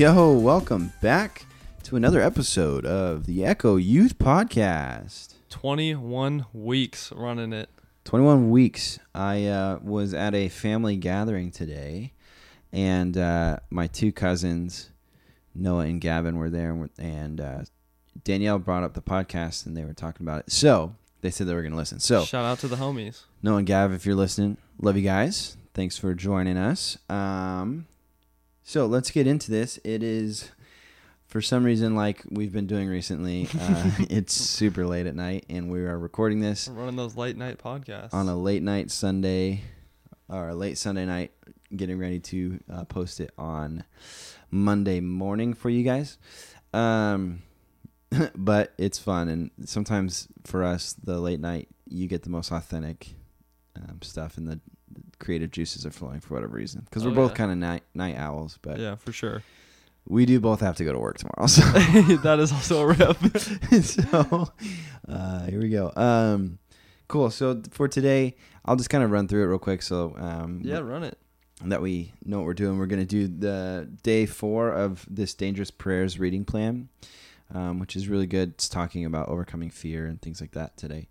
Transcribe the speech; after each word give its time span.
Yo, 0.00 0.32
welcome 0.32 0.94
back 1.02 1.44
to 1.82 1.94
another 1.94 2.22
episode 2.22 2.86
of 2.86 3.26
the 3.26 3.44
Echo 3.44 3.76
Youth 3.76 4.16
Podcast. 4.16 5.34
21 5.50 6.46
weeks 6.54 7.12
running 7.12 7.52
it. 7.52 7.68
21 8.04 8.48
weeks. 8.48 8.98
I 9.14 9.44
uh, 9.44 9.78
was 9.82 10.14
at 10.14 10.34
a 10.34 10.48
family 10.48 10.96
gathering 10.96 11.50
today, 11.50 12.14
and 12.72 13.18
uh, 13.18 13.58
my 13.68 13.88
two 13.88 14.10
cousins, 14.10 14.88
Noah 15.54 15.84
and 15.84 16.00
Gavin, 16.00 16.38
were 16.38 16.48
there, 16.48 16.88
and, 16.98 17.38
uh, 17.38 17.64
Danielle 18.24 18.58
brought 18.58 18.84
up 18.84 18.94
the 18.94 19.02
podcast, 19.02 19.66
and 19.66 19.76
they 19.76 19.84
were 19.84 19.92
talking 19.92 20.24
about 20.24 20.38
it. 20.38 20.50
So 20.50 20.96
they 21.20 21.30
said 21.30 21.46
they 21.46 21.52
were 21.52 21.60
going 21.60 21.72
to 21.72 21.76
listen. 21.76 22.00
So 22.00 22.24
Shout 22.24 22.46
out 22.46 22.58
to 22.60 22.68
the 22.68 22.76
homies. 22.76 23.24
Noah 23.42 23.58
and 23.58 23.66
Gav, 23.66 23.92
if 23.92 24.06
you're 24.06 24.14
listening, 24.14 24.56
love 24.80 24.96
you 24.96 25.02
guys. 25.02 25.58
Thanks 25.74 25.98
for 25.98 26.14
joining 26.14 26.56
us. 26.56 26.96
Um, 27.10 27.84
so 28.70 28.86
let's 28.86 29.10
get 29.10 29.26
into 29.26 29.50
this. 29.50 29.80
It 29.82 30.04
is, 30.04 30.52
for 31.26 31.42
some 31.42 31.64
reason, 31.64 31.96
like 31.96 32.22
we've 32.30 32.52
been 32.52 32.68
doing 32.68 32.86
recently, 32.88 33.48
uh, 33.60 33.90
it's 34.08 34.32
super 34.32 34.86
late 34.86 35.06
at 35.06 35.16
night, 35.16 35.44
and 35.50 35.72
we 35.72 35.80
are 35.80 35.98
recording 35.98 36.38
this 36.38 36.68
We're 36.68 36.74
running 36.74 36.94
those 36.94 37.16
late 37.16 37.36
night 37.36 37.58
podcasts. 37.58 38.14
on 38.14 38.28
a 38.28 38.36
late 38.36 38.62
night 38.62 38.92
Sunday 38.92 39.62
or 40.28 40.50
a 40.50 40.54
late 40.54 40.78
Sunday 40.78 41.04
night, 41.04 41.32
getting 41.74 41.98
ready 41.98 42.20
to 42.20 42.60
uh, 42.72 42.84
post 42.84 43.18
it 43.18 43.32
on 43.36 43.82
Monday 44.52 45.00
morning 45.00 45.52
for 45.52 45.68
you 45.68 45.82
guys. 45.82 46.16
Um, 46.72 47.42
but 48.36 48.72
it's 48.78 49.00
fun, 49.00 49.28
and 49.28 49.50
sometimes 49.64 50.28
for 50.44 50.62
us, 50.62 50.92
the 50.92 51.18
late 51.18 51.40
night, 51.40 51.68
you 51.88 52.06
get 52.06 52.22
the 52.22 52.30
most 52.30 52.52
authentic 52.52 53.14
um, 53.74 53.98
stuff, 54.00 54.36
and 54.36 54.46
the 54.46 54.60
creative 55.20 55.50
juices 55.52 55.86
are 55.86 55.90
flowing 55.92 56.18
for 56.20 56.34
whatever 56.34 56.56
reason. 56.56 56.80
Because 56.84 57.04
we're 57.04 57.12
Oh, 57.12 57.14
both 57.14 57.30
yeah. 57.32 57.36
kind 57.36 57.52
of 57.52 57.58
night 57.58 57.82
night 57.94 58.16
owls, 58.16 58.58
but 58.62 58.78
yeah, 58.80 58.96
for 58.96 59.12
sure. 59.12 59.42
we 60.06 60.26
do 60.26 60.40
both 60.40 60.60
have 60.60 60.76
to 60.76 60.84
go 60.84 60.92
to 60.92 60.98
work 60.98 61.18
tomorrow. 61.18 61.46
So 61.46 61.62
that 62.24 62.38
is 62.40 62.50
also 62.52 62.82
a 62.82 62.86
rip. 62.86 63.16
so 63.82 64.48
uh, 65.08 65.46
here 65.46 65.60
we 65.60 65.68
go. 65.68 65.92
Um, 65.96 66.58
cool. 67.08 67.30
So 67.30 67.62
for 67.70 67.86
today, 67.86 68.36
I'll 68.64 68.76
just 68.76 68.90
kind 68.90 69.04
of 69.04 69.10
run 69.10 69.28
through 69.28 69.44
it 69.44 69.46
real 69.46 69.58
quick. 69.58 69.82
So 69.82 70.14
um, 70.18 70.60
yeah, 70.64 70.78
run 70.78 71.02
it. 71.04 71.18
that 71.64 71.82
we 71.82 72.12
know 72.24 72.38
what 72.38 72.46
we're 72.46 72.54
doing. 72.54 72.78
We're 72.78 72.86
going 72.86 73.06
to 73.06 73.06
do 73.06 73.28
the 73.28 73.88
day 74.02 74.26
four 74.26 74.70
of 74.72 75.04
this 75.10 75.34
dangerous 75.34 75.70
prayers 75.70 76.18
reading 76.18 76.44
plan, 76.44 76.88
um, 77.54 77.78
which 77.78 77.94
is 77.96 78.08
really 78.08 78.26
good. 78.26 78.50
It's 78.50 78.68
talking 78.68 79.04
about 79.04 79.28
overcoming 79.28 79.70
fear 79.70 80.06
and 80.06 80.20
things 80.22 80.40
like 80.40 80.52
that 80.52 80.76
today. 80.76 81.08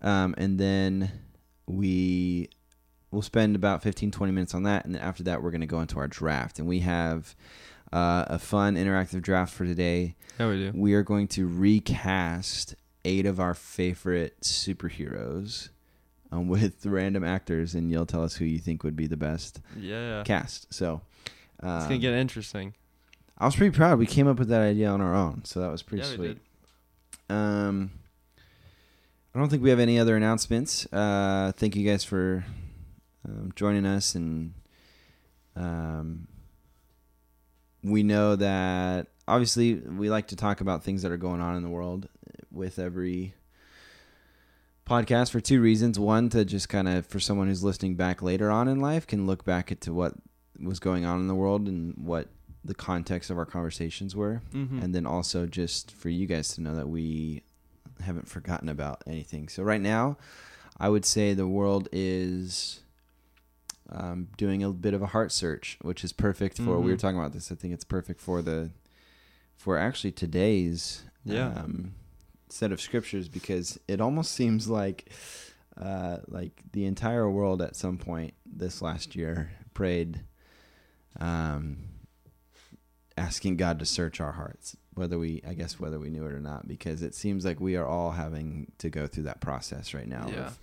Um, 0.00 0.34
and 0.38 0.58
then 0.60 1.10
we 1.66 2.48
will 3.10 3.22
spend 3.22 3.56
about 3.56 3.82
15, 3.82 4.10
20 4.10 4.32
minutes 4.32 4.54
on 4.54 4.64
that. 4.64 4.84
And 4.84 4.94
then 4.94 5.02
after 5.02 5.22
that, 5.24 5.42
we're 5.42 5.50
going 5.50 5.60
to 5.62 5.66
go 5.66 5.80
into 5.80 5.98
our 5.98 6.08
draft. 6.08 6.58
And 6.58 6.68
we 6.68 6.80
have 6.80 7.34
uh, 7.92 8.24
a 8.28 8.38
fun 8.38 8.76
interactive 8.76 9.22
draft 9.22 9.52
for 9.54 9.64
today. 9.64 10.14
Yeah, 10.38 10.48
we 10.48 10.56
do. 10.56 10.72
We 10.74 10.94
are 10.94 11.02
going 11.02 11.26
to 11.28 11.46
recast 11.46 12.74
eight 13.04 13.24
of 13.26 13.40
our 13.40 13.54
favorite 13.54 14.40
superheroes 14.42 15.70
um, 16.30 16.48
with 16.48 16.84
random 16.84 17.24
actors, 17.24 17.74
and 17.74 17.90
you'll 17.90 18.06
tell 18.06 18.22
us 18.22 18.36
who 18.36 18.44
you 18.44 18.58
think 18.58 18.82
would 18.84 18.96
be 18.96 19.06
the 19.06 19.16
best 19.16 19.60
Yeah. 19.78 20.22
cast. 20.24 20.72
So 20.72 21.00
um, 21.62 21.76
It's 21.78 21.86
going 21.86 22.00
to 22.00 22.06
get 22.06 22.14
interesting. 22.14 22.74
I 23.38 23.46
was 23.46 23.56
pretty 23.56 23.74
proud. 23.74 23.98
We 23.98 24.06
came 24.06 24.26
up 24.26 24.38
with 24.38 24.48
that 24.48 24.60
idea 24.62 24.88
on 24.90 25.00
our 25.00 25.14
own, 25.14 25.44
so 25.44 25.60
that 25.60 25.70
was 25.70 25.82
pretty 25.82 26.02
yeah, 26.04 26.10
we 26.10 26.16
sweet. 26.16 26.38
Um, 27.30 27.90
I 29.34 29.38
don't 29.38 29.48
think 29.48 29.62
we 29.62 29.70
have 29.70 29.78
any 29.78 29.98
other 29.98 30.16
announcements. 30.16 30.92
Uh, 30.92 31.52
thank 31.56 31.76
you 31.76 31.88
guys 31.88 32.02
for 32.02 32.44
um, 33.26 33.52
joining 33.56 33.86
us, 33.86 34.14
and 34.14 34.54
um, 35.56 36.28
we 37.82 38.02
know 38.02 38.36
that 38.36 39.08
obviously 39.26 39.74
we 39.74 40.10
like 40.10 40.28
to 40.28 40.36
talk 40.36 40.60
about 40.60 40.82
things 40.82 41.02
that 41.02 41.12
are 41.12 41.16
going 41.16 41.40
on 41.40 41.56
in 41.56 41.62
the 41.62 41.68
world 41.68 42.08
with 42.50 42.78
every 42.78 43.34
podcast 44.86 45.30
for 45.30 45.40
two 45.40 45.60
reasons. 45.60 45.98
One, 45.98 46.28
to 46.30 46.44
just 46.44 46.68
kind 46.68 46.88
of 46.88 47.06
for 47.06 47.20
someone 47.20 47.48
who's 47.48 47.62
listening 47.64 47.94
back 47.94 48.22
later 48.22 48.50
on 48.50 48.68
in 48.68 48.80
life 48.80 49.06
can 49.06 49.26
look 49.26 49.44
back 49.44 49.70
into 49.70 49.92
what 49.92 50.14
was 50.60 50.78
going 50.80 51.04
on 51.04 51.20
in 51.20 51.28
the 51.28 51.34
world 51.34 51.68
and 51.68 51.94
what 51.96 52.28
the 52.64 52.74
context 52.74 53.30
of 53.30 53.38
our 53.38 53.46
conversations 53.46 54.16
were 54.16 54.42
Mhm. 54.52 54.82
and 54.82 54.94
then 54.94 55.06
also 55.06 55.46
just 55.46 55.92
for 55.92 56.08
you 56.08 56.26
guys 56.26 56.48
to 56.54 56.60
know 56.60 56.74
that 56.74 56.88
we 56.88 57.42
haven't 58.00 58.28
forgotten 58.28 58.68
about 58.68 59.02
anything. 59.06 59.48
So 59.48 59.62
right 59.62 59.80
now, 59.80 60.18
I 60.78 60.88
would 60.88 61.04
say 61.04 61.32
the 61.34 61.46
world 61.46 61.88
is 61.92 62.80
um, 63.90 64.28
doing 64.36 64.62
a 64.62 64.70
bit 64.70 64.94
of 64.94 65.02
a 65.02 65.06
heart 65.06 65.32
search, 65.32 65.78
which 65.82 66.04
is 66.04 66.12
perfect 66.12 66.56
for. 66.58 66.78
We 66.80 66.90
were 66.90 66.96
Mhm. 66.96 67.00
talking 67.00 67.18
about 67.18 67.32
this. 67.32 67.50
I 67.50 67.54
think 67.54 67.72
it's 67.74 67.84
perfect 67.84 68.20
for 68.20 68.42
the 68.42 68.70
for 69.56 69.76
actually 69.78 70.12
today's 70.12 71.02
Yeah. 71.24 71.48
um, 71.48 71.94
set 72.48 72.70
of 72.72 72.80
scriptures 72.80 73.28
because 73.28 73.78
it 73.88 74.00
almost 74.00 74.32
seems 74.32 74.68
like 74.68 75.10
uh, 75.76 76.18
like 76.26 76.60
the 76.72 76.84
entire 76.86 77.30
world 77.30 77.62
at 77.62 77.76
some 77.76 77.98
point 77.98 78.34
this 78.44 78.82
last 78.82 79.14
year 79.14 79.50
prayed. 79.74 80.24
Um, 81.20 81.78
asking 83.16 83.56
God 83.56 83.78
to 83.80 83.84
search 83.86 84.20
our 84.20 84.32
hearts, 84.32 84.76
whether 84.94 85.18
we, 85.18 85.42
I 85.46 85.54
guess, 85.54 85.80
whether 85.80 85.98
we 85.98 86.08
knew 86.10 86.24
it 86.26 86.32
or 86.32 86.38
not, 86.40 86.68
because 86.68 87.02
it 87.02 87.14
seems 87.16 87.44
like 87.44 87.58
we 87.60 87.74
are 87.76 87.86
all 87.86 88.12
having 88.12 88.70
to 88.78 88.90
go 88.90 89.06
through 89.08 89.24
that 89.24 89.40
process 89.40 89.92
right 89.92 90.06
now 90.06 90.28
Yeah. 90.28 90.46
of 90.46 90.58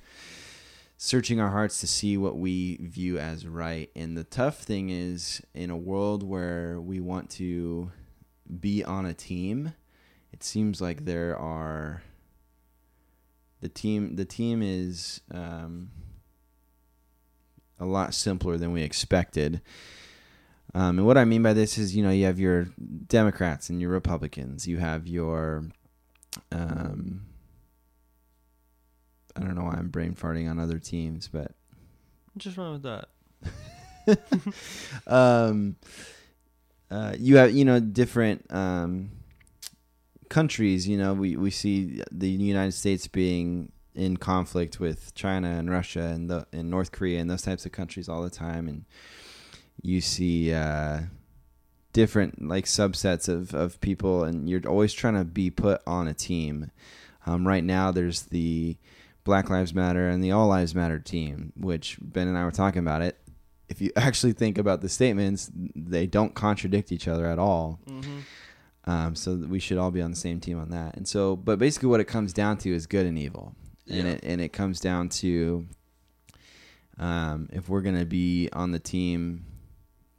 searching 0.97 1.39
our 1.39 1.49
hearts 1.49 1.79
to 1.81 1.87
see 1.87 2.17
what 2.17 2.37
we 2.37 2.77
view 2.77 3.17
as 3.17 3.45
right. 3.45 3.89
And 3.95 4.17
the 4.17 4.23
tough 4.23 4.59
thing 4.59 4.89
is, 4.89 5.41
in 5.53 5.69
a 5.69 5.77
world 5.77 6.23
where 6.23 6.79
we 6.79 6.99
want 6.99 7.29
to 7.31 7.91
be 8.59 8.83
on 8.83 9.05
a 9.05 9.13
team, 9.13 9.73
it 10.31 10.43
seems 10.43 10.81
like 10.81 11.05
there 11.05 11.37
are 11.37 12.03
the 13.61 13.69
team. 13.69 14.15
The 14.15 14.25
team 14.25 14.61
is 14.61 15.21
um, 15.31 15.91
a 17.79 17.85
lot 17.85 18.13
simpler 18.13 18.57
than 18.57 18.71
we 18.71 18.81
expected. 18.81 19.61
Um, 20.73 20.97
and 20.99 21.07
what 21.07 21.17
I 21.17 21.23
mean 21.23 21.41
by 21.41 21.53
this 21.53 21.77
is, 21.77 21.95
you 21.95 22.03
know, 22.03 22.09
you 22.09 22.25
have 22.25 22.39
your 22.39 22.67
Democrats 23.07 23.69
and 23.69 23.79
your 23.79 23.91
Republicans. 23.91 24.67
You 24.67 24.77
have 24.77 25.07
your, 25.07 25.69
um, 26.51 27.25
I 29.35 29.41
don't 29.41 29.55
know 29.55 29.63
why 29.63 29.75
I'm 29.77 29.89
brain 29.89 30.15
farting 30.15 30.49
on 30.49 30.59
other 30.59 30.79
teams, 30.79 31.27
but 31.27 31.51
Just 32.37 32.57
run 32.57 32.73
with 32.73 32.83
that. 32.83 33.09
um, 35.07 35.75
uh, 36.89 37.13
you 37.17 37.37
have 37.37 37.51
you 37.51 37.65
know 37.65 37.79
different 37.79 38.45
um, 38.53 39.11
countries. 40.29 40.87
You 40.87 40.97
know, 40.97 41.13
we 41.13 41.35
we 41.35 41.51
see 41.51 42.01
the 42.11 42.29
United 42.29 42.73
States 42.73 43.07
being 43.07 43.71
in 43.93 44.17
conflict 44.17 44.79
with 44.79 45.13
China 45.15 45.49
and 45.49 45.69
Russia 45.69 46.01
and 46.01 46.29
the 46.29 46.47
and 46.51 46.69
North 46.69 46.91
Korea 46.91 47.19
and 47.19 47.29
those 47.29 47.41
types 47.41 47.65
of 47.65 47.71
countries 47.71 48.07
all 48.07 48.21
the 48.21 48.29
time, 48.29 48.67
and 48.67 48.85
you 49.81 50.01
see 50.01 50.53
uh, 50.53 51.01
different 51.93 52.47
like 52.47 52.65
subsets 52.65 53.27
of 53.27 53.53
of 53.53 53.81
people, 53.81 54.23
and 54.23 54.49
you're 54.49 54.67
always 54.67 54.93
trying 54.93 55.15
to 55.15 55.25
be 55.25 55.49
put 55.49 55.81
on 55.87 56.07
a 56.07 56.13
team. 56.13 56.71
Um, 57.25 57.47
right 57.47 57.63
now, 57.63 57.91
there's 57.91 58.23
the 58.23 58.77
Black 59.25 59.49
Lives 59.49 59.73
Matter 59.73 60.07
and 60.07 60.23
the 60.23 60.31
All 60.31 60.47
Lives 60.47 60.73
Matter 60.73 60.99
team, 60.99 61.51
which 61.57 61.97
Ben 62.01 62.29
and 62.29 62.37
I 62.37 62.45
were 62.45 62.51
talking 62.51 62.79
about 62.79 63.01
it. 63.01 63.17
If 63.67 63.81
you 63.81 63.91
actually 63.97 64.31
think 64.33 64.57
about 64.57 64.79
the 64.81 64.87
statements, 64.87 65.51
they 65.53 66.07
don't 66.07 66.33
contradict 66.33 66.93
each 66.93 67.09
other 67.09 67.25
at 67.25 67.37
all. 67.39 67.79
Mm-hmm. 67.89 68.19
Um, 68.85 69.15
so 69.15 69.35
we 69.35 69.59
should 69.59 69.79
all 69.79 69.89
be 69.91 70.01
on 70.01 70.11
the 70.11 70.15
same 70.15 70.39
team 70.39 70.59
on 70.59 70.69
that. 70.69 70.95
And 70.95 71.07
so, 71.07 71.35
but 71.35 71.57
basically, 71.59 71.89
what 71.89 71.99
it 71.99 72.05
comes 72.05 72.31
down 72.33 72.57
to 72.59 72.73
is 72.73 72.85
good 72.87 73.05
and 73.07 73.17
evil, 73.17 73.55
and 73.89 74.05
Yeah. 74.07 74.13
it 74.13 74.19
and 74.23 74.39
it 74.39 74.53
comes 74.53 74.79
down 74.79 75.09
to 75.09 75.65
um, 76.99 77.49
if 77.51 77.67
we're 77.67 77.81
gonna 77.81 78.05
be 78.05 78.47
on 78.53 78.71
the 78.71 78.79
team 78.79 79.45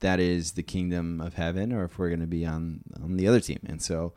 that 0.00 0.20
is 0.20 0.52
the 0.52 0.62
kingdom 0.62 1.20
of 1.20 1.34
heaven, 1.34 1.72
or 1.72 1.84
if 1.84 1.96
we're 1.98 2.10
gonna 2.10 2.26
be 2.26 2.44
on 2.44 2.80
on 3.02 3.16
the 3.16 3.28
other 3.28 3.40
team. 3.40 3.60
And 3.66 3.80
so, 3.80 4.12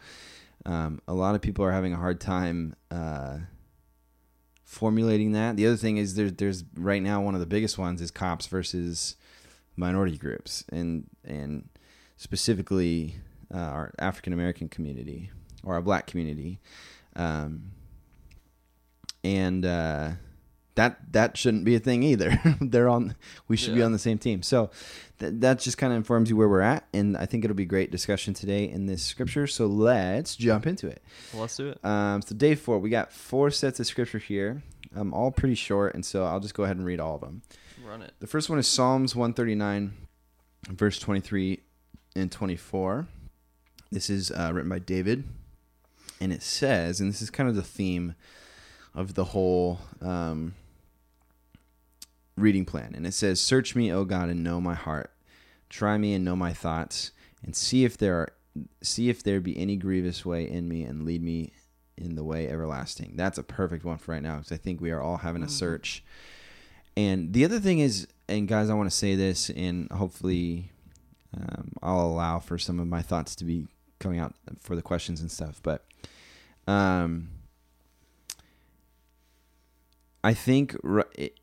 um, 0.66 1.00
a 1.08 1.14
lot 1.14 1.36
of 1.36 1.42
people 1.42 1.64
are 1.64 1.72
having 1.72 1.94
a 1.94 1.98
hard 1.98 2.20
time. 2.20 2.76
Uh, 2.90 3.38
formulating 4.70 5.32
that. 5.32 5.58
The 5.58 5.66
other 5.66 5.76
thing 5.76 5.98
is 5.98 6.14
there's 6.14 6.34
there's 6.34 6.64
right 6.76 7.02
now 7.02 7.22
one 7.24 7.34
of 7.34 7.40
the 7.40 7.48
biggest 7.48 7.80
ones 7.80 8.02
is 8.02 8.12
cops 8.12 8.46
versus 8.46 9.16
minority 9.76 10.16
groups 10.16 10.64
and 10.72 11.10
and 11.26 11.68
specifically 12.18 13.16
uh, 13.52 13.58
our 13.58 13.94
African 13.98 14.32
American 14.32 14.70
community 14.70 15.32
or 15.64 15.74
our 15.74 15.82
Black 15.82 16.06
community, 16.06 16.60
um, 17.16 17.72
and 19.24 19.66
uh, 19.66 20.12
that 20.80 21.12
that 21.12 21.36
shouldn't 21.36 21.66
be 21.66 21.76
a 21.76 21.80
thing 21.80 22.04
either. 22.04 22.40
They're 22.62 22.88
on. 22.88 23.16
We 23.50 23.58
should 23.58 23.76
be 23.76 23.84
on 23.84 23.92
the 23.92 24.00
same 24.00 24.18
team. 24.18 24.42
So 24.42 24.70
th- 25.20 25.34
that 25.38 25.60
just 25.60 25.78
kind 25.78 25.92
of 25.92 25.98
informs 25.98 26.30
you 26.30 26.38
where 26.38 26.48
we're 26.48 26.62
at, 26.62 26.88
and 26.94 27.18
I 27.18 27.26
think 27.26 27.44
it'll 27.44 27.56
be 27.56 27.66
great 27.66 27.92
discussion 27.92 28.34
today 28.34 28.64
in 28.64 28.86
this 28.86 29.04
scripture. 29.04 29.46
So 29.46 29.66
let's 29.68 30.38
jump 30.38 30.66
into 30.66 30.88
it. 30.88 31.04
Well, 31.34 31.42
let's 31.42 31.58
do 31.58 31.68
it. 31.68 31.84
Um, 31.84 32.22
so 32.22 32.34
day 32.34 32.56
four, 32.56 32.80
we 32.80 32.90
got 32.90 33.12
four 33.12 33.52
sets 33.52 33.82
of 33.82 33.88
scripture 33.88 34.20
here, 34.20 34.64
um, 34.96 35.14
all 35.14 35.32
pretty 35.32 35.56
short, 35.56 35.96
and 35.96 36.06
so 36.06 36.24
I'll 36.24 36.40
just 36.40 36.54
go 36.54 36.64
ahead 36.64 36.78
and 36.78 36.86
read 36.86 37.02
all 37.02 37.16
of 37.16 37.22
them. 37.22 37.42
Run 37.86 38.02
it. 38.02 38.14
The 38.22 38.28
first 38.28 38.50
one 38.50 38.58
is 38.58 38.68
Psalms 38.68 39.14
139, 39.18 39.92
verse 40.70 40.98
23 40.98 41.60
and 42.16 42.32
24. 42.32 43.06
This 43.92 44.10
is 44.10 44.32
uh, 44.32 44.52
written 44.54 44.70
by 44.70 44.80
David, 44.80 45.26
and 46.22 46.32
it 46.32 46.42
says, 46.42 47.02
and 47.02 47.12
this 47.12 47.22
is 47.22 47.30
kind 47.30 47.50
of 47.50 47.56
the 47.58 47.64
theme 47.64 48.16
of 48.96 49.16
the 49.16 49.26
whole 49.26 49.80
um, 50.02 50.54
reading 52.40 52.66
plan, 52.66 52.94
and 52.96 53.06
it 53.06 53.14
says, 53.14 53.40
"Search 53.42 53.76
me, 53.76 53.92
O 53.92 54.06
God, 54.06 54.30
and 54.30 54.44
know 54.44 54.60
my 54.62 54.76
heart; 54.76 55.12
try 55.70 55.98
me 55.98 56.14
and 56.14 56.26
know 56.26 56.36
my 56.36 56.54
thoughts, 56.54 57.12
and 57.44 57.56
see 57.56 57.86
if 57.86 57.98
there 57.98 58.16
are, 58.16 58.34
see 58.82 59.10
if 59.10 59.24
there 59.24 59.40
be 59.40 59.58
any 59.58 59.76
grievous 59.76 60.26
way 60.26 60.50
in 60.50 60.68
me, 60.68 60.84
and 60.84 61.06
lead 61.06 61.22
me 61.22 61.52
in 61.98 62.16
the 62.16 62.24
way 62.24 62.48
everlasting." 62.48 63.14
That's 63.16 63.38
a 63.38 63.44
perfect 63.44 63.84
one 63.86 63.98
for 63.98 64.12
right 64.14 64.24
now 64.24 64.38
because 64.38 64.52
I 64.52 64.58
think 64.58 64.82
we 64.82 64.92
are 64.92 65.02
all 65.02 65.18
having 65.18 65.44
a 65.44 65.48
Mhm. 65.48 65.52
search. 65.52 66.04
And 66.98 67.34
the 67.34 67.46
other 67.46 67.60
thing 67.60 67.80
is, 67.80 68.08
and 68.28 68.48
guys, 68.48 68.70
I 68.70 68.74
want 68.74 68.90
to 68.90 68.96
say 68.96 69.16
this, 69.16 69.50
and 69.50 69.90
hopefully, 69.92 70.72
um, 71.34 71.72
I'll 71.82 72.02
allow 72.06 72.40
for 72.40 72.58
some 72.58 72.80
of 72.80 72.88
my 72.88 73.02
thoughts 73.02 73.36
to 73.38 73.46
be 73.46 73.68
coming 74.00 74.20
out 74.20 74.34
for 74.60 74.76
the 74.76 74.82
questions 74.82 75.22
and 75.22 75.32
stuff. 75.32 75.62
But 75.62 75.86
um, 76.68 77.30
I 80.24 80.34
think 80.34 80.76
it, 81.16 81.40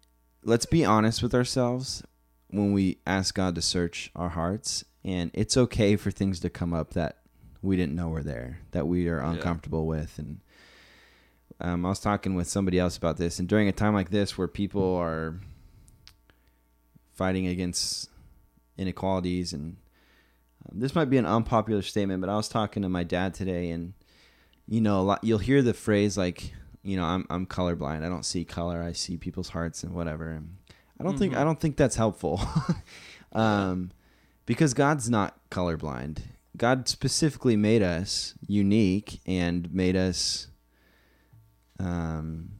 let's 0.46 0.66
be 0.66 0.84
honest 0.84 1.22
with 1.22 1.34
ourselves 1.34 2.02
when 2.50 2.72
we 2.72 2.98
ask 3.06 3.34
God 3.34 3.54
to 3.56 3.62
search 3.62 4.10
our 4.14 4.28
hearts, 4.30 4.84
and 5.04 5.30
it's 5.34 5.56
okay 5.56 5.96
for 5.96 6.10
things 6.10 6.38
to 6.40 6.48
come 6.50 6.72
up 6.72 6.90
that 6.94 7.18
we 7.62 7.76
didn't 7.76 7.96
know 7.96 8.08
were 8.08 8.22
there, 8.22 8.60
that 8.70 8.86
we 8.86 9.08
are 9.08 9.20
Yeah. 9.20 9.32
uncomfortable 9.32 9.86
with, 9.86 10.18
and 10.18 10.40
um, 11.60 11.84
I 11.84 11.88
was 11.88 11.98
talking 12.00 12.34
with 12.36 12.46
somebody 12.46 12.78
else 12.78 12.96
about 12.96 13.16
this, 13.16 13.38
and 13.38 13.48
during 13.48 13.66
a 13.66 13.72
time 13.72 13.94
like 13.94 14.10
this 14.10 14.38
where 14.38 14.46
people 14.48 14.94
are 14.94 15.40
fighting 17.14 17.46
against 17.46 18.08
inequalities, 18.78 19.52
and 19.52 19.76
um, 20.70 20.78
this 20.80 20.94
might 20.94 21.10
be 21.10 21.16
an 21.18 21.26
unpopular 21.26 21.82
statement, 21.82 22.20
but 22.20 22.30
I 22.30 22.36
was 22.36 22.48
talking 22.48 22.82
to 22.82 22.88
my 22.88 23.02
dad 23.04 23.34
today, 23.34 23.70
and 23.70 23.94
you 24.68 24.80
know, 24.80 25.00
a 25.00 25.02
lot, 25.02 25.24
you'll 25.24 25.38
hear 25.38 25.62
the 25.62 25.74
phrase 25.74 26.16
like, 26.18 26.52
you 26.86 26.96
know, 26.96 27.04
I'm 27.04 27.26
I'm 27.28 27.46
colorblind. 27.46 28.04
I 28.04 28.08
don't 28.08 28.24
see 28.24 28.44
color. 28.44 28.82
I 28.82 28.92
see 28.92 29.16
people's 29.16 29.48
hearts 29.50 29.82
and 29.82 29.92
whatever. 29.92 30.30
And 30.30 30.56
I 31.00 31.04
don't 31.04 31.18
think 31.18 31.34
Mhm. 31.34 31.38
I 31.38 31.44
don't 31.44 31.60
think 31.60 31.76
that's 31.76 31.96
helpful, 31.96 32.40
um, 33.32 33.90
because 34.46 34.72
God's 34.74 35.10
not 35.10 35.38
colorblind. 35.50 36.20
God 36.56 36.88
specifically 36.88 37.56
made 37.56 37.82
us 37.82 38.34
unique 38.46 39.20
and 39.26 39.70
made 39.74 39.96
us 39.96 40.48
um, 41.78 42.52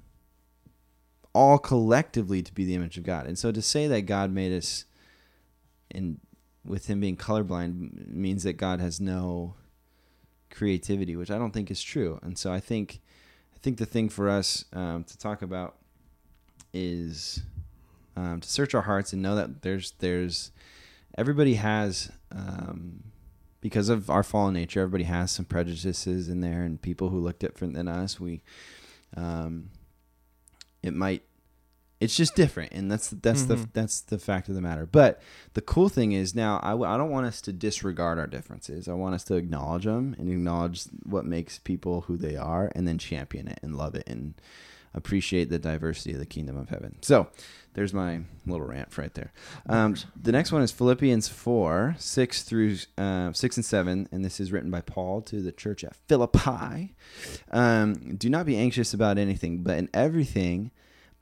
all 1.33 1.59
collectively 1.59 2.43
to 2.43 2.53
be 2.53 2.65
the 2.65 2.75
image 2.75 2.99
of 2.99 3.05
God. 3.05 3.27
And 3.27 3.39
so 3.39 3.53
to 3.53 3.63
say 3.63 3.87
that 3.87 4.03
God 4.03 4.31
made 4.31 4.53
us 4.53 4.85
and 5.91 6.21
with 6.65 6.87
him 6.89 7.01
being 7.01 7.17
colorblind 7.17 8.09
means 8.09 8.43
that 8.43 8.55
God 8.55 8.81
has 8.81 9.01
no 9.01 9.55
creativity, 10.51 11.17
which 11.17 11.31
I 11.31 11.39
don't 11.39 11.53
think 11.53 11.71
is 11.71 11.83
true. 11.83 12.19
And 12.23 12.37
so 12.37 12.53
I 12.53 12.61
think 12.61 13.01
think 13.67 13.79
the 13.79 13.85
thing 13.85 14.09
for 14.09 14.29
us 14.29 14.65
um, 14.75 15.03
to 15.03 15.19
talk 15.19 15.43
about 15.43 15.75
is 16.73 17.43
um, 18.17 18.41
to 18.41 18.49
search 18.49 18.77
our 18.77 18.83
hearts 18.83 19.13
and 19.13 19.21
know 19.21 19.35
that 19.35 19.63
there's 19.63 19.91
there's 19.99 20.53
everybody 21.19 21.55
has 21.55 22.13
um, 22.31 23.03
because 23.61 23.89
of 23.89 24.09
our 24.09 24.23
fallen 24.23 24.55
nature, 24.55 24.83
everybody 24.83 25.03
has 25.03 25.33
some 25.33 25.45
prejudices 25.45 26.29
in 26.29 26.43
there, 26.43 26.63
and 26.63 26.81
people 26.81 27.09
who 27.09 27.19
look 27.19 27.41
different 27.41 27.75
than 27.75 27.89
us. 27.89 28.21
We 28.21 28.41
um, 29.17 29.71
it 30.85 30.95
might 30.95 31.25
it's 31.99 32.15
just 32.15 32.35
different 32.35 32.73
and 32.73 32.91
that's 32.93 33.09
that's 33.09 33.45
the 33.45 33.57
Mhm. 33.57 33.69
that's 33.73 34.01
the 34.03 34.19
fact 34.19 34.49
of 34.51 34.55
the 34.55 34.61
matter. 34.61 34.85
But 34.87 35.21
the 35.55 35.63
cool 35.63 35.89
thing 35.89 36.13
is 36.13 36.35
now 36.35 36.61
I, 36.63 36.71
w- 36.73 36.91
I 36.91 36.97
don't 36.99 37.11
want 37.11 37.27
us 37.27 37.41
to 37.43 37.53
disregard 37.53 38.19
our 38.19 38.27
differences. 38.27 38.87
I 38.89 38.93
want 38.93 39.15
us 39.15 39.25
to 39.25 39.35
acknowledge 39.37 39.85
them 39.85 40.15
and 40.19 40.29
acknowledge 40.31 40.85
what 41.05 41.25
makes 41.25 41.59
people 41.59 42.03
who 42.03 42.17
they 42.19 42.37
are 42.37 42.71
and 42.75 42.87
then 42.87 42.99
champion 42.99 43.49
it 43.49 43.59
and 43.63 43.77
love 43.77 43.95
it 43.95 44.05
and 44.07 44.35
appreciate 44.95 45.51
the 45.51 45.59
diversity 45.59 46.13
of 46.13 46.19
the 46.19 46.27
kingdom 46.27 46.57
of 46.57 46.71
heaven. 46.71 46.97
So 47.03 47.29
there's 47.75 47.93
my 47.93 48.21
little 48.47 48.67
rant 48.67 48.97
right 48.97 49.13
there. 49.13 49.31
Um, 49.67 49.95
the 50.21 50.33
next 50.33 50.53
one 50.53 50.63
is 50.63 50.73
philippians 50.73 51.29
4 51.29 51.97
6 51.99 52.43
through 52.43 52.77
uh, 52.97 53.33
6 53.33 53.57
and 53.57 53.65
7 53.65 54.09
and 54.13 54.25
this 54.25 54.41
is 54.41 54.53
written 54.53 54.71
by 54.71 54.81
paul 54.81 55.21
to 55.23 55.41
the 55.43 55.53
church 55.53 55.85
at 55.85 55.95
philippi. 56.09 56.95
Um, 57.51 58.17
do 58.17 58.29
not 58.31 58.47
be 58.47 58.57
anxious 58.57 58.93
about 58.95 59.19
anything 59.19 59.63
but 59.63 59.79
in 59.79 59.89
everything 59.95 60.71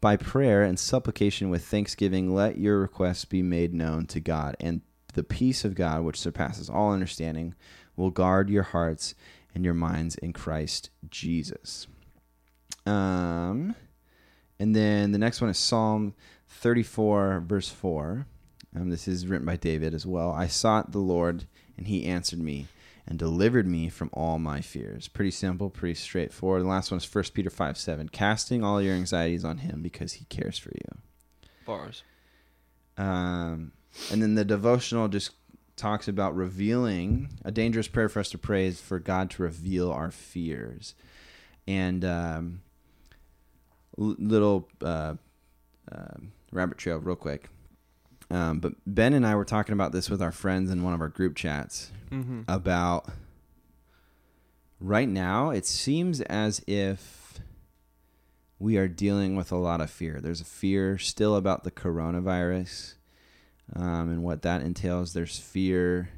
by 0.04 0.18
prayer 0.18 0.62
and 0.62 0.78
supplication 0.78 1.48
with 1.48 1.64
thanksgiving, 1.64 2.34
let 2.34 2.58
your 2.58 2.78
requests 2.78 3.24
be 3.24 3.40
made 3.40 3.72
known 3.72 4.04
to 4.04 4.20
God, 4.20 4.54
and 4.60 4.82
the 5.14 5.22
peace 5.24 5.64
of 5.64 5.74
God, 5.74 6.04
which 6.04 6.20
surpasses 6.20 6.68
all 6.68 6.92
understanding, 6.92 7.54
will 7.96 8.10
guard 8.10 8.50
your 8.50 8.64
hearts 8.64 9.14
and 9.54 9.64
your 9.64 9.72
minds 9.72 10.14
in 10.16 10.34
Christ 10.34 10.90
Jesus. 11.08 11.86
Um, 12.84 13.74
and 14.58 14.76
then 14.76 15.12
the 15.12 15.18
next 15.18 15.40
one 15.40 15.48
is 15.48 15.56
Psalm 15.56 16.12
34, 16.50 17.42
verse 17.46 17.70
4. 17.70 18.26
Um, 18.76 18.90
this 18.90 19.08
is 19.08 19.26
written 19.26 19.46
by 19.46 19.56
David 19.56 19.94
as 19.94 20.04
well. 20.04 20.32
I 20.32 20.48
sought 20.48 20.92
the 20.92 20.98
Lord, 20.98 21.46
and 21.78 21.86
he 21.86 22.04
answered 22.04 22.40
me 22.40 22.66
and 23.06 23.18
delivered 23.18 23.66
me 23.66 23.88
from 23.88 24.10
all 24.12 24.38
my 24.38 24.60
fears. 24.60 25.08
Pretty 25.08 25.30
simple, 25.30 25.70
pretty 25.70 25.94
straightforward. 25.94 26.62
The 26.62 26.68
last 26.68 26.90
one 26.90 26.98
is 26.98 27.14
1 27.14 27.24
Peter 27.34 27.50
5 27.50 27.76
7. 27.76 28.08
Casting 28.08 28.64
all 28.64 28.80
your 28.80 28.94
anxieties 28.94 29.44
on 29.44 29.58
him 29.58 29.82
because 29.82 30.14
he 30.14 30.24
cares 30.26 30.58
for 30.58 30.70
you. 30.70 30.98
Bars. 31.66 32.02
Um, 32.96 33.72
and 34.10 34.22
then 34.22 34.34
the 34.34 34.44
devotional 34.44 35.08
just 35.08 35.32
talks 35.76 36.08
about 36.08 36.34
revealing 36.36 37.28
a 37.44 37.50
dangerous 37.50 37.88
prayer 37.88 38.08
for 38.08 38.20
us 38.20 38.30
to 38.30 38.38
pray 38.38 38.66
is 38.66 38.80
for 38.80 38.98
God 38.98 39.30
to 39.30 39.42
reveal 39.42 39.90
our 39.90 40.10
fears. 40.10 40.94
And 41.66 42.04
um, 42.04 42.62
little 43.96 44.68
uh, 44.82 45.14
uh, 45.90 46.16
rabbit 46.52 46.78
trail, 46.78 46.98
real 46.98 47.16
quick. 47.16 47.48
Um, 48.30 48.58
but 48.58 48.72
Ben 48.86 49.12
and 49.14 49.26
I 49.26 49.34
were 49.34 49.44
talking 49.44 49.72
about 49.74 49.92
this 49.92 50.08
with 50.10 50.22
our 50.22 50.32
friends 50.32 50.70
in 50.70 50.82
one 50.82 50.94
of 50.94 51.00
our 51.00 51.08
group 51.08 51.36
chats 51.36 51.90
Mm-hmm. 52.10 52.42
about 52.46 53.06
right 54.78 55.08
now 55.08 55.50
it 55.50 55.66
seems 55.66 56.20
as 56.22 56.62
if 56.66 57.40
we 58.60 58.76
are 58.76 58.86
dealing 58.86 59.34
with 59.34 59.50
a 59.50 59.56
lot 59.56 59.80
of 59.80 59.90
fear 59.90 60.20
there's 60.20 60.40
a 60.40 60.44
fear 60.44 60.96
still 60.96 61.34
about 61.34 61.64
the 61.64 61.70
coronavirus 61.72 62.94
um, 63.74 64.10
and 64.10 64.22
what 64.22 64.42
that 64.42 64.60
entails 64.62 65.12
there's 65.12 65.38
fear 65.38 66.10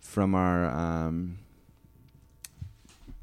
from 0.00 0.34
our 0.34 0.64
um, 0.70 1.38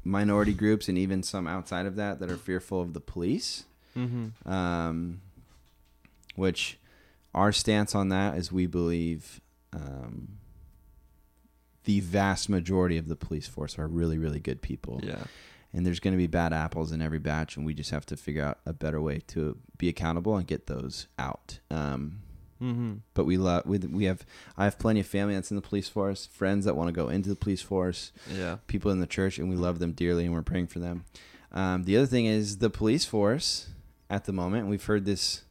minority 0.04 0.52
groups 0.52 0.88
and 0.88 0.98
even 0.98 1.22
some 1.22 1.46
outside 1.48 1.86
of 1.86 1.96
that 1.96 2.20
that 2.20 2.30
are 2.30 2.36
fearful 2.36 2.80
of 2.80 2.92
the 2.94 3.00
police 3.00 3.64
Mm-hmm. 3.96 4.50
um, 4.50 5.20
which 6.36 6.78
our 7.34 7.52
stance 7.52 7.94
on 7.94 8.08
that 8.10 8.36
is 8.36 8.52
we 8.52 8.66
believe 8.66 9.40
um, 9.72 10.38
the 11.84 12.00
vast 12.00 12.48
majority 12.48 12.98
of 12.98 13.08
the 13.08 13.16
police 13.16 13.46
force 13.46 13.78
are 13.78 13.88
really, 13.88 14.18
really 14.18 14.40
good 14.40 14.62
people. 14.62 15.00
Yeah. 15.02 15.24
And 15.74 15.86
there's 15.86 16.00
going 16.00 16.12
to 16.12 16.18
be 16.18 16.26
bad 16.26 16.52
apples 16.52 16.92
in 16.92 17.00
every 17.00 17.18
batch, 17.18 17.56
and 17.56 17.64
we 17.64 17.72
just 17.72 17.90
have 17.90 18.04
to 18.06 18.16
figure 18.16 18.44
out 18.44 18.58
a 18.66 18.74
better 18.74 19.00
way 19.00 19.20
to 19.28 19.56
be 19.78 19.88
accountable 19.88 20.36
and 20.36 20.46
get 20.46 20.66
those 20.66 21.06
out. 21.18 21.58
Um, 21.70 22.18
Mm-hmm. 22.62 22.98
but 23.14 23.24
we 23.24 23.38
love 23.38 23.66
we, 23.66 23.78
we 23.78 24.04
have 24.04 24.24
I 24.56 24.62
have 24.66 24.78
plenty 24.78 25.00
of 25.00 25.06
family 25.08 25.34
that's 25.34 25.50
in 25.50 25.56
the 25.56 25.60
police 25.62 25.88
force, 25.88 26.26
friends 26.26 26.64
that 26.64 26.76
want 26.76 26.86
to 26.86 26.92
go 26.92 27.08
into 27.08 27.28
the 27.28 27.34
police 27.34 27.60
force, 27.60 28.12
Yeah. 28.32 28.58
people 28.68 28.92
in 28.92 29.00
the 29.00 29.06
church, 29.08 29.36
and 29.40 29.50
we 29.50 29.56
love 29.56 29.80
them 29.80 29.90
dearly, 29.90 30.24
and 30.26 30.32
we're 30.32 30.42
praying 30.42 30.68
for 30.68 30.78
them. 30.78 31.04
Um, 31.50 31.82
the 31.82 31.96
other 31.96 32.06
thing 32.06 32.26
is 32.26 32.58
the 32.58 32.70
police 32.70 33.04
force 33.04 33.66
at 34.08 34.26
the 34.26 34.32
moment. 34.32 34.68
We've 34.68 34.84
heard 34.84 35.04
this 35.06 35.42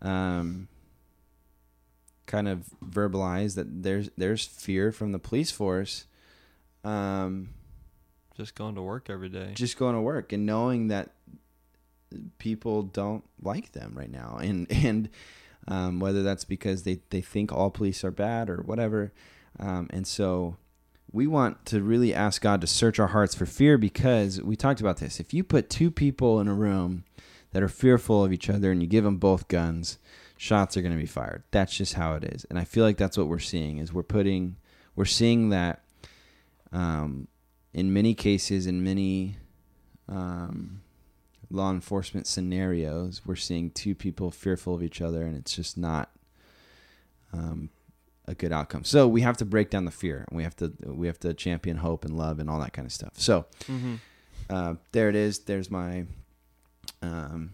um, 0.00 0.68
kind 2.28 2.46
of 2.46 2.66
verbalized 2.84 3.56
that 3.56 3.82
there's 3.82 4.08
there's 4.16 4.44
fear 4.46 4.92
from 4.92 5.10
the 5.10 5.18
police 5.18 5.50
force, 5.50 6.04
um, 6.84 7.48
Just 8.36 8.54
going 8.54 8.76
to 8.76 8.82
work 8.82 9.10
every 9.10 9.28
day. 9.28 9.50
just 9.54 9.76
going 9.76 9.96
to 9.96 10.00
work 10.00 10.32
and 10.32 10.46
knowing 10.46 10.86
that 10.88 11.10
people 12.38 12.82
don't 12.84 13.24
like 13.42 13.72
them 13.72 13.92
right 13.96 14.10
now, 14.10 14.38
and 14.42 14.70
and 14.70 15.08
um, 15.66 16.00
whether 16.00 16.22
that's 16.22 16.44
because 16.44 16.84
they, 16.84 17.00
they 17.10 17.20
think 17.20 17.52
all 17.52 17.70
police 17.70 18.02
are 18.04 18.10
bad 18.10 18.48
or 18.48 18.58
whatever. 18.62 19.12
Um, 19.60 19.88
and 19.90 20.06
so 20.06 20.56
we 21.12 21.26
want 21.26 21.66
to 21.66 21.82
really 21.82 22.14
ask 22.14 22.40
God 22.40 22.60
to 22.62 22.66
search 22.66 22.98
our 22.98 23.08
hearts 23.08 23.34
for 23.34 23.44
fear 23.44 23.76
because 23.76 24.40
we 24.40 24.56
talked 24.56 24.80
about 24.80 24.96
this. 24.98 25.20
If 25.20 25.34
you 25.34 25.44
put 25.44 25.68
two 25.68 25.90
people 25.90 26.40
in 26.40 26.48
a 26.48 26.54
room 26.54 27.04
that 27.52 27.62
are 27.62 27.68
fearful 27.68 28.24
of 28.24 28.32
each 28.32 28.48
other 28.48 28.70
and 28.70 28.80
you 28.80 28.88
give 28.88 29.04
them 29.04 29.18
both 29.18 29.48
guns, 29.48 29.98
shots 30.38 30.76
are 30.76 30.82
going 30.82 30.94
to 30.94 30.98
be 31.00 31.04
fired. 31.06 31.42
That's 31.50 31.76
just 31.76 31.94
how 31.94 32.14
it 32.14 32.24
is. 32.24 32.46
And 32.48 32.58
I 32.58 32.64
feel 32.64 32.84
like 32.84 32.96
that's 32.96 33.18
what 33.18 33.26
we're 33.28 33.38
seeing 33.40 33.76
is 33.78 33.92
we're 33.92 34.02
putting 34.02 34.56
we're 34.96 35.04
seeing 35.04 35.50
that 35.50 35.82
um, 36.72 37.28
in 37.74 37.92
many 37.92 38.14
cases 38.14 38.66
in 38.66 38.82
many 38.82 39.36
um, 40.08 40.80
law 41.50 41.70
enforcement 41.70 42.26
scenarios, 42.26 43.22
we're 43.26 43.36
seeing 43.36 43.70
two 43.70 43.94
people 43.94 44.30
fearful 44.30 44.74
of 44.74 44.82
each 44.82 45.00
other, 45.02 45.22
and 45.26 45.36
it's 45.36 45.54
just 45.54 45.76
not 45.76 46.10
um, 47.32 47.70
a 48.26 48.34
good 48.34 48.52
outcome. 48.52 48.84
So 48.84 49.06
we 49.08 49.20
have 49.22 49.36
to 49.38 49.44
break 49.44 49.70
down 49.70 49.84
the 49.84 49.90
fear, 49.90 50.24
and 50.28 50.36
we 50.36 50.42
have 50.44 50.56
to 50.56 50.72
we 50.84 51.06
have 51.08 51.18
to 51.20 51.34
champion 51.34 51.78
hope 51.78 52.04
and 52.04 52.16
love 52.16 52.38
and 52.38 52.48
all 52.48 52.60
that 52.60 52.72
kind 52.72 52.86
of 52.86 52.92
stuff. 52.92 53.12
So 53.16 53.46
Mm-hmm. 53.66 53.94
uh, 54.50 54.74
there 54.92 55.08
it 55.08 55.14
is. 55.16 55.40
There's 55.40 55.70
my 55.70 56.04
um, 57.02 57.52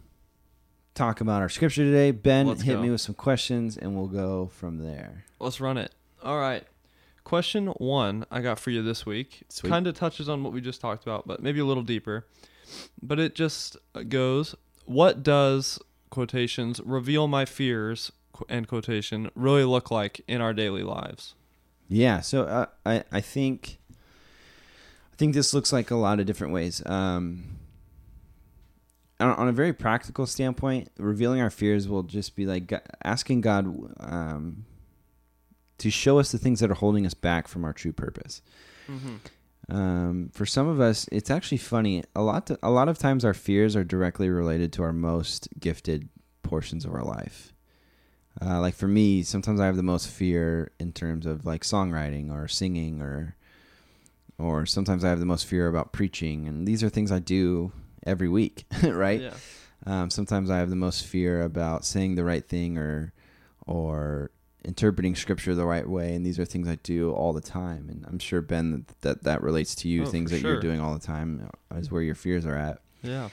talk 0.94 1.20
about 1.20 1.42
our 1.42 1.48
scripture 1.48 1.84
today. 1.84 2.10
Ben, 2.10 2.46
Let's 2.46 2.62
hit 2.62 2.74
go. 2.74 2.82
me 2.82 2.90
with 2.90 3.00
some 3.00 3.14
questions, 3.14 3.76
and 3.76 3.94
we'll 3.96 4.06
go 4.08 4.46
from 4.54 4.78
there. 4.78 5.24
Let's 5.40 5.60
run 5.60 5.76
it. 5.78 5.92
All 6.22 6.38
right. 6.38 6.64
Question 7.24 7.68
one 7.68 8.26
I 8.30 8.40
got 8.40 8.58
for 8.58 8.70
you 8.70 8.82
this 8.82 9.06
week 9.06 9.44
Sweet. 9.48 9.70
kind 9.70 9.86
of 9.86 9.94
touches 9.94 10.28
on 10.28 10.42
what 10.42 10.52
we 10.52 10.60
just 10.60 10.80
talked 10.80 11.02
about, 11.04 11.26
but 11.26 11.42
maybe 11.42 11.58
a 11.60 11.64
little 11.64 11.82
deeper. 11.82 12.26
But 13.02 13.18
it 13.18 13.34
just 13.34 13.76
goes, 14.08 14.54
What 14.84 15.22
does, 15.22 15.78
quotations, 16.10 16.80
reveal 16.84 17.26
my 17.26 17.44
fears, 17.46 18.12
end 18.48 18.68
quotation, 18.68 19.30
really 19.34 19.64
look 19.64 19.90
like 19.90 20.20
in 20.28 20.40
our 20.42 20.52
daily 20.52 20.82
lives? 20.82 21.34
Yeah, 21.88 22.20
so 22.20 22.42
uh, 22.44 22.66
I 22.84 23.04
I 23.12 23.20
think 23.20 23.78
I 25.12 25.16
think 25.16 25.34
this 25.34 25.54
looks 25.54 25.72
like 25.72 25.90
a 25.90 25.96
lot 25.96 26.20
of 26.20 26.26
different 26.26 26.52
ways. 26.52 26.82
Um, 26.86 27.58
on, 29.32 29.48
a 29.48 29.52
very 29.52 29.72
practical 29.72 30.26
standpoint, 30.26 30.90
revealing 30.98 31.40
our 31.40 31.50
fears 31.50 31.88
will 31.88 32.02
just 32.02 32.36
be 32.36 32.46
like 32.46 32.72
asking 33.04 33.40
God 33.42 33.66
um, 34.00 34.64
to 35.78 35.90
show 35.90 36.18
us 36.18 36.32
the 36.32 36.38
things 36.38 36.60
that 36.60 36.70
are 36.70 36.74
holding 36.74 37.06
us 37.06 37.14
back 37.14 37.48
from 37.48 37.64
our 37.64 37.72
true 37.72 37.92
purpose. 37.92 38.42
Mm-hmm. 38.88 39.74
Um, 39.74 40.30
for 40.32 40.44
some 40.44 40.68
of 40.68 40.80
us, 40.80 41.08
it's 41.10 41.30
actually 41.30 41.58
funny. 41.58 42.04
A 42.14 42.22
lot, 42.22 42.46
to, 42.48 42.58
a 42.62 42.70
lot 42.70 42.88
of 42.88 42.98
times, 42.98 43.24
our 43.24 43.34
fears 43.34 43.74
are 43.76 43.84
directly 43.84 44.28
related 44.28 44.72
to 44.74 44.82
our 44.82 44.92
most 44.92 45.48
gifted 45.58 46.08
portions 46.42 46.84
of 46.84 46.92
our 46.92 47.04
life. 47.04 47.52
Uh, 48.42 48.60
like 48.60 48.74
for 48.74 48.88
me, 48.88 49.22
sometimes 49.22 49.60
I 49.60 49.66
have 49.66 49.76
the 49.76 49.82
most 49.82 50.08
fear 50.08 50.72
in 50.80 50.92
terms 50.92 51.24
of 51.24 51.46
like 51.46 51.62
songwriting 51.62 52.32
or 52.32 52.48
singing, 52.48 53.00
or 53.00 53.36
or 54.38 54.66
sometimes 54.66 55.04
I 55.04 55.08
have 55.08 55.20
the 55.20 55.26
most 55.26 55.46
fear 55.46 55.68
about 55.68 55.92
preaching, 55.92 56.48
and 56.48 56.66
these 56.66 56.82
are 56.82 56.88
things 56.88 57.12
I 57.12 57.20
do 57.20 57.72
every 58.04 58.28
week, 58.28 58.64
right? 58.82 59.20
Yeah. 59.20 59.34
Um, 59.86 60.10
sometimes 60.10 60.50
I 60.50 60.58
have 60.58 60.70
the 60.70 60.76
most 60.76 61.04
fear 61.06 61.42
about 61.42 61.84
saying 61.84 62.14
the 62.14 62.24
right 62.24 62.44
thing 62.44 62.78
or 62.78 63.12
or 63.66 64.30
interpreting 64.64 65.14
scripture 65.14 65.54
the 65.54 65.66
right 65.66 65.88
way, 65.88 66.14
and 66.14 66.24
these 66.24 66.38
are 66.38 66.44
things 66.44 66.68
I 66.68 66.76
do 66.76 67.12
all 67.12 67.32
the 67.32 67.40
time. 67.40 67.88
And 67.90 68.04
I'm 68.06 68.18
sure 68.18 68.40
Ben 68.40 68.70
that 68.70 69.00
that, 69.02 69.22
that 69.24 69.42
relates 69.42 69.74
to 69.76 69.88
you. 69.88 70.04
Oh, 70.04 70.06
things 70.06 70.30
that 70.30 70.40
you're 70.40 70.60
doing 70.60 70.80
all 70.80 70.94
the 70.94 71.04
time 71.06 71.50
is 71.76 71.90
where 71.90 72.02
your 72.02 72.14
fears 72.14 72.46
are 72.46 72.56
at. 72.56 72.80
Yeah. 73.02 73.28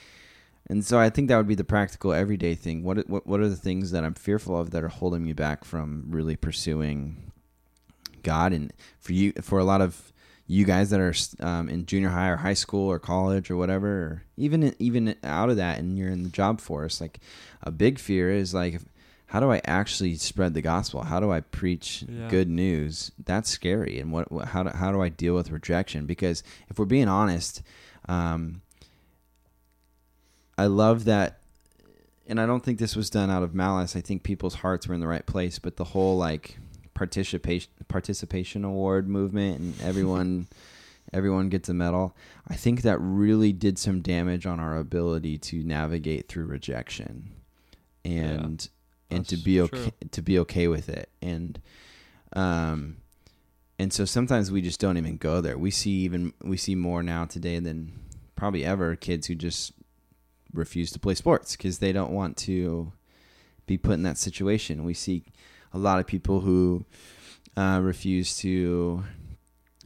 And 0.67 0.85
so 0.85 0.99
I 0.99 1.09
think 1.09 1.27
that 1.27 1.37
would 1.37 1.47
be 1.47 1.55
the 1.55 1.63
practical 1.63 2.13
everyday 2.13 2.55
thing. 2.55 2.83
What 2.83 3.09
what 3.09 3.25
what 3.25 3.39
are 3.39 3.49
the 3.49 3.55
things 3.55 3.91
that 3.91 4.03
I'm 4.03 4.13
fearful 4.13 4.59
of 4.59 4.71
that 4.71 4.83
are 4.83 4.89
holding 4.89 5.23
me 5.23 5.33
back 5.33 5.63
from 5.63 6.05
really 6.09 6.35
pursuing 6.35 7.31
God? 8.23 8.53
And 8.53 8.73
for 8.99 9.13
you, 9.13 9.33
for 9.41 9.59
a 9.59 9.63
lot 9.63 9.81
of 9.81 10.13
you 10.51 10.65
guys 10.65 10.89
that 10.89 10.99
are 10.99 11.13
um, 11.39 11.69
in 11.69 11.85
junior 11.85 12.09
high 12.09 12.27
or 12.27 12.35
high 12.35 12.53
school 12.63 12.87
or 12.91 12.99
college 12.99 13.49
or 13.49 13.55
whatever, 13.55 13.87
or 13.87 14.23
even 14.35 14.75
even 14.79 15.15
out 15.23 15.49
of 15.49 15.55
that, 15.55 15.79
and 15.79 15.97
you're 15.97 16.09
in 16.09 16.23
the 16.23 16.29
job 16.29 16.59
force, 16.59 16.99
like 16.99 17.19
a 17.63 17.71
big 17.71 17.97
fear 17.97 18.29
is 18.29 18.53
like, 18.53 18.81
how 19.27 19.39
do 19.39 19.49
I 19.49 19.61
actually 19.63 20.15
spread 20.15 20.53
the 20.53 20.61
gospel? 20.61 21.03
How 21.03 21.19
do 21.21 21.31
I 21.31 21.39
preach 21.39 22.03
Yeah. 22.09 22.27
good 22.27 22.49
news? 22.49 23.11
That's 23.23 23.49
scary. 23.49 23.97
And 23.99 24.11
what, 24.11 24.29
what 24.29 24.49
how 24.49 24.63
do, 24.63 24.69
how 24.71 24.91
do 24.91 25.01
I 25.01 25.07
deal 25.07 25.35
with 25.35 25.51
rejection? 25.51 26.05
Because 26.05 26.43
if 26.69 26.77
we're 26.77 26.85
being 26.97 27.07
honest. 27.07 27.61
Um, 28.09 28.61
I 30.57 30.65
love 30.65 31.05
that, 31.05 31.39
and 32.27 32.39
I 32.41 32.45
don't 32.45 32.63
think 32.63 32.77
this 32.77 32.95
was 32.95 33.09
done 33.09 33.31
out 33.31 33.41
of 33.43 33.55
malice. 33.55 33.95
I 33.95 34.01
think 34.01 34.23
people's 34.23 34.55
hearts 34.55 34.87
were 34.87 34.93
in 34.93 34.99
the 34.99 35.07
right 35.07 35.25
place, 35.25 35.59
but 35.59 35.77
the 35.77 35.85
whole 35.85 36.17
like 36.17 36.57
participation 36.93 37.71
participation 37.87 38.63
award 38.63 39.07
movement 39.07 39.59
and 39.59 39.81
everyone 39.81 40.47
everyone 41.13 41.49
gets 41.49 41.69
a 41.69 41.73
medal. 41.73 42.15
I 42.47 42.55
think 42.55 42.81
that 42.81 42.97
really 42.99 43.53
did 43.53 43.77
some 43.77 44.01
damage 44.01 44.45
on 44.45 44.59
our 44.59 44.77
ability 44.77 45.37
to 45.39 45.63
navigate 45.63 46.27
through 46.27 46.45
rejection, 46.45 47.31
and 48.05 48.67
and 49.09 49.27
to 49.27 49.37
be 49.37 49.61
okay 49.61 49.77
true. 49.77 50.09
to 50.11 50.21
be 50.21 50.39
okay 50.39 50.67
with 50.67 50.89
it, 50.89 51.09
and 51.21 51.59
um. 52.33 52.97
And 53.79 53.91
so 53.91 54.05
sometimes 54.05 54.51
we 54.51 54.61
just 54.61 54.79
don't 54.79 54.97
even 54.97 55.17
go 55.17 55.41
there. 55.41 55.57
We 55.57 55.71
see 55.71 55.89
even 56.01 56.33
we 56.43 56.55
see 56.55 56.75
more 56.75 57.01
now 57.01 57.25
today 57.25 57.57
than 57.57 57.91
probably 58.35 58.63
ever 58.63 58.95
kids 58.95 59.25
who 59.25 59.33
just 59.33 59.73
refuse 60.53 60.91
to 60.91 60.99
play 60.99 61.15
sports 61.15 61.55
because 61.55 61.79
they 61.79 61.91
don't 61.91 62.11
want 62.11 62.37
to 62.37 62.91
be 63.65 63.79
put 63.79 63.93
in 63.93 64.03
that 64.03 64.19
situation. 64.19 64.83
We 64.83 64.93
see 64.93 65.23
a 65.73 65.77
lot 65.77 65.99
of 65.99 66.07
people 66.07 66.41
who 66.41 66.85
uh, 67.57 67.79
refuse 67.81 68.35
to 68.37 69.03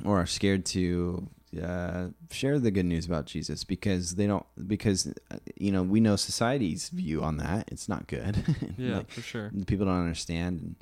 or 0.03 0.19
are 0.21 0.25
scared 0.25 0.65
to 0.65 1.29
uh, 1.63 2.07
share 2.31 2.59
the 2.59 2.69
good 2.71 2.85
news 2.85 3.05
about 3.05 3.25
Jesus 3.25 3.63
because 3.63 4.15
they 4.15 4.27
don't 4.27 4.45
because 4.67 5.07
uh, 5.31 5.37
you 5.55 5.71
know 5.71 5.83
we 5.83 5.99
know 6.01 6.15
society's 6.17 6.89
view 6.89 7.23
on 7.23 7.37
that 7.37 7.69
it's 7.71 7.87
not 7.87 8.07
good. 8.07 8.43
Yeah, 8.77 8.97
Like, 8.97 9.09
for 9.11 9.21
sure. 9.21 9.51
people 9.65 9.85
don't 9.85 9.99
understand 10.01 10.59
and 10.61 10.75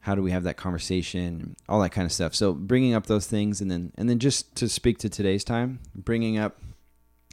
how 0.00 0.16
do 0.16 0.22
we 0.22 0.32
have 0.32 0.42
that 0.42 0.56
conversation 0.56 1.54
all 1.68 1.80
that 1.82 1.90
kind 1.90 2.04
of 2.04 2.10
stuff 2.12 2.34
so 2.34 2.52
bringing 2.52 2.92
up 2.94 3.06
those 3.06 3.28
things 3.28 3.60
and 3.60 3.70
then 3.70 3.92
and 3.96 4.08
then 4.10 4.18
just 4.18 4.56
to 4.56 4.68
speak 4.68 4.98
to 4.98 5.08
today's 5.08 5.44
time 5.44 5.78
bringing 5.94 6.36
up 6.36 6.60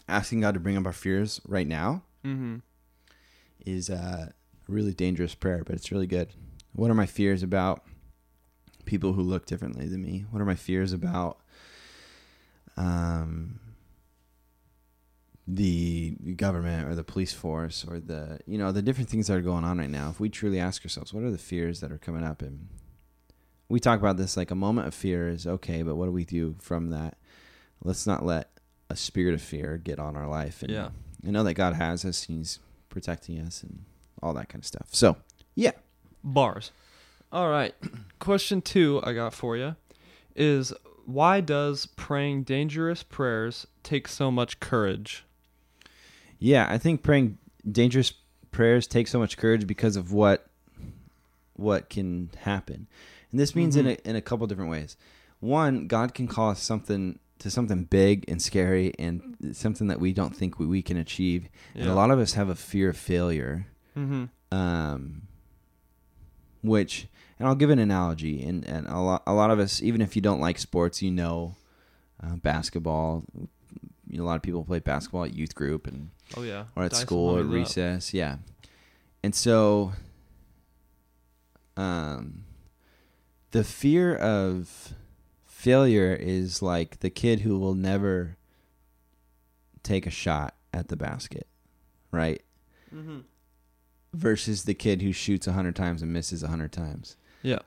asking 0.08 0.42
god 0.42 0.54
to 0.54 0.60
bring 0.60 0.78
up 0.78 0.86
our 0.86 0.94
fears 0.94 1.42
right 1.48 1.68
now 1.68 2.04
Mm-hmm. 2.24 2.58
is 3.66 3.90
uh, 3.90 4.28
a 4.30 4.72
really 4.72 4.94
dangerous 4.94 5.34
prayer 5.34 5.64
but 5.66 5.76
it's 5.76 5.92
really 5.92 6.06
good 6.06 6.30
what 6.74 6.90
are 6.92 6.96
my 6.96 7.06
fears 7.06 7.44
about 7.44 7.84
people 8.86 9.14
who 9.14 9.22
look 9.22 9.46
differently 9.46 9.88
than 9.88 10.02
me? 10.02 10.26
What 10.32 10.42
are 10.42 10.46
my 10.46 10.56
fears 10.56 10.94
about 10.94 11.40
um 12.78 13.60
the 15.48 16.12
government 16.36 16.88
or 16.88 16.94
the 16.96 17.04
police 17.04 17.34
force 17.34 17.84
or 17.88 18.00
the 18.00 18.40
you 18.46 18.58
know 18.58 18.72
the 18.72 18.84
different 18.84 19.10
things 19.10 19.28
that 19.28 19.36
are 19.38 19.42
going 19.42 19.64
on 19.64 19.78
right 19.80 19.90
now? 19.90 20.10
If 20.10 20.20
we 20.20 20.30
truly 20.30 20.60
ask 20.60 20.84
ourselves 20.86 21.14
what 21.14 21.24
are 21.24 21.32
the 21.32 21.38
fears 21.38 21.80
that 21.82 21.92
are 21.92 21.98
coming 21.98 22.24
up? 22.24 22.42
And 22.42 22.68
we 23.68 23.80
talk 23.80 24.00
about 24.00 24.18
this 24.18 24.38
like 24.38 24.52
a 24.52 24.56
moment 24.56 24.88
of 24.88 24.94
fear 24.94 25.28
is 25.30 25.46
okay 25.48 25.82
but 25.84 25.96
what 25.96 26.06
do 26.06 26.12
we 26.12 26.26
do 26.26 26.56
from 26.60 26.90
that? 26.92 27.18
Let's 27.84 28.06
not 28.06 28.26
let 28.26 28.50
a 28.90 28.96
spirit 28.96 29.34
of 29.34 29.42
fear 29.42 29.78
get 29.78 30.00
on 30.00 30.16
our 30.16 30.28
life. 30.28 30.62
And 30.62 30.72
Yeah. 30.72 30.90
I 31.26 31.32
know 31.32 31.44
that 31.44 31.54
God 31.56 31.74
has 31.74 32.06
us 32.06 32.24
he's 32.24 32.60
protecting 32.90 33.40
us 33.40 33.62
and 33.64 33.84
all 34.22 34.34
that 34.36 34.50
kind 34.50 34.62
of 34.62 34.68
stuff. 34.68 34.88
So 34.92 35.18
yeah 35.56 35.72
Bars. 36.24 36.72
All 37.32 37.50
right. 37.50 37.74
Question 38.20 38.62
two 38.62 39.02
I 39.04 39.14
got 39.14 39.34
for 39.34 39.56
you 39.56 39.76
is 40.36 40.74
why 41.06 41.42
does 41.42 41.86
praying 41.86 42.44
dangerous 42.44 43.04
prayers 43.04 43.68
take 43.84 44.08
so 44.08 44.30
much 44.32 44.60
courage? 44.60 45.26
Yeah, 46.38 46.68
I 46.70 46.78
think 46.78 47.04
praying 47.04 47.38
dangerous 47.70 48.14
prayers 48.52 48.88
take 48.88 49.08
so 49.08 49.20
much 49.20 49.38
courage 49.38 49.68
because 49.68 49.96
of 49.96 50.12
what 50.14 50.48
what 51.54 51.90
can 51.90 52.30
happen. 52.42 52.88
And 53.32 53.40
this 53.40 53.56
means 53.56 53.76
in 53.76 53.88
a 53.88 53.98
in 54.06 54.16
a 54.16 54.22
couple 54.22 54.48
different 54.48 54.72
ways. 54.72 54.98
One, 55.40 55.88
God 55.88 56.14
can 56.14 56.28
call 56.28 56.52
us 56.52 56.62
something 56.62 57.20
to 57.40 57.50
something 57.50 57.86
big 57.86 58.26
and 58.28 58.42
scary 58.42 58.94
and 59.00 59.54
something 59.54 59.88
that 59.88 60.00
we 60.00 60.12
don't 60.12 60.36
think 60.36 60.60
we, 60.60 60.66
we 60.66 60.82
can 60.82 60.98
achieve. 60.98 61.48
And 61.74 61.88
a 61.88 61.94
lot 61.96 62.12
of 62.12 62.20
us 62.20 62.34
have 62.34 62.50
a 62.50 62.56
fear 62.56 62.90
of 62.90 62.98
failure. 62.98 63.68
Mm-hmm. 63.98 64.26
Um 64.56 65.24
which 66.62 67.08
and 67.38 67.48
I'll 67.48 67.56
give 67.56 67.70
an 67.70 67.80
analogy 67.80 68.44
and, 68.44 68.66
and 68.66 68.88
a 68.88 69.00
lot 69.00 69.24
a 69.26 69.34
lot 69.34 69.52
of 69.52 69.60
us 69.60 69.82
even 69.82 70.02
if 70.02 70.16
you 70.16 70.22
don't 70.22 70.40
like 70.42 70.58
sports, 70.60 71.02
you 71.02 71.12
know 71.12 71.56
uh, 72.24 72.36
basketball 72.36 73.24
you 74.10 74.18
know, 74.18 74.24
a 74.24 74.26
lot 74.26 74.36
of 74.36 74.42
people 74.42 74.64
play 74.64 74.80
basketball 74.80 75.24
at 75.26 75.34
youth 75.34 75.56
group 75.56 75.88
and 75.88 76.10
Oh 76.36 76.42
yeah. 76.44 76.66
or 76.76 76.84
at 76.84 76.92
Dyson 76.92 77.06
school 77.08 77.30
or 77.36 77.38
hung 77.38 77.46
it 77.46 77.48
up. 77.50 77.54
recess 77.54 78.14
yeah 78.14 78.38
and 79.24 79.34
so 79.36 79.94
um 81.78 82.44
the 83.52 83.64
fear 83.64 84.16
of 84.16 84.94
failure 85.46 86.14
is 86.14 86.62
like 86.62 87.00
the 87.00 87.10
kid 87.10 87.42
who 87.42 87.58
will 87.60 87.74
never 87.76 88.38
take 89.84 90.06
a 90.06 90.10
shot 90.12 90.56
at 90.74 90.88
the 90.90 90.96
basket 90.96 91.48
right 92.12 92.42
Mm-hmm. 92.94 93.20
Versus 94.14 94.64
the 94.64 94.74
kid 94.74 95.02
who 95.02 95.12
shoots 95.12 95.48
100 95.48 95.76
times 95.76 96.02
and 96.02 96.12
misses 96.12 96.42
100 96.42 96.72
times. 96.72 97.16
Yeah. 97.42 97.60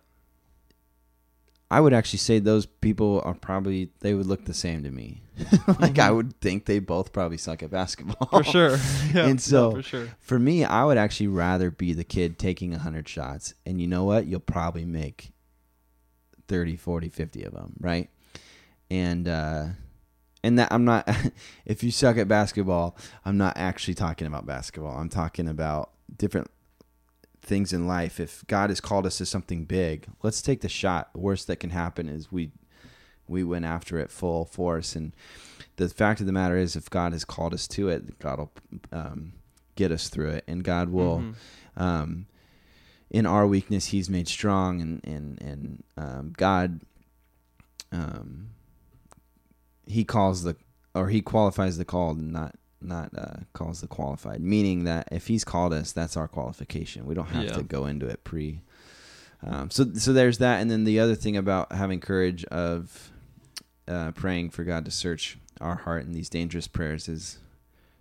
I 1.70 1.80
would 1.80 1.94
actually 1.94 2.18
say 2.18 2.38
those 2.38 2.66
people 2.66 3.22
are 3.24 3.32
probably 3.32 3.90
they 4.00 4.12
would 4.12 4.26
look 4.26 4.44
the 4.44 4.52
same 4.52 4.82
to 4.82 4.90
me. 4.90 5.22
like 5.80 5.98
I 5.98 6.10
would 6.10 6.38
think 6.40 6.66
they 6.66 6.80
both 6.80 7.14
probably 7.14 7.38
suck 7.38 7.62
at 7.62 7.70
basketball. 7.70 8.28
For 8.28 8.44
sure. 8.44 8.70
yeah. 9.14 9.26
And 9.26 9.40
so- 9.40 9.70
no, 9.70 9.76
for 9.76 9.82
sure. 9.82 10.08
For 10.20 10.38
me, 10.38 10.64
I 10.64 10.84
would 10.84 10.98
actually 10.98 11.28
rather 11.28 11.70
be 11.70 11.94
the 11.94 12.04
kid 12.04 12.38
taking 12.38 12.72
100 12.72 13.08
shots 13.08 13.54
and 13.64 13.80
you 13.80 13.86
know 13.86 14.04
what? 14.04 14.26
You'll 14.26 14.40
probably 14.40 14.84
make 14.84 15.32
30, 16.48 16.76
40, 16.76 17.08
50 17.08 17.44
of 17.44 17.54
them, 17.54 17.72
right? 17.80 18.10
And 18.90 19.26
uh 19.26 19.66
and 20.44 20.58
that 20.58 20.70
I'm 20.70 20.84
not 20.84 21.08
if 21.64 21.82
you 21.82 21.90
suck 21.90 22.18
at 22.18 22.28
basketball, 22.28 22.98
I'm 23.24 23.38
not 23.38 23.56
actually 23.56 23.94
talking 23.94 24.26
about 24.26 24.44
basketball. 24.44 24.98
I'm 24.98 25.08
talking 25.08 25.48
about 25.48 25.90
different 26.16 26.50
things 27.40 27.72
in 27.72 27.86
life. 27.86 28.20
If 28.20 28.44
God 28.46 28.70
has 28.70 28.80
called 28.80 29.06
us 29.06 29.18
to 29.18 29.26
something 29.26 29.64
big, 29.64 30.06
let's 30.22 30.42
take 30.42 30.60
the 30.60 30.68
shot. 30.68 31.12
The 31.12 31.18
worst 31.20 31.46
that 31.48 31.56
can 31.56 31.70
happen 31.70 32.08
is 32.08 32.30
we 32.30 32.50
we 33.28 33.44
went 33.44 33.64
after 33.64 33.98
it 33.98 34.10
full 34.10 34.44
force 34.44 34.94
and 34.96 35.12
the 35.76 35.88
fact 35.88 36.20
of 36.20 36.26
the 36.26 36.32
matter 36.32 36.56
is 36.56 36.76
if 36.76 36.90
God 36.90 37.12
has 37.12 37.24
called 37.24 37.54
us 37.54 37.66
to 37.68 37.88
it, 37.88 38.18
God 38.18 38.38
will 38.38 38.52
um, 38.92 39.32
get 39.74 39.90
us 39.90 40.08
through 40.08 40.30
it 40.30 40.44
and 40.46 40.62
God 40.62 40.90
will 40.90 41.18
Mhm. 41.18 41.34
um, 41.80 42.26
in 43.10 43.24
our 43.26 43.46
weakness 43.46 43.86
he's 43.86 44.10
made 44.10 44.28
strong 44.28 44.80
and 44.82 45.00
and 45.04 45.40
and 45.40 45.84
um, 45.96 46.32
God 46.36 46.80
um, 47.90 48.48
he 49.86 50.04
calls 50.04 50.42
the 50.42 50.56
or 50.94 51.08
he 51.08 51.20
qualifies 51.22 51.78
the 51.78 51.84
called 51.84 52.18
and 52.18 52.32
not 52.32 52.54
not 52.84 53.10
uh, 53.16 53.36
calls 53.52 53.80
the 53.80 53.86
qualified 53.86 54.40
meaning 54.40 54.84
that 54.84 55.08
if 55.12 55.26
he's 55.28 55.44
called 55.44 55.72
us 55.72 55.92
that's 55.92 56.16
our 56.16 56.28
qualification. 56.28 57.06
We 57.06 57.14
don't 57.14 57.26
have 57.28 57.44
Yeah. 57.44 57.52
to 57.54 57.62
go 57.62 57.86
into 57.86 58.06
it 58.06 58.22
pre 58.24 58.60
um, 59.44 59.70
so 59.70 59.92
so 59.94 60.12
there's 60.12 60.38
that. 60.38 60.60
And 60.60 60.70
then 60.70 60.84
the 60.84 61.00
other 61.00 61.14
thing 61.16 61.36
about 61.36 61.72
having 61.72 61.98
courage 62.00 62.44
of 62.44 63.10
uh, 63.88 64.12
praying 64.12 64.50
for 64.50 64.62
God 64.64 64.84
to 64.84 64.90
search 64.92 65.36
our 65.60 65.74
heart 65.76 66.04
in 66.04 66.12
these 66.12 66.28
dangerous 66.28 66.68
prayers 66.68 67.08
is 67.08 67.38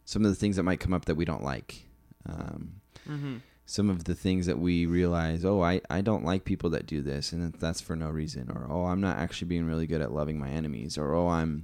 some 0.05 0.23
of 0.23 0.29
the 0.31 0.35
things 0.35 0.55
that 0.57 0.63
might 0.63 0.79
come 0.79 0.93
up 0.93 1.05
that 1.05 1.15
we 1.15 1.25
don't 1.25 1.43
like. 1.43 1.85
Um, 2.27 2.81
Mhm. 3.09 3.41
some 3.65 3.89
of 3.89 4.03
the 4.03 4.13
things 4.13 4.45
that 4.45 4.59
we 4.59 4.85
realize, 4.85 5.43
oh, 5.43 5.61
I, 5.63 5.81
I 5.89 6.01
don't 6.01 6.23
like 6.25 6.43
people 6.45 6.69
that 6.71 6.85
do 6.85 7.01
this, 7.01 7.31
and 7.31 7.53
that's 7.53 7.81
for 7.81 7.95
no 7.95 8.09
reason, 8.09 8.51
or 8.51 8.67
oh, 8.69 8.85
I'm 8.85 9.01
not 9.01 9.17
actually 9.17 9.47
being 9.47 9.65
really 9.65 9.87
good 9.87 10.01
at 10.01 10.11
loving 10.11 10.37
my 10.37 10.49
enemies, 10.49 10.97
or 10.97 11.15
oh, 11.15 11.27
I'm, 11.29 11.63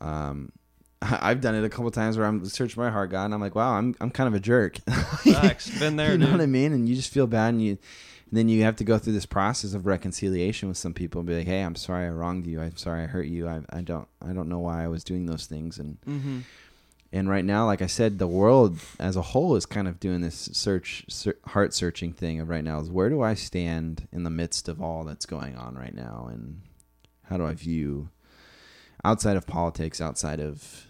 um, 0.00 0.52
I've 1.02 1.40
done 1.40 1.54
it 1.54 1.64
a 1.64 1.68
couple 1.68 1.90
times 1.90 2.16
where 2.16 2.26
I'm 2.26 2.44
searching 2.46 2.82
my 2.82 2.90
heart, 2.90 3.10
God, 3.10 3.26
and 3.26 3.34
I'm 3.34 3.40
like, 3.40 3.54
wow, 3.54 3.72
I'm 3.74 3.94
I'm 4.00 4.10
kind 4.10 4.28
of 4.28 4.34
a 4.34 4.40
jerk. 4.40 4.76
Facts. 4.86 5.78
Been 5.78 5.96
there, 5.96 6.12
you 6.12 6.18
know 6.18 6.26
dude. 6.26 6.34
what 6.34 6.40
I 6.42 6.46
mean? 6.46 6.72
And 6.72 6.88
you 6.88 6.94
just 6.96 7.12
feel 7.12 7.26
bad, 7.26 7.50
and 7.54 7.62
you, 7.62 7.70
and 7.72 7.78
then 8.32 8.48
you 8.48 8.62
have 8.62 8.76
to 8.76 8.84
go 8.84 8.98
through 8.98 9.12
this 9.12 9.26
process 9.26 9.74
of 9.74 9.86
reconciliation 9.86 10.68
with 10.68 10.78
some 10.78 10.94
people, 10.94 11.20
and 11.20 11.28
be 11.28 11.36
like, 11.36 11.46
hey, 11.46 11.60
I'm 11.62 11.76
sorry 11.76 12.06
I 12.06 12.10
wronged 12.10 12.46
you, 12.46 12.60
I'm 12.60 12.76
sorry 12.76 13.02
I 13.02 13.06
hurt 13.06 13.26
you, 13.26 13.46
I 13.48 13.60
I 13.70 13.80
don't 13.82 14.08
I 14.22 14.32
don't 14.32 14.48
know 14.48 14.58
why 14.60 14.84
I 14.84 14.88
was 14.88 15.04
doing 15.04 15.26
those 15.26 15.46
things, 15.46 15.78
and 15.78 15.98
Mm-hmm. 16.06 16.38
and 17.12 17.28
right 17.28 17.44
now 17.44 17.66
like 17.66 17.80
i 17.82 17.86
said 17.86 18.18
the 18.18 18.26
world 18.26 18.78
as 18.98 19.14
a 19.16 19.22
whole 19.22 19.54
is 19.54 19.64
kind 19.64 19.86
of 19.86 20.00
doing 20.00 20.22
this 20.22 20.48
search 20.52 21.04
ser- 21.08 21.36
heart 21.46 21.72
searching 21.72 22.12
thing 22.12 22.40
of 22.40 22.48
right 22.48 22.64
now 22.64 22.80
is 22.80 22.90
where 22.90 23.08
do 23.08 23.22
i 23.22 23.32
stand 23.32 24.08
in 24.12 24.24
the 24.24 24.30
midst 24.30 24.68
of 24.68 24.82
all 24.82 25.04
that's 25.04 25.24
going 25.24 25.56
on 25.56 25.76
right 25.76 25.94
now 25.94 26.28
and 26.32 26.60
how 27.28 27.36
do 27.36 27.46
i 27.46 27.54
view 27.54 28.08
outside 29.04 29.36
of 29.36 29.46
politics 29.46 30.00
outside 30.00 30.40
of 30.40 30.85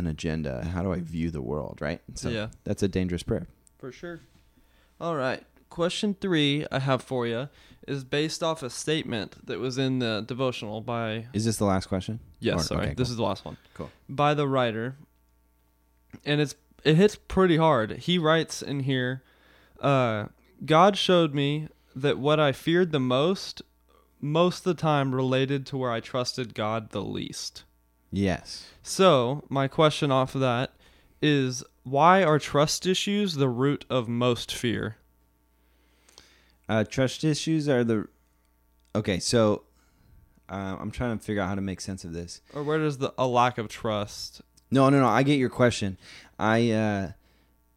an 0.00 0.06
agenda 0.06 0.64
how 0.74 0.82
do 0.82 0.90
i 0.92 0.98
view 1.00 1.30
the 1.30 1.42
world 1.42 1.78
right 1.80 2.00
so 2.14 2.28
yeah. 2.28 2.48
that's 2.64 2.82
a 2.82 2.88
dangerous 2.88 3.22
prayer 3.22 3.46
For 3.78 3.92
sure. 3.92 4.20
All 5.00 5.16
right. 5.16 5.42
Question 5.70 6.14
three 6.20 6.66
I 6.70 6.78
have 6.80 7.02
for 7.02 7.26
you 7.26 7.48
is 7.88 8.04
based 8.04 8.42
off 8.42 8.62
a 8.62 8.68
statement 8.68 9.30
that 9.46 9.58
was 9.58 9.78
in 9.78 9.98
the 10.00 10.22
devotional 10.26 10.80
by. 10.80 11.26
is 11.32 11.44
this 11.46 11.56
the 11.56 11.64
last 11.64 11.86
question 11.86 12.20
Yes, 12.40 12.60
Or- 12.60 12.64
sorry. 12.64 12.86
okay, 12.86 12.94
This 12.94 13.08
cool. 13.08 13.12
is 13.12 13.16
the 13.16 13.22
last 13.30 13.44
one. 13.44 13.56
Cool. 13.74 13.90
By 14.08 14.34
the 14.34 14.46
writer. 14.46 14.96
And 16.26 16.40
it's 16.40 16.54
it 16.84 16.96
hits 16.96 17.16
pretty 17.16 17.56
hard. 17.56 17.88
He 18.08 18.18
writes 18.18 18.62
in 18.62 18.80
here 18.80 19.22
uh, 19.80 20.26
God 20.64 20.96
showed 20.98 21.32
me 21.34 21.68
that 21.96 22.18
what 22.18 22.38
I 22.38 22.52
feared 22.52 22.92
the 22.92 23.00
most, 23.00 23.62
most 24.20 24.58
of 24.66 24.76
the 24.76 24.80
time 24.80 25.14
related 25.14 25.64
to 25.66 25.78
where 25.78 25.90
I 25.90 26.00
trusted 26.00 26.54
God 26.54 26.90
the 26.90 27.02
least. 27.02 27.64
Yes 28.12 28.66
So, 28.82 29.44
my 29.48 29.68
question 29.68 30.10
off 30.10 30.34
of 30.34 30.40
that 30.40 30.72
is 31.22 31.62
why 31.84 32.22
are 32.22 32.38
trust 32.38 32.86
issues 32.86 33.34
the 33.34 33.48
root 33.48 33.84
of 33.90 34.08
most 34.08 34.52
fear? 34.54 34.96
uh, 36.68 36.84
trust 36.84 37.24
issues 37.24 37.68
are 37.68 37.82
the 37.84 38.06
okay 38.94 39.18
so 39.18 39.62
uh, 40.48 40.76
i'm 40.80 40.90
trying 40.90 41.18
to 41.18 41.24
figure 41.24 41.42
out 41.42 41.48
how 41.48 41.54
to 41.54 41.60
make 41.60 41.80
sense 41.80 42.04
of 42.04 42.12
this 42.12 42.40
Or 42.54 42.62
where 42.62 42.78
does 42.78 42.98
the 42.98 43.12
a 43.18 43.26
lack 43.26 43.58
of 43.58 43.68
trust? 43.68 44.42
No, 44.72 44.88
no, 44.88 45.00
no. 45.00 45.08
I 45.08 45.24
get 45.24 45.38
your 45.38 45.48
question. 45.50 45.98
I 46.38 46.70
uh 46.70 47.12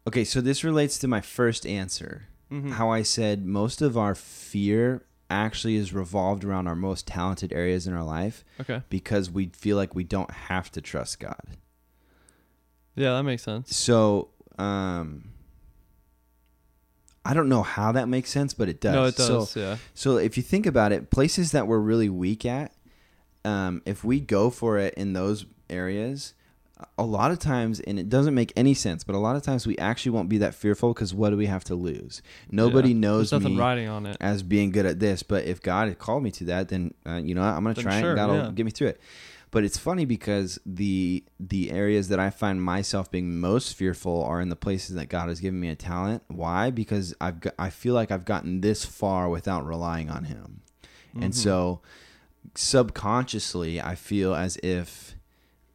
okay, 0.06 0.22
so 0.24 0.40
this 0.40 0.62
relates 0.62 0.96
to 1.00 1.08
my 1.08 1.20
first 1.20 1.66
answer. 1.66 2.28
Mhm. 2.52 2.72
How 2.74 2.88
I 2.90 3.02
said 3.02 3.44
most 3.44 3.82
of 3.82 3.98
our 3.98 4.14
fear 4.14 5.02
actually 5.30 5.76
is 5.76 5.92
revolved 5.92 6.44
around 6.44 6.66
our 6.66 6.74
most 6.76 7.06
talented 7.06 7.52
areas 7.52 7.86
in 7.86 7.94
our 7.94 8.04
life 8.04 8.44
Okay. 8.60 8.82
because 8.90 9.30
we 9.30 9.46
feel 9.48 9.76
like 9.76 9.94
we 9.94 10.04
don't 10.04 10.30
have 10.30 10.70
to 10.72 10.80
trust 10.80 11.18
God. 11.20 11.40
Yeah, 12.94 13.12
that 13.16 13.22
makes 13.24 13.42
sense. 13.42 13.74
So, 13.76 14.28
um 14.58 15.30
I 17.26 17.32
don't 17.32 17.48
know 17.48 17.62
how 17.62 17.92
that 17.92 18.06
makes 18.06 18.28
sense, 18.30 18.52
but 18.52 18.68
it 18.68 18.80
does. 18.82 18.94
No, 18.94 19.04
it 19.04 19.14
So, 19.16 19.38
does. 19.40 19.56
yeah. 19.56 19.76
so 19.94 20.18
if 20.18 20.36
you 20.36 20.42
think 20.42 20.66
about 20.66 20.92
it, 20.92 21.10
places 21.10 21.52
that 21.52 21.66
we're 21.66 21.78
really 21.78 22.10
weak 22.10 22.44
at, 22.44 22.72
um, 23.46 23.80
if 23.86 24.04
we 24.04 24.20
go 24.20 24.50
for 24.50 24.76
it 24.78 24.92
in 24.94 25.14
those 25.14 25.46
areas, 25.70 26.34
a 26.98 27.04
lot 27.04 27.30
of 27.30 27.38
times, 27.38 27.78
and 27.80 27.98
it 27.98 28.08
doesn't 28.08 28.34
make 28.34 28.52
any 28.56 28.74
sense, 28.74 29.04
but 29.04 29.14
a 29.14 29.18
lot 29.18 29.36
of 29.36 29.42
times 29.42 29.66
we 29.66 29.78
actually 29.78 30.10
won't 30.10 30.28
be 30.28 30.38
that 30.38 30.54
fearful 30.54 30.92
because 30.92 31.14
what 31.14 31.30
do 31.30 31.36
we 31.36 31.46
have 31.46 31.62
to 31.64 31.74
lose? 31.74 32.20
Nobody 32.50 32.88
Yeah. 32.90 32.96
knows 32.98 33.30
There's 33.30 33.42
nothing 33.42 33.56
me 33.56 33.60
writing 33.60 33.88
on 33.88 34.06
it. 34.06 34.16
as 34.20 34.42
being 34.42 34.70
good 34.70 34.84
at 34.84 34.98
this, 34.98 35.22
but 35.22 35.44
if 35.44 35.62
God 35.62 35.88
had 35.88 35.98
called 35.98 36.22
me 36.24 36.30
to 36.32 36.44
that, 36.46 36.68
then 36.68 36.92
uh, 37.06 37.16
you 37.16 37.34
know? 37.34 37.42
I'm 37.42 37.62
gonna 37.62 37.74
Then 37.74 37.84
try 37.84 38.00
sure, 38.00 38.10
and 38.10 38.16
God 38.16 38.28
will 38.30 38.36
yeah. 38.46 38.50
get 38.52 38.64
me 38.66 38.72
through 38.72 38.88
it. 38.88 39.00
But 39.52 39.62
it's 39.62 39.78
funny 39.78 40.04
because 40.04 40.58
the 40.66 41.22
the 41.38 41.70
areas 41.70 42.08
that 42.08 42.18
I 42.18 42.30
find 42.30 42.60
myself 42.60 43.08
being 43.08 43.38
most 43.38 43.74
fearful 43.76 44.24
are 44.24 44.40
in 44.40 44.48
the 44.48 44.56
places 44.56 44.96
that 44.96 45.08
God 45.08 45.28
has 45.28 45.38
given 45.38 45.60
me 45.60 45.68
a 45.68 45.76
talent. 45.76 46.24
Why? 46.26 46.70
Because 46.70 47.14
I've 47.20 47.38
got, 47.38 47.54
I 47.56 47.70
feel 47.70 47.94
like 47.94 48.10
I've 48.10 48.24
gotten 48.24 48.62
this 48.62 48.84
far 48.84 49.28
without 49.28 49.64
relying 49.64 50.10
on 50.10 50.24
Him, 50.24 50.62
and 51.14 51.32
Mhm. 51.32 51.34
so 51.36 51.80
subconsciously 52.56 53.80
I 53.80 53.94
feel 53.94 54.34
as 54.34 54.56
if 54.62 55.16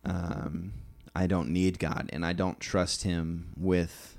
um, 0.06 0.72
I 1.20 1.28
don't 1.28 1.50
need 1.50 1.80
God 1.80 2.10
and 2.14 2.26
I 2.26 2.34
don't 2.34 2.60
trust 2.60 3.04
Him 3.04 3.50
with. 3.58 4.18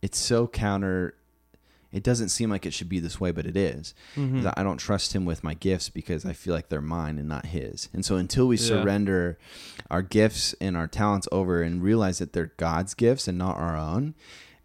It's 0.00 0.18
so 0.18 0.46
counter. 0.46 1.14
It 1.92 2.02
doesn't 2.02 2.30
seem 2.30 2.48
like 2.48 2.64
it 2.64 2.72
should 2.72 2.88
be 2.88 3.00
this 3.00 3.20
way, 3.20 3.32
but 3.32 3.44
it 3.44 3.56
is. 3.56 3.94
Mhm. 4.16 4.42
That 4.44 4.54
I 4.56 4.62
don't 4.62 4.78
trust 4.78 5.12
him 5.12 5.26
with 5.26 5.44
my 5.44 5.52
gifts 5.52 5.90
because 5.90 6.24
I 6.24 6.32
feel 6.32 6.54
like 6.54 6.70
they're 6.70 6.80
mine 6.80 7.18
and 7.18 7.28
not 7.28 7.46
his. 7.46 7.90
And 7.92 8.02
so 8.02 8.16
until 8.16 8.48
we 8.48 8.56
Yeah. 8.56 8.66
surrender 8.66 9.38
our 9.90 10.00
gifts 10.00 10.54
and 10.58 10.74
our 10.74 10.88
talents 10.88 11.28
over 11.30 11.62
and 11.62 11.82
realize 11.82 12.16
that 12.18 12.32
they're 12.32 12.52
God's 12.56 12.94
gifts 12.94 13.28
and 13.28 13.36
not 13.36 13.58
our 13.58 13.76
own, 13.76 14.14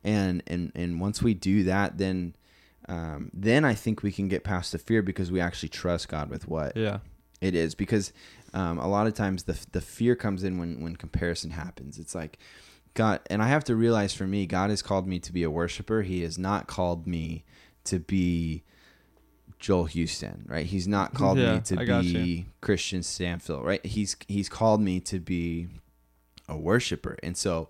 and 0.05 0.41
and 0.47 0.71
and 0.73 1.01
once 1.01 1.21
we 1.21 1.33
do 1.33 1.63
that, 1.65 1.97
then 1.97 2.33
um, 2.89 3.29
then 3.33 3.65
I 3.65 3.73
think 3.75 4.01
we 4.01 4.13
can 4.13 4.29
get 4.29 4.45
past 4.45 4.71
the 4.71 4.77
fear 4.77 5.01
because 5.01 5.29
we 5.29 5.41
actually 5.41 5.67
trust 5.67 6.07
God 6.07 6.29
with 6.29 6.47
what 6.47 6.77
Yeah. 6.77 6.99
it 7.41 7.53
is. 7.53 7.75
Because 7.75 8.13
um, 8.53 8.77
a 8.79 8.87
lot 8.87 9.07
of 9.07 9.13
times 9.13 9.43
the 9.43 9.57
the 9.71 9.81
fear 9.81 10.15
comes 10.15 10.43
in 10.43 10.57
when 10.57 10.81
when 10.81 10.95
comparison 10.95 11.51
happens. 11.51 11.97
It's 11.99 12.15
like 12.15 12.37
God, 12.93 13.19
and 13.29 13.43
I 13.43 13.47
have 13.47 13.63
to 13.65 13.75
realize 13.75 14.13
for 14.13 14.25
me, 14.25 14.45
God 14.47 14.69
has 14.69 14.81
called 14.81 15.07
me 15.07 15.19
to 15.19 15.31
be 15.31 15.43
a 15.43 15.51
worshiper. 15.51 16.01
He 16.01 16.21
has 16.23 16.37
not 16.37 16.67
called 16.67 17.05
me 17.05 17.43
to 17.85 17.99
be 17.99 18.63
Joel 19.59 19.85
Houston, 19.85 20.45
right? 20.47 20.65
He's 20.65 20.87
not 20.87 21.13
called 21.13 21.37
Yeah, 21.37 21.55
me 21.55 21.59
to 21.61 21.79
I 21.79 21.85
be. 21.85 22.45
Christian 22.61 23.01
Stanfill, 23.01 23.63
right? 23.63 23.85
He's 23.85 24.15
he's 24.27 24.49
called 24.49 24.81
me 24.81 24.99
to 25.01 25.19
be 25.19 25.67
a 26.49 26.57
worshiper, 26.57 27.17
and 27.21 27.35
so 27.37 27.69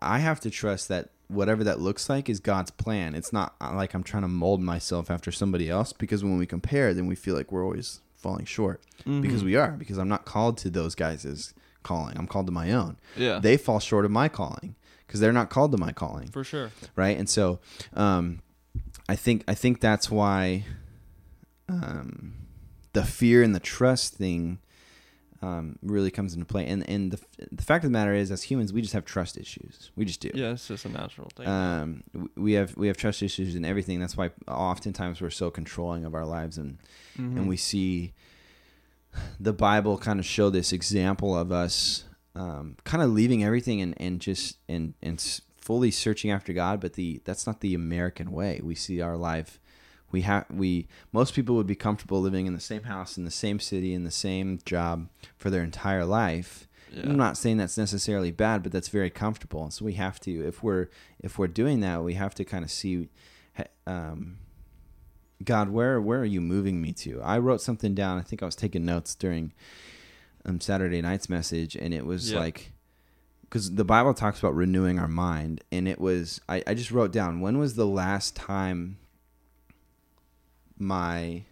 I 0.00 0.18
have 0.18 0.40
to 0.40 0.50
trust 0.50 0.88
that 0.88 1.10
whatever 1.28 1.62
that 1.64 1.78
looks 1.80 2.08
like 2.08 2.28
is 2.28 2.40
God's 2.40 2.70
plan. 2.70 3.14
It's 3.14 3.32
not 3.32 3.54
uh, 3.60 3.74
like 3.74 3.94
I'm 3.94 4.02
trying 4.02 4.22
to 4.22 4.28
mold 4.28 4.60
myself 4.62 5.10
after 5.10 5.30
somebody 5.30 5.68
else 5.68 5.92
because 5.92 6.22
when 6.24 6.38
we 6.38 6.46
compare, 6.46 6.94
then 6.94 7.06
we 7.06 7.14
feel 7.14 7.34
like 7.34 7.52
we're 7.52 7.64
always 7.64 8.00
falling 8.18 8.44
short 8.44 8.82
because 9.04 9.42
Mhm. 9.42 9.46
we 9.46 9.56
are 9.56 9.70
because 9.72 9.96
I'm 9.98 10.08
not 10.08 10.24
called 10.24 10.58
to 10.58 10.70
those 10.70 10.94
guys' 10.94 11.54
calling. 11.82 12.16
I'm 12.18 12.26
called 12.26 12.46
to 12.46 12.52
my 12.52 12.72
own. 12.72 12.96
Yeah. 13.16 13.38
They 13.38 13.56
fall 13.56 13.78
short 13.80 14.04
of 14.04 14.10
my 14.10 14.28
calling 14.28 14.74
because 15.06 15.20
they're 15.20 15.32
not 15.32 15.48
called 15.50 15.72
to 15.72 15.78
my 15.78 15.92
calling 15.92 16.28
for 16.28 16.44
sure. 16.44 16.70
right? 16.96 17.16
And 17.16 17.28
so, 17.30 17.60
um, 17.94 18.40
I 19.08 19.16
think 19.16 19.44
I 19.48 19.54
think 19.54 19.80
that's 19.80 20.10
why 20.10 20.64
um, 21.68 22.34
the 22.92 23.04
fear 23.04 23.42
and 23.42 23.54
the 23.54 23.60
trust 23.60 24.14
thing 24.14 24.58
um, 25.40 25.78
really 25.82 26.10
comes 26.10 26.34
into 26.34 26.44
play. 26.46 26.66
And 26.66 26.88
and 26.88 27.12
the 27.12 27.20
the 27.52 27.62
fact 27.62 27.84
of 27.84 27.90
the 27.90 27.92
matter 27.92 28.12
is, 28.14 28.30
as 28.30 28.42
humans, 28.44 28.72
we 28.72 28.80
just 28.82 28.92
have 28.94 29.04
trust 29.04 29.36
issues. 29.38 29.90
We 29.96 30.04
just 30.04 30.20
do. 30.20 30.30
Yeah, 30.34 30.52
it's 30.52 30.68
just 30.68 30.84
a 30.84 30.88
natural 30.88 31.30
thing. 31.36 31.46
Um, 31.46 32.02
we 32.36 32.52
have 32.54 32.76
we 32.76 32.88
have 32.88 32.96
trust 32.96 33.22
issues 33.22 33.54
in 33.54 33.64
everything. 33.64 34.00
That's 34.00 34.16
why 34.16 34.30
oftentimes 34.48 35.20
we're 35.20 35.30
so 35.30 35.50
controlling 35.50 36.04
of 36.04 36.14
our 36.14 36.26
lives, 36.26 36.58
and 36.58 36.78
Mhm. 37.18 37.36
and 37.36 37.48
we 37.48 37.56
see 37.56 38.12
the 39.40 39.52
Bible 39.52 39.98
kind 39.98 40.18
of 40.20 40.26
show 40.26 40.50
this 40.50 40.72
example 40.72 41.36
of 41.36 41.50
us 41.50 42.04
um, 42.34 42.76
kind 42.84 43.02
of 43.02 43.10
leaving 43.10 43.42
everything 43.42 43.80
and 43.80 43.94
and 44.00 44.20
just 44.20 44.58
and 44.68 44.94
and 45.02 45.40
fully 45.60 45.90
searching 45.90 46.30
after 46.30 46.52
God. 46.52 46.80
But 46.80 46.94
the 46.94 47.20
that's 47.24 47.46
not 47.46 47.60
the 47.60 47.74
American 47.74 48.30
way. 48.32 48.60
We 48.62 48.74
see 48.74 49.00
our 49.00 49.16
life. 49.16 49.58
We 50.10 50.22
have 50.22 50.46
we 50.50 50.86
most 51.12 51.34
people 51.34 51.54
would 51.56 51.66
be 51.66 51.74
comfortable 51.74 52.20
living 52.20 52.46
in 52.46 52.54
the 52.54 52.60
same 52.60 52.84
house 52.84 53.18
in 53.18 53.24
the 53.24 53.30
same 53.30 53.60
city 53.60 53.92
in 53.94 54.04
the 54.04 54.10
same 54.10 54.58
job 54.64 55.08
for 55.36 55.50
their 55.50 55.62
entire 55.62 56.04
life. 56.06 56.66
yeah. 56.92 57.02
I'm 57.10 57.16
not 57.16 57.36
saying 57.36 57.58
that's 57.58 57.76
necessarily 57.76 58.30
bad, 58.30 58.62
but 58.62 58.72
that's 58.72 58.88
very 58.88 59.10
comfortable. 59.10 59.62
And 59.64 59.72
so 59.72 59.84
we 59.84 59.92
have 59.94 60.18
to, 60.20 60.30
if 60.46 60.62
we're 60.62 60.88
if 61.20 61.38
we're 61.38 61.46
doing 61.48 61.80
that, 61.80 62.02
we 62.02 62.14
have 62.14 62.34
to 62.36 62.44
kind 62.44 62.64
of 62.64 62.70
see, 62.70 63.08
um, 63.86 64.38
God, 65.44 65.68
where 65.70 66.00
where 66.00 66.20
are 66.20 66.24
you 66.24 66.40
moving 66.40 66.80
me 66.80 66.92
to? 66.94 67.20
I 67.22 67.38
wrote 67.38 67.60
something 67.60 67.94
down. 67.94 68.18
I 68.18 68.22
think 68.22 68.42
I 68.42 68.46
was 68.46 68.56
taking 68.56 68.84
notes 68.84 69.14
during 69.14 69.52
um, 70.44 70.60
Saturday 70.60 71.00
night's 71.02 71.28
message, 71.28 71.76
and 71.76 71.92
it 71.94 72.06
was 72.06 72.32
Yeah. 72.32 72.38
like, 72.40 72.72
because 73.42 73.74
the 73.74 73.84
Bible 73.84 74.14
talks 74.14 74.38
about 74.38 74.54
renewing 74.54 74.98
our 74.98 75.08
mind, 75.08 75.62
and 75.70 75.86
it 75.86 76.00
was 76.00 76.40
I, 76.48 76.62
I 76.66 76.74
just 76.74 76.90
wrote 76.90 77.12
down 77.12 77.40
when 77.40 77.58
was 77.58 77.74
the 77.74 77.86
last 77.86 78.34
time 78.34 78.96
my 80.80 81.44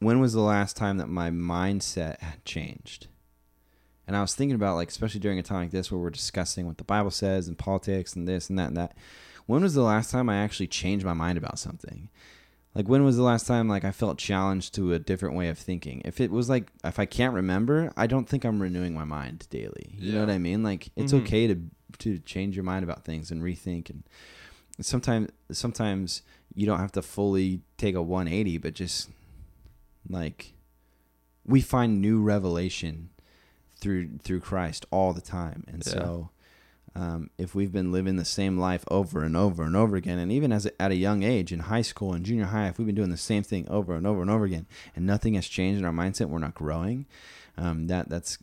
when 0.00 0.20
was 0.20 0.32
the 0.32 0.40
last 0.40 0.76
time 0.76 0.98
that 0.98 1.08
my 1.08 1.30
mindset 1.30 2.20
had 2.20 2.44
changed? 2.44 3.08
And 4.06 4.16
I 4.16 4.20
was 4.22 4.34
thinking 4.34 4.54
about 4.54 4.76
like 4.76 4.88
especially 4.88 5.20
during 5.20 5.38
a 5.38 5.42
time 5.42 5.60
like 5.62 5.70
this 5.70 5.90
where 5.92 6.00
we're 6.00 6.10
discussing 6.10 6.66
what 6.66 6.78
the 6.78 6.84
Bible 6.84 7.10
says 7.10 7.46
and 7.48 7.58
politics 7.58 8.14
and 8.16 8.26
this 8.26 8.48
and 8.48 8.58
that 8.58 8.68
and 8.68 8.76
that. 8.76 8.94
When 9.46 9.62
was 9.62 9.74
the 9.74 9.82
last 9.82 10.10
time 10.10 10.28
I 10.28 10.36
actually 10.38 10.66
changed 10.68 11.04
my 11.04 11.14
mind 11.14 11.36
about 11.38 11.58
something? 11.58 12.08
Like 12.74 12.88
when 12.88 13.02
was 13.04 13.16
the 13.16 13.22
last 13.22 13.46
time 13.46 13.68
like 13.68 13.84
I 13.84 13.92
felt 13.92 14.18
challenged 14.18 14.74
to 14.74 14.92
a 14.94 14.98
different 14.98 15.34
way 15.34 15.48
of 15.48 15.58
thinking? 15.58 16.00
If 16.04 16.20
it 16.20 16.30
was 16.30 16.48
like 16.48 16.70
if 16.84 16.98
I 16.98 17.06
can't 17.06 17.34
remember, 17.34 17.92
I 17.96 18.06
don't 18.06 18.28
think 18.28 18.44
I'm 18.44 18.62
renewing 18.62 18.94
my 18.94 19.04
mind 19.04 19.46
daily. 19.50 19.94
You 19.98 20.12
know 20.12 20.20
what 20.20 20.30
I 20.30 20.38
mean? 20.38 20.62
Like 20.62 20.90
it's 20.96 21.12
Mhm. 21.12 21.22
okay 21.22 21.46
to 21.48 21.60
to 21.98 22.18
change 22.20 22.54
your 22.54 22.64
mind 22.64 22.84
about 22.84 23.04
things 23.04 23.30
and 23.30 23.42
rethink 23.42 23.90
and 23.90 24.04
sometimes 24.80 25.28
sometimes 25.50 26.22
you 26.54 26.66
don't 26.66 26.78
have 26.80 26.92
to 26.92 27.02
fully 27.02 27.60
take 27.76 27.94
a 27.94 28.02
180 28.02 28.58
but 28.58 28.74
just 28.74 29.08
like 30.08 30.52
we 31.44 31.60
find 31.60 32.00
new 32.00 32.20
revelation 32.22 33.10
through 33.80 34.18
through 34.22 34.40
Christ 34.40 34.84
all 34.90 35.12
the 35.12 35.20
time. 35.20 35.64
And 35.68 35.84
Yeah. 35.86 35.92
so 35.92 36.30
um, 36.94 37.30
if 37.38 37.54
we've 37.54 37.70
been 37.72 37.92
living 37.92 38.16
the 38.16 38.24
same 38.24 38.58
life 38.58 38.84
over 38.90 39.22
and 39.22 39.36
over 39.36 39.62
and 39.62 39.76
over 39.76 39.94
again 39.94 40.18
and 40.18 40.32
even 40.32 40.50
as 40.52 40.66
a, 40.66 40.82
at 40.82 40.90
a 40.90 40.96
young 40.96 41.22
age 41.22 41.52
in 41.52 41.60
high 41.60 41.82
school 41.82 42.12
and 42.12 42.24
junior 42.24 42.46
high 42.46 42.66
if 42.68 42.78
we've 42.78 42.86
been 42.86 42.94
doing 42.96 43.10
the 43.10 43.16
same 43.16 43.42
thing 43.44 43.68
over 43.68 43.94
and 43.94 44.06
over 44.06 44.20
and 44.20 44.30
over 44.30 44.44
again 44.44 44.66
and 44.96 45.06
nothing 45.06 45.34
has 45.34 45.46
changed 45.46 45.78
in 45.78 45.84
our 45.84 45.92
mindset 45.92 46.28
we're 46.28 46.38
not 46.38 46.54
growing 46.54 47.06
um, 47.56 47.86
that 47.86 48.08
that's 48.08 48.38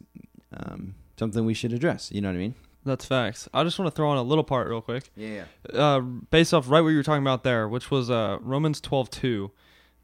um, 0.55 0.95
something 1.19 1.43
we 1.45 1.53
should 1.53 1.73
address. 1.73 2.11
You 2.11 2.21
know 2.21 2.29
what 2.29 2.35
I 2.35 2.39
mean 2.39 2.55
That's 2.85 3.05
facts. 3.05 3.49
I 3.53 3.63
just 3.63 3.79
want 3.79 3.91
to 3.91 3.95
throw 3.95 4.09
on 4.09 4.17
a 4.17 4.23
little 4.23 4.43
part 4.43 4.67
real 4.69 4.81
quick. 4.81 5.09
yeah 5.15 5.45
uh, 5.73 5.99
based 5.99 6.53
off 6.53 6.69
right 6.69 6.81
what 6.81 6.89
you 6.89 6.97
were 6.97 7.03
talking 7.03 7.23
about 7.23 7.43
there, 7.43 7.67
which 7.67 7.89
was 7.89 8.09
uh, 8.09 8.37
Romans 8.41 8.79
twelve 8.79 9.09
two. 9.09 9.51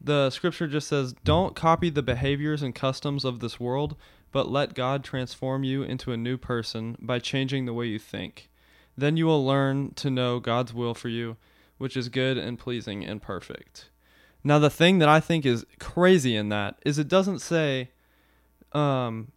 The 0.04 0.32
scripture 0.32 0.67
just 0.67 0.88
says, 0.88 1.13
"Don't 1.24 1.56
copy 1.56 1.91
the 1.91 2.02
behaviors 2.02 2.63
and 2.63 2.74
customs 2.74 3.24
of 3.24 3.39
this 3.39 3.60
world, 3.60 3.96
but 4.32 4.50
let 4.50 4.74
God 4.74 5.04
transform 5.04 5.63
you 5.63 5.84
into 5.84 6.12
a 6.12 6.17
new 6.17 6.38
person 6.38 6.98
by 7.00 7.20
changing 7.20 7.65
the 7.65 7.74
way 7.74 7.86
you 7.86 8.00
think. 8.00 8.50
Then 8.98 9.15
you 9.15 9.28
will 9.28 9.46
learn 9.46 9.94
to 9.96 10.10
know 10.10 10.39
God's 10.39 10.74
will 10.74 10.96
for 10.96 11.10
you, 11.10 11.38
which 11.78 11.96
is 11.96 12.10
good 12.10 12.38
and 12.38 12.58
pleasing 12.58 13.06
and 13.06 13.22
perfect." 13.22 13.89
Now, 14.44 14.58
the 14.58 14.72
thing 14.72 14.98
that 14.98 15.10
I 15.10 15.20
think 15.20 15.46
is 15.46 15.67
crazy 15.80 16.36
in 16.36 16.50
that 16.50 16.80
is 16.84 16.98
it 16.98 17.08
doesn't 17.08 17.39
say, 17.39 17.91
um, 18.74 19.32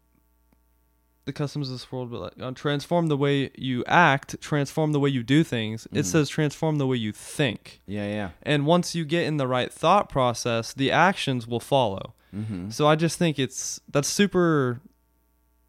the 1.26 1.32
customs 1.32 1.68
of 1.68 1.74
this 1.74 1.90
world, 1.90 2.10
but 2.10 2.20
like, 2.20 2.32
uh, 2.40 2.50
transform 2.52 3.06
the 3.06 3.16
way 3.16 3.50
you 3.56 3.82
act, 3.86 4.38
transform 4.40 4.92
the 4.92 5.00
way 5.00 5.08
you 5.08 5.22
do 5.22 5.42
things. 5.42 5.86
It 5.86 6.00
Mhm. 6.00 6.04
says 6.04 6.28
transform 6.28 6.76
the 6.76 6.86
way 6.86 6.96
you 6.98 7.12
think. 7.12 7.80
yeah 7.86 8.06
yeah 8.06 8.30
And 8.42 8.66
once 8.66 8.94
you 8.94 9.04
get 9.06 9.24
in 9.24 9.38
the 9.38 9.46
right 9.46 9.72
thought 9.72 10.08
process, 10.10 10.72
the 10.74 10.90
actions 10.90 11.46
will 11.46 11.60
follow. 11.60 12.14
mm-hmm. 12.34 12.70
So 12.70 12.86
I 12.86 12.94
just 12.96 13.18
think 13.18 13.38
it's 13.38 13.80
that's 13.90 14.08
super 14.08 14.80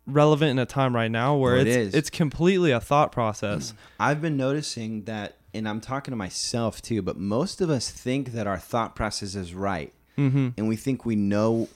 relevant 0.07 0.51
in 0.51 0.59
a 0.59 0.65
time 0.65 0.93
right 0.93 1.09
now 1.09 1.35
where 1.35 1.55
it 1.57 1.67
it's 1.67 1.77
is. 1.77 1.93
it's 1.95 2.09
completely 2.09 2.71
a 2.71 2.79
thought 2.81 3.11
process. 3.11 3.73
I've 3.99 4.21
been 4.21 4.37
noticing 4.37 5.05
that, 5.05 5.37
and 5.53 5.67
I'm 5.69 5.79
talking 5.81 6.11
to 6.11 6.15
myself 6.17 6.81
too, 6.81 7.01
but 7.01 7.17
most 7.17 7.61
of 7.61 7.69
us 7.69 7.89
think 7.89 8.33
that 8.33 8.45
our 8.45 8.57
thought 8.59 8.95
process 8.95 9.35
is 9.35 9.53
right. 9.53 9.93
Mm-hmm. 10.17 10.49
And 10.57 10.67
we 10.67 10.75
think 10.75 11.05
we 11.05 11.15
know. 11.15 11.69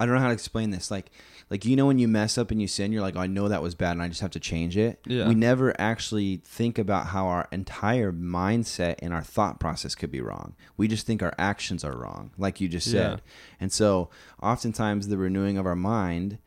I 0.00 0.06
don't 0.06 0.14
know 0.16 0.20
how 0.20 0.26
to 0.28 0.32
explain 0.34 0.70
this. 0.70 0.90
Like, 0.90 1.10
like 1.50 1.64
you 1.64 1.76
know, 1.76 1.86
when 1.86 1.98
you 1.98 2.08
mess 2.08 2.38
up 2.38 2.50
and 2.50 2.60
you 2.60 2.68
sin, 2.68 2.92
you're 2.92 3.02
like, 3.02 3.16
oh, 3.16 3.20
I 3.20 3.26
know 3.26 3.48
that 3.48 3.62
was 3.62 3.74
bad, 3.74 3.92
and 3.92 4.02
I 4.02 4.08
just 4.08 4.20
have 4.20 4.30
to 4.32 4.40
change 4.40 4.76
it. 4.76 5.00
Yeah. 5.06 5.28
We 5.28 5.34
never 5.34 5.78
actually 5.80 6.38
think 6.44 6.78
about 6.78 7.08
how 7.08 7.26
our 7.26 7.48
entire 7.52 8.12
mindset 8.12 8.96
and 9.00 9.12
our 9.12 9.22
thought 9.22 9.60
process 9.60 9.94
could 9.94 10.10
be 10.10 10.20
wrong. 10.20 10.54
We 10.76 10.88
just 10.88 11.06
think 11.06 11.22
our 11.22 11.34
actions 11.38 11.84
are 11.84 11.96
wrong, 11.96 12.32
like 12.38 12.60
you 12.60 12.68
just 12.68 12.90
said. 12.90 13.22
And 13.60 13.72
so, 13.72 14.10
oftentimes, 14.42 15.08
the 15.08 15.18
renewing 15.18 15.58
of 15.58 15.66
our 15.66 15.76
mind 15.76 16.38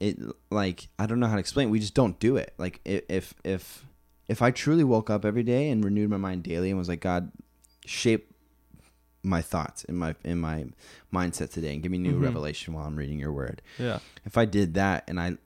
it 0.00 0.18
like 0.50 0.88
I 0.98 1.06
don't 1.06 1.20
know 1.20 1.26
how 1.26 1.34
to 1.34 1.40
explain. 1.40 1.68
It. 1.68 1.70
We 1.72 1.80
just 1.80 1.94
don't 1.94 2.18
do 2.18 2.36
it. 2.36 2.54
Like 2.58 2.80
if 2.84 3.34
if 3.44 3.84
if 4.28 4.42
I 4.42 4.50
truly 4.50 4.84
woke 4.84 5.10
up 5.10 5.24
every 5.24 5.42
day 5.42 5.70
and 5.70 5.84
renewed 5.84 6.10
my 6.10 6.16
mind 6.16 6.42
daily 6.42 6.70
and 6.70 6.78
was 6.78 6.88
like, 6.88 7.00
God, 7.00 7.32
shape 7.84 8.34
my 9.22 9.42
thoughts 9.42 9.84
in 9.84 9.96
my 9.96 10.14
in 10.24 10.38
my 10.38 10.66
mindset 11.12 11.50
today 11.52 11.72
and 11.74 11.82
give 11.82 11.90
me 11.92 11.98
new 11.98 12.18
Mhm. 12.18 12.22
revelation 12.22 12.72
while 12.74 12.86
I'm 12.86 12.96
reading 12.96 13.18
your 13.18 13.32
word. 13.32 13.60
Yeah. 13.78 13.98
If 14.24 14.38
I 14.38 14.44
did 14.44 14.74
that 14.74 15.04
and 15.08 15.18
I 15.20 15.36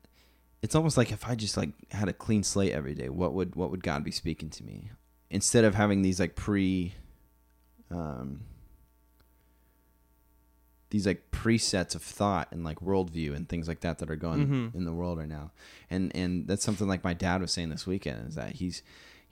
it's 0.60 0.74
almost 0.76 0.96
like 0.96 1.10
if 1.10 1.26
I 1.26 1.34
just 1.34 1.56
like 1.56 1.70
had 1.92 2.08
a 2.08 2.12
clean 2.12 2.42
slate 2.44 2.72
every 2.72 2.94
day, 2.94 3.08
what 3.08 3.32
would 3.34 3.56
what 3.56 3.70
would 3.70 3.82
God 3.82 4.04
be 4.04 4.10
speaking 4.12 4.50
to 4.50 4.64
me? 4.64 4.90
Instead 5.30 5.64
of 5.64 5.74
having 5.74 6.02
these 6.02 6.20
like 6.20 6.36
pre 6.36 6.94
um 7.90 8.42
these 10.90 11.06
like 11.06 11.30
presets 11.30 11.94
of 11.94 12.02
thought 12.02 12.48
and 12.52 12.64
like 12.64 12.80
worldview 12.80 13.34
and 13.34 13.48
things 13.48 13.66
like 13.66 13.80
that 13.80 13.98
that 13.98 14.10
are 14.10 14.16
going 14.16 14.46
Mhm. 14.46 14.74
in 14.74 14.84
the 14.84 14.92
world 14.92 15.18
right 15.18 15.28
now. 15.28 15.50
And 15.90 16.14
and 16.14 16.46
that's 16.46 16.62
something 16.62 16.86
like 16.86 17.02
my 17.02 17.14
dad 17.14 17.40
was 17.40 17.50
saying 17.52 17.70
this 17.70 17.86
weekend 17.86 18.28
is 18.28 18.34
that 18.34 18.56
he's 18.56 18.82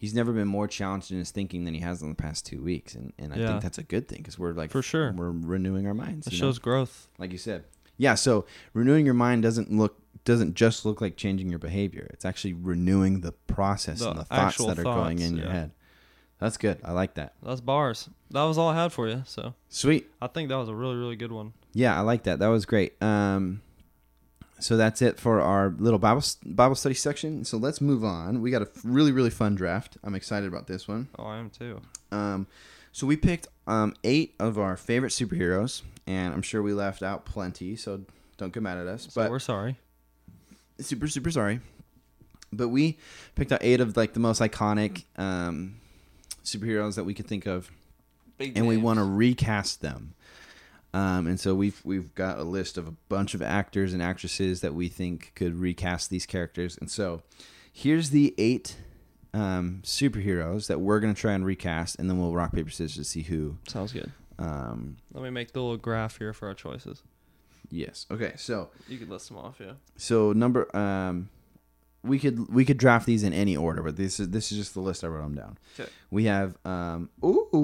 he's 0.00 0.14
never 0.14 0.32
been 0.32 0.48
more 0.48 0.66
challenged 0.66 1.12
in 1.12 1.18
his 1.18 1.30
thinking 1.30 1.64
than 1.64 1.74
he 1.74 1.80
has 1.80 2.00
in 2.02 2.08
the 2.08 2.14
past 2.16 2.44
two 2.46 2.60
weeks. 2.62 2.94
And 2.94 3.12
and 3.18 3.32
I 3.32 3.36
Yeah. 3.36 3.48
think 3.48 3.62
that's 3.62 3.78
a 3.78 3.82
good 3.84 4.08
thing 4.08 4.18
because 4.18 4.38
we're 4.38 4.52
like 4.52 4.70
For 4.72 4.82
sure. 4.82 5.12
we're 5.12 5.30
renewing 5.30 5.86
our 5.86 5.94
minds. 5.94 6.26
It 6.26 6.32
you 6.32 6.38
know? 6.40 6.46
shows 6.48 6.58
growth. 6.58 7.06
like 7.18 7.30
you 7.30 7.38
said. 7.38 7.64
Yeah, 7.98 8.14
so 8.14 8.46
renewing 8.72 9.04
your 9.04 9.14
mind 9.14 9.42
doesn't 9.42 9.70
look 9.70 10.00
doesn't 10.24 10.54
just 10.54 10.84
look 10.84 11.00
like 11.00 11.16
changing 11.16 11.50
your 11.50 11.58
behavior. 11.58 12.08
It's 12.12 12.24
actually 12.24 12.54
renewing 12.54 13.20
the 13.20 13.32
process 13.32 14.00
The 14.00 14.10
and 14.10 14.18
the 14.20 14.24
thoughts 14.24 14.56
that 14.58 14.78
are 14.78 14.82
going 14.82 15.18
thoughts, 15.18 15.30
in 15.30 15.36
your 15.36 15.48
head. 15.50 15.70
That's 16.38 16.56
good. 16.56 16.78
I 16.82 16.92
like 16.92 17.14
that. 17.14 17.34
That's 17.42 17.60
bars. 17.60 18.08
That 18.30 18.44
was 18.44 18.56
all 18.56 18.68
I 18.70 18.74
had 18.82 18.92
for 18.92 19.06
you. 19.08 19.22
So 19.26 19.54
Sweet. 19.68 20.10
I 20.22 20.26
think 20.28 20.48
that 20.48 20.56
was 20.56 20.68
a 20.70 20.74
really, 20.74 20.96
really 20.96 21.16
good 21.16 21.32
one. 21.32 21.52
Yeah, 21.74 21.94
I 21.96 22.00
like 22.00 22.22
that. 22.24 22.38
That 22.38 22.48
was 22.48 22.64
great. 22.64 23.00
Um, 23.02 23.60
so 24.60 24.76
that's 24.76 25.02
it 25.02 25.18
for 25.18 25.40
our 25.40 25.74
little 25.78 25.98
Bible 25.98 26.22
Bible 26.44 26.74
study 26.74 26.94
section. 26.94 27.44
So 27.44 27.56
let's 27.56 27.80
move 27.80 28.04
on. 28.04 28.40
We 28.40 28.50
got 28.50 28.62
a 28.62 28.68
really 28.84 29.12
really 29.12 29.30
fun 29.30 29.54
draft. 29.54 29.96
I'm 30.04 30.14
excited 30.14 30.48
about 30.48 30.66
this 30.66 30.86
one. 30.86 31.08
Oh, 31.18 31.24
I 31.24 31.38
am 31.38 31.50
too. 31.50 31.80
Um, 32.12 32.46
so 32.92 33.06
we 33.06 33.16
picked 33.16 33.48
um, 33.66 33.94
eight 34.04 34.34
of 34.38 34.58
our 34.58 34.76
favorite 34.76 35.10
superheroes, 35.10 35.82
and 36.06 36.34
I'm 36.34 36.42
sure 36.42 36.62
we 36.62 36.72
left 36.72 37.02
out 37.02 37.24
plenty. 37.24 37.76
So 37.76 38.02
don't 38.36 38.52
get 38.52 38.62
mad 38.62 38.78
at 38.78 38.86
us. 38.86 39.08
So 39.10 39.20
but 39.22 39.30
we're 39.30 39.38
sorry. 39.38 39.76
super 40.80 41.08
super 41.08 41.30
sorry 41.30 41.60
but 42.52 42.68
we 42.68 42.98
picked 43.34 43.52
out 43.52 43.60
eight 43.62 43.80
of 43.80 43.96
like 43.96 44.12
the 44.12 44.20
most 44.20 44.40
iconic 44.40 45.04
um 45.16 45.76
superheroes 46.44 46.96
that 46.96 47.04
we 47.04 47.14
could 47.14 47.26
think 47.26 47.46
of 47.46 47.70
and 48.40 48.66
we 48.66 48.76
want 48.76 48.98
to 48.98 49.04
recast 49.04 49.82
them 49.82 50.14
um 50.94 51.26
and 51.26 51.38
so 51.38 51.54
we've 51.54 51.80
we've 51.84 52.14
got 52.14 52.38
a 52.38 52.42
list 52.44 52.76
of 52.78 52.88
a 52.88 52.94
bunch 53.08 53.34
of 53.34 53.42
actors 53.42 53.92
and 53.92 54.02
actresses 54.02 54.60
that 54.60 54.74
we 54.74 54.88
think 54.88 55.32
could 55.34 55.54
recast 55.56 56.10
these 56.10 56.26
characters 56.26 56.76
and 56.78 56.90
so 56.90 57.22
here's 57.72 58.10
the 58.10 58.34
eight 58.38 58.76
um 59.32 59.80
superheroes 59.84 60.66
that 60.66 60.80
we're 60.80 60.98
gonna 61.00 61.14
try 61.14 61.32
and 61.32 61.44
recast 61.46 61.96
and 61.98 62.10
then 62.10 62.18
we'll 62.18 62.34
rock 62.34 62.52
paper 62.52 62.70
scissors 62.70 62.96
to 62.96 63.04
see 63.04 63.22
who 63.22 63.56
Sounds 63.68 63.92
good. 63.92 64.10
um 64.38 64.96
Let 65.14 65.22
me 65.22 65.30
make 65.30 65.52
the 65.52 65.60
little 65.60 65.76
graph 65.76 66.18
here 66.18 66.32
for 66.32 66.48
our 66.48 66.54
choices. 66.54 67.02
yes 67.70 68.06
okay 68.10 68.32
so 68.36 68.70
You 68.88 68.98
can 68.98 69.08
list 69.08 69.28
them 69.28 69.36
off, 69.38 69.58
yeah. 69.60 69.74
So 69.96 70.32
number 70.32 70.74
um 70.76 71.28
we 72.02 72.18
could 72.18 72.52
we 72.52 72.64
could 72.64 72.78
draft 72.78 73.06
these 73.06 73.22
in 73.22 73.32
any 73.32 73.56
order, 73.56 73.82
but 73.82 73.96
this 73.96 74.18
is 74.20 74.30
this 74.30 74.50
is 74.52 74.58
just 74.58 74.74
the 74.74 74.80
list 74.80 75.04
I 75.04 75.08
wrote 75.08 75.22
them 75.22 75.34
down. 75.34 75.58
'Kay. 75.76 75.86
We 76.10 76.24
have 76.24 76.56
um 76.64 77.10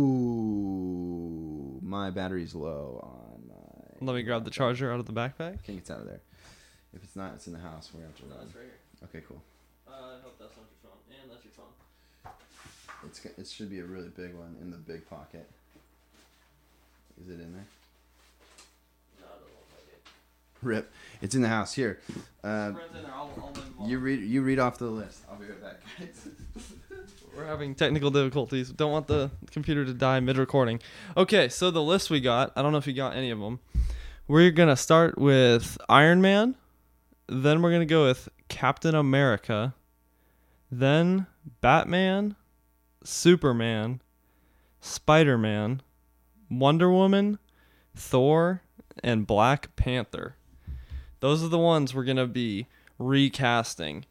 ooh 0.06 1.80
my 1.82 2.10
battery's 2.10 2.54
low 2.54 3.00
on 3.02 3.48
my 3.48 3.54
Let 4.06 4.14
me 4.16 4.22
grab 4.22 4.44
the 4.44 4.50
charger 4.50 4.92
out 4.92 5.00
of 5.00 5.06
the 5.06 5.12
backpack. 5.12 5.54
I 5.54 5.56
think 5.64 5.78
it's 5.80 5.90
out 5.90 6.00
of 6.00 6.06
there. 6.06 6.20
If 6.94 7.02
it's 7.04 7.16
not, 7.16 7.34
it's 7.34 7.46
in 7.46 7.52
the 7.52 7.58
house. 7.60 7.90
We're 7.92 8.00
gonna 8.00 8.12
have 8.12 8.20
to 8.20 8.26
run. 8.26 8.38
right 8.38 8.52
here. 8.54 8.78
Okay, 9.04 9.22
cool. 9.28 9.42
I 9.88 9.90
hope 10.22 10.38
that's 10.38 10.56
not 10.56 10.66
your 10.66 10.80
phone. 10.90 10.98
And 11.22 11.30
that's 11.30 11.44
your 11.44 11.52
phone. 11.52 11.72
It's 13.06 13.20
go- 13.20 13.30
it 13.38 13.46
should 13.46 13.70
be 13.70 13.80
a 13.80 13.84
really 13.84 14.08
big 14.08 14.34
one 14.34 14.56
in 14.60 14.70
the 14.70 14.76
big 14.78 15.08
pocket. 15.08 15.48
Is 17.20 17.28
it 17.28 17.34
in 17.40 17.52
there? 17.54 17.66
No, 19.20 19.26
it 19.26 19.28
doesn't 19.40 19.46
look 19.46 19.70
like 19.76 19.88
it. 19.92 20.02
Rip. 20.62 20.92
It's 21.20 21.34
in 21.34 21.42
the 21.42 21.48
house. 21.48 21.72
Here. 21.74 22.00
Uh, 22.44 22.72
in 22.94 23.02
there. 23.02 23.12
I'll, 23.12 23.54
I'll 23.80 23.88
you 23.88 23.98
read 23.98 24.22
you 24.22 24.42
read 24.42 24.58
off 24.58 24.78
the 24.78 24.86
list. 24.86 25.22
I'll 25.30 25.36
be 25.36 25.46
right 25.46 25.62
back, 25.62 25.80
guys. 25.98 26.28
We're 27.36 27.44
having 27.44 27.74
technical 27.74 28.10
difficulties. 28.10 28.70
Don't 28.70 28.92
want 28.92 29.08
the 29.08 29.30
computer 29.50 29.84
to 29.84 29.92
die 29.92 30.20
mid 30.20 30.38
recording. 30.38 30.80
Okay, 31.16 31.50
so 31.50 31.70
the 31.70 31.82
list 31.82 32.08
we 32.08 32.20
got, 32.20 32.50
I 32.56 32.62
don't 32.62 32.72
know 32.72 32.78
if 32.78 32.86
you 32.86 32.94
got 32.94 33.14
any 33.14 33.30
of 33.30 33.38
them. 33.38 33.60
We're 34.26 34.50
going 34.50 34.70
to 34.70 34.76
start 34.76 35.18
with 35.18 35.76
Iron 35.88 36.22
Man. 36.22 36.56
Then 37.28 37.60
we're 37.60 37.70
going 37.70 37.80
to 37.80 37.86
go 37.86 38.06
with 38.06 38.30
Captain 38.48 38.94
America. 38.94 39.74
Then 40.70 41.26
Batman, 41.60 42.36
Superman, 43.04 44.00
Spider 44.80 45.36
Man, 45.36 45.82
Wonder 46.50 46.90
Woman, 46.90 47.38
Thor, 47.94 48.62
and 49.04 49.26
Black 49.26 49.76
Panther. 49.76 50.36
Those 51.20 51.42
are 51.42 51.48
the 51.48 51.58
ones 51.58 51.94
we're 51.94 52.04
going 52.04 52.16
to 52.16 52.26
be 52.26 52.66
recasting. 52.98 54.04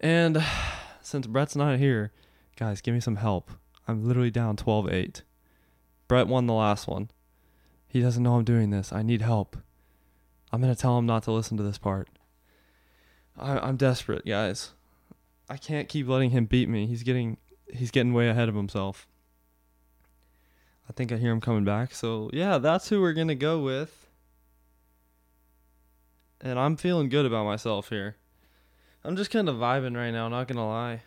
And 0.00 0.44
since 1.02 1.26
Brett's 1.26 1.56
not 1.56 1.78
here, 1.78 2.12
guys, 2.56 2.80
give 2.80 2.94
me 2.94 3.00
some 3.00 3.16
help. 3.16 3.50
I'm 3.88 4.06
literally 4.06 4.30
down 4.30 4.56
12 4.56 4.92
8. 4.92 5.22
Brett 6.08 6.26
won 6.26 6.46
the 6.46 6.54
last 6.54 6.86
one. 6.86 7.10
He 7.88 8.00
doesn't 8.00 8.22
know 8.22 8.34
I'm 8.34 8.44
doing 8.44 8.70
this. 8.70 8.92
I 8.92 9.02
need 9.02 9.22
help. 9.22 9.56
I'm 10.52 10.60
going 10.60 10.74
to 10.74 10.80
tell 10.80 10.98
him 10.98 11.06
not 11.06 11.22
to 11.24 11.32
listen 11.32 11.56
to 11.56 11.62
this 11.62 11.78
part. 11.78 12.08
I, 13.38 13.58
I'm 13.58 13.76
desperate, 13.76 14.24
guys. 14.24 14.70
I 15.48 15.56
can't 15.56 15.88
keep 15.88 16.08
letting 16.08 16.30
him 16.30 16.46
beat 16.46 16.68
me. 16.68 16.86
He's 16.86 17.02
getting 17.02 17.36
he's 17.72 17.90
getting 17.90 18.12
way 18.12 18.28
ahead 18.28 18.48
of 18.48 18.54
himself. 18.54 19.06
I 20.88 20.92
think 20.92 21.12
I 21.12 21.16
hear 21.16 21.32
him 21.32 21.40
coming 21.40 21.64
back. 21.64 21.94
So, 21.94 22.30
yeah, 22.32 22.58
that's 22.58 22.88
who 22.88 23.00
we're 23.00 23.12
to 23.14 23.34
go 23.34 23.60
with. 23.60 24.05
And 26.46 26.60
I'm 26.60 26.76
feeling 26.76 27.08
good 27.08 27.26
about 27.26 27.44
myself 27.44 27.88
here. 27.88 28.14
I'm 29.02 29.16
just 29.16 29.32
kind 29.32 29.48
of 29.48 29.56
vibing 29.56 29.96
right 29.96 30.12
now, 30.12 30.28
not 30.28 30.46
going 30.46 30.58
to 30.58 30.62
lie. 30.62 31.02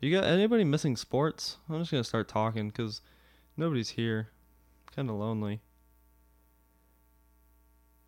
You 0.00 0.10
got 0.10 0.24
anybody 0.24 0.64
missing 0.64 0.96
sports? 0.96 1.58
I'm 1.68 1.78
just 1.78 1.92
going 1.92 2.02
to 2.02 2.08
start 2.08 2.26
talking 2.26 2.66
because 2.66 3.02
nobody's 3.56 3.90
here. 3.90 4.30
Kind 4.96 5.08
of 5.08 5.14
lonely. 5.14 5.60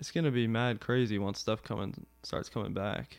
It's 0.01 0.11
going 0.11 0.25
to 0.25 0.33
be 0.33 0.49
mad 0.49 0.81
crazy 0.81 1.21
once 1.21 1.39
stuff 1.39 1.63
coming 1.63 2.05
starts 2.25 2.49
coming 2.49 2.73
back. 2.73 3.19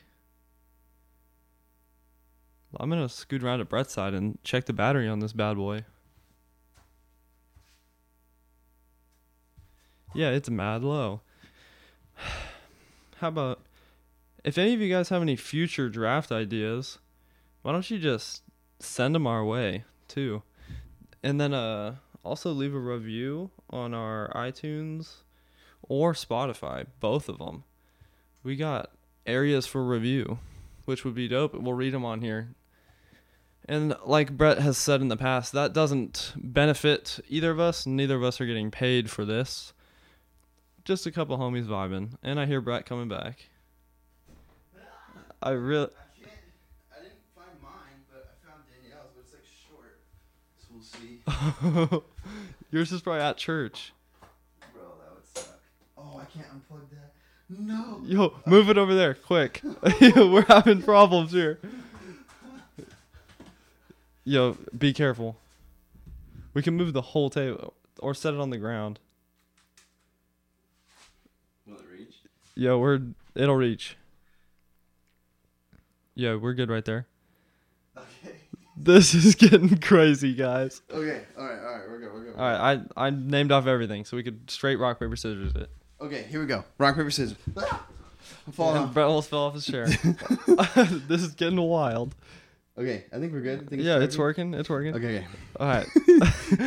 I'm 2.78 2.90
going 2.90 3.02
to 3.02 3.08
scoot 3.08 3.44
around 3.44 3.60
to 3.60 3.66
Brett's 3.66 3.94
side 3.94 4.14
and 4.14 4.40
check 4.44 4.66
the 4.66 4.74
battery 4.74 5.08
on 5.08 5.20
this 5.20 5.32
bad 5.32 5.56
boy. 5.56 5.86
Yeah, 10.14 10.30
it's 10.30 10.50
mad 10.50 10.84
low. 10.84 11.22
How 13.18 13.30
about 13.30 13.62
if 14.44 14.58
any 14.58 14.74
of 14.74 14.82
you 14.82 14.94
guys 14.94 15.10
have 15.10 15.22
any 15.22 15.36
future 15.36 15.90
draft 15.90 16.32
ideas, 16.32 17.00
why 17.62 17.72
don't 17.72 17.90
you 17.90 17.98
just 17.98 18.44
send 18.80 19.16
them 19.16 19.26
our 19.26 19.44
way 19.44 19.86
too? 20.08 20.44
And 21.24 21.40
then 21.40 21.54
uh 21.54 21.96
also 22.24 22.52
leave 22.52 22.74
a 22.74 22.80
review 22.80 23.52
on 23.70 23.94
our 23.94 24.32
iTunes 24.36 25.24
or 25.82 26.14
Spotify, 26.14 26.86
both 27.00 27.28
of 27.28 27.38
them. 27.38 27.64
We 28.44 28.56
got 28.56 28.92
areas 29.26 29.66
for 29.66 29.84
review, 29.84 30.40
which 30.86 31.04
would 31.04 31.16
be 31.16 31.28
dope. 31.28 31.54
We'll 31.54 31.74
read 31.74 31.94
them 31.94 32.06
on 32.06 32.22
here. 32.22 32.56
And 33.66 33.96
like 34.06 34.38
Brett 34.38 34.60
has 34.60 34.78
said 34.78 35.02
in 35.02 35.08
the 35.08 35.18
past, 35.18 35.54
that 35.54 35.74
doesn't 35.74 36.34
benefit 36.36 37.20
either 37.30 37.52
of 37.52 37.60
us. 37.60 37.86
Neither 37.86 38.16
of 38.16 38.24
us 38.24 38.42
are 38.42 38.46
getting 38.46 38.72
paid 38.72 39.10
for 39.10 39.24
this. 39.24 39.74
Just 40.86 41.06
a 41.06 41.12
couple 41.12 41.38
homies 41.38 41.66
vibing, 41.66 42.10
and 42.22 42.40
I 42.40 42.46
hear 42.46 42.60
Brett 42.60 42.86
coming 42.86 43.08
back. 43.08 43.48
I 45.42 45.52
really, 45.52 45.90
I 46.96 47.02
didn't 47.02 47.16
find 47.36 47.50
mine, 47.62 48.00
but 48.12 48.32
I 48.32 48.48
found 48.48 48.64
Danielle's, 48.72 49.12
but 49.14 49.24
it's 49.24 49.34
like 49.34 49.44
short. 49.68 50.00
So 50.58 50.68
we'll 50.72 52.02
see. 52.02 52.04
yours 52.72 52.92
is 52.92 53.02
probably 53.02 53.22
at 53.22 53.38
church. 53.38 53.94
Bro, 54.74 54.84
that 55.02 55.16
would 55.16 55.26
suck. 55.26 55.60
Oh, 55.98 56.22
I 56.22 56.26
can't 56.26 56.48
unplug 56.48 56.90
that. 56.92 57.14
No. 57.50 58.02
Yo, 58.06 58.34
move 58.46 58.70
it 58.70 58.78
over 58.78 58.96
there, 58.96 59.14
quick. 59.14 59.62
We're 60.16 60.46
having 60.46 60.82
problems 60.82 61.32
here. 61.32 61.60
Yo, 64.24 64.58
be 64.78 64.94
careful. 64.94 65.38
We 66.54 66.62
can 66.62 66.76
move 66.76 66.94
the 66.94 67.02
whole 67.02 67.30
table 67.30 67.74
or 68.00 68.14
set 68.14 68.34
it 68.34 68.40
on 68.40 68.50
the 68.50 68.58
ground. 68.58 69.00
Will 71.68 71.76
it 71.76 71.86
reach? 71.92 72.16
Yo, 72.56 72.78
we're 72.78 73.00
it'll 73.36 73.56
reach. 73.56 73.98
Yo, 76.16 76.38
we're 76.38 76.54
good 76.54 76.70
right 76.70 76.86
there. 76.86 77.08
Okay. 77.98 78.36
This 78.78 79.14
is 79.16 79.36
getting 79.36 79.78
crazy, 79.78 80.34
guys. 80.36 80.82
Okay. 80.92 81.24
All 81.38 81.46
right. 81.46 81.60
All 81.60 81.78
right. 81.78 81.90
We're 81.90 82.00
good. 82.00 82.14
We're 82.14 82.24
good. 82.26 82.36
All 82.36 82.42
right, 82.42 82.80
I 82.98 83.08
I 83.08 83.10
named 83.10 83.52
off 83.52 83.66
everything 83.66 84.06
so 84.06 84.16
we 84.18 84.24
could 84.24 84.50
straight 84.50 84.78
rock 84.78 85.00
paper 85.00 85.16
scissors 85.16 85.56
it. 85.56 85.70
Okay. 86.00 86.24
Here 86.30 86.40
we 86.40 86.46
go. 86.46 86.64
Rock 86.78 86.96
paper 86.96 87.12
scissors. 87.12 87.38
I'm 88.46 88.54
falling 88.54 88.78
And 88.78 88.86
off. 88.88 88.94
Brett 88.94 89.08
almost 89.08 89.30
fell 89.30 89.40
off 89.40 89.54
his 89.56 89.66
chair. 89.66 89.86
this 91.08 91.24
is 91.24 91.34
getting 91.34 91.60
wild. 91.60 92.16
Okay. 92.78 93.06
I 93.12 93.20
think 93.20 93.34
we're 93.34 93.42
good. 93.42 93.70
Think 93.70 93.82
Yeah, 93.82 94.00
it's 94.00 94.18
working. 94.18 94.54
It's 94.54 94.70
working. 94.70 94.96
Okay. 94.96 95.18
okay. 95.18 95.28
All 95.60 95.68
right. 95.68 95.88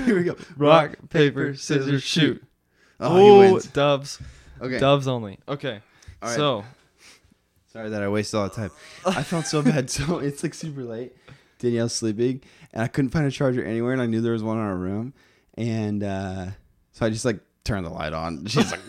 Here 0.05 0.16
we 0.16 0.25
go. 0.25 0.37
Rock, 0.57 0.96
paper, 1.11 1.55
scissors, 1.55 2.03
shoot. 2.03 2.42
Oh, 3.01 3.38
wins. 3.38 3.66
dubs. 3.66 4.20
Okay. 4.61 4.79
Dubs 4.79 5.09
only. 5.09 5.38
Okay. 5.49 5.81
All 6.23 6.29
right. 6.29 6.37
So, 6.37 6.64
Sorry 7.77 7.90
that 7.90 8.03
I 8.03 8.09
wasted 8.09 8.40
all 8.40 8.49
the 8.49 8.55
time. 8.55 8.71
I 9.05 9.23
felt 9.23 9.45
so 9.47 9.61
bad. 9.61 9.90
So 9.90 10.19
it's 10.19 10.42
like 10.42 10.55
super 10.55 10.83
late. 10.83 11.14
Danielle's 11.59 11.95
sleeping, 11.95 12.40
and 12.73 12.83
I 12.83 12.88
couldn't 12.88 13.11
find 13.11 13.27
a 13.27 13.31
charger 13.31 13.62
anywhere, 13.62 13.92
and 13.92 14.01
I 14.01 14.07
knew 14.07 14.23
there 14.23 14.33
was 14.33 14.42
one 14.42 14.57
in 14.57 14.62
our 14.62 14.75
room, 14.77 15.12
and 15.59 16.03
uh, 16.03 16.47
so 16.92 17.05
I 17.05 17.11
just 17.11 17.27
like 17.27 17.38
turned 17.64 17.85
the 17.85 17.90
light 17.90 18.14
on. 18.14 18.47
She's 18.47 18.71
like, 18.71 18.81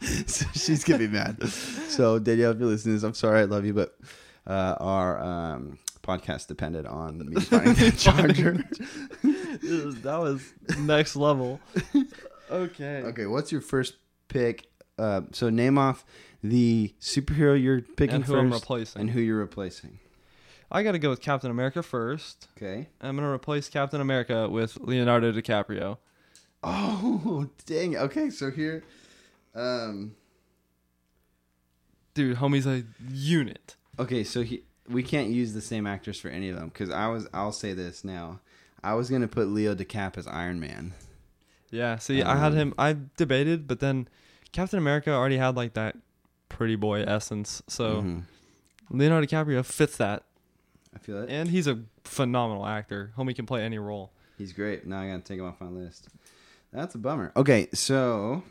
so 0.26 0.46
she's 0.54 0.84
gonna 0.84 1.00
be 1.00 1.08
mad. 1.08 1.42
So 1.42 2.18
Danielle, 2.18 2.52
if 2.52 2.60
you're 2.60 2.68
listening, 2.68 2.94
to 2.94 3.00
this, 3.00 3.04
I'm 3.06 3.12
sorry, 3.12 3.40
I 3.40 3.44
love 3.44 3.66
you, 3.66 3.74
but 3.74 3.94
uh, 4.46 4.76
our 4.80 5.20
um, 5.22 5.78
podcast 6.02 6.46
depended 6.46 6.86
on 6.86 7.18
me 7.28 7.40
finding 7.42 7.74
the 7.74 7.92
charger. 7.92 8.64
that 10.02 10.18
was 10.18 10.52
next 10.78 11.14
level. 11.14 11.60
Okay. 12.50 13.02
okay, 13.02 13.26
what's 13.26 13.52
your 13.52 13.60
first 13.60 13.94
pick? 14.28 14.66
Uh, 14.98 15.22
so 15.32 15.48
name 15.50 15.78
off 15.78 16.04
the 16.42 16.94
superhero 17.00 17.60
you're 17.60 17.80
picking 17.80 18.16
And 18.16 18.24
who 18.24 18.32
first, 18.32 18.40
I'm 18.42 18.52
replacing. 18.52 19.00
and 19.00 19.10
who 19.10 19.20
you're 19.20 19.38
replacing. 19.38 19.98
I 20.70 20.82
got 20.82 20.92
to 20.92 20.98
go 20.98 21.10
with 21.10 21.20
Captain 21.20 21.50
America 21.50 21.82
first. 21.82 22.48
Okay. 22.56 22.88
I'm 23.00 23.16
to 23.26 23.32
replace 23.32 23.68
Captain 23.68 24.00
America 24.00 24.48
with 24.48 24.78
Leonardo 24.80 25.30
DiCaprio. 25.32 25.98
Oh, 26.62 27.48
dang. 27.66 27.96
Okay, 27.96 28.30
so 28.30 28.50
here 28.50 28.82
um 29.54 30.14
Dude, 32.14 32.36
homie's 32.38 32.66
a 32.66 32.84
unit. 33.10 33.76
okay, 33.98 34.24
so 34.24 34.42
he 34.42 34.62
we 34.88 35.02
can't 35.02 35.28
use 35.30 35.52
the 35.54 35.60
same 35.60 35.86
actors 35.86 36.18
for 36.20 36.28
any 36.28 36.48
of 36.48 36.56
them 36.56 36.70
cuz 36.70 36.90
I 36.90 37.06
was 37.08 37.26
I'll 37.32 37.52
say 37.52 37.72
this 37.72 38.04
now. 38.04 38.40
I 38.84 38.94
was 38.94 39.08
to 39.22 39.28
put 39.28 39.48
Leo 39.48 39.74
DiCap 39.74 40.18
as 40.18 40.26
Iron 40.26 40.58
Man. 40.60 40.92
Yeah, 41.72 41.96
see, 41.96 42.22
I 42.22 42.36
had 42.36 42.52
Um, 42.52 42.58
him. 42.58 42.74
I 42.78 42.96
debated, 43.16 43.66
but 43.66 43.80
then 43.80 44.06
Captain 44.52 44.78
America 44.78 45.10
already 45.10 45.38
had 45.38 45.56
like 45.56 45.72
that 45.74 45.96
pretty 46.48 46.76
boy 46.76 47.02
essence. 47.02 47.62
So 47.66 48.02
Mhm. 48.02 48.22
Leonardo 48.90 49.26
DiCaprio 49.26 49.64
fits 49.64 49.96
that. 49.96 50.24
I 50.94 50.98
feel 50.98 51.22
it. 51.22 51.30
And 51.30 51.48
he's 51.48 51.66
a 51.66 51.82
phenomenal 52.04 52.66
actor. 52.66 53.12
Homie 53.16 53.34
can 53.34 53.46
play 53.46 53.64
any 53.64 53.78
role. 53.78 54.12
He's 54.36 54.52
great. 54.52 54.86
Now 54.86 55.00
I 55.00 55.08
got 55.08 55.16
to 55.16 55.22
take 55.22 55.38
him 55.40 55.46
off 55.46 55.60
my 55.60 55.68
list. 55.68 56.08
That's 56.72 56.94
a 56.94 56.98
bummer. 56.98 57.32
Okay, 57.36 57.68
so 57.72 58.42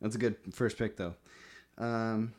that's 0.00 0.16
a 0.16 0.18
good 0.18 0.36
first 0.52 0.76
pick 0.76 0.96
though. 0.96 1.14
Um 1.78 2.34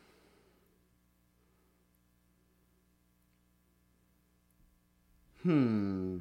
Hmm. 5.43 6.17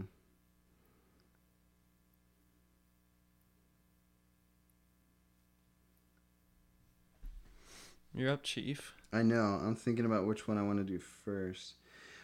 You're 8.14 8.30
up, 8.30 8.42
Chief. 8.42 8.94
I 9.12 9.22
know. 9.22 9.60
I'm 9.62 9.74
thinking 9.76 10.04
about 10.04 10.26
which 10.26 10.46
one 10.48 10.58
I 10.58 10.62
want 10.62 10.78
to 10.78 10.84
do 10.84 10.98
first. 10.98 11.74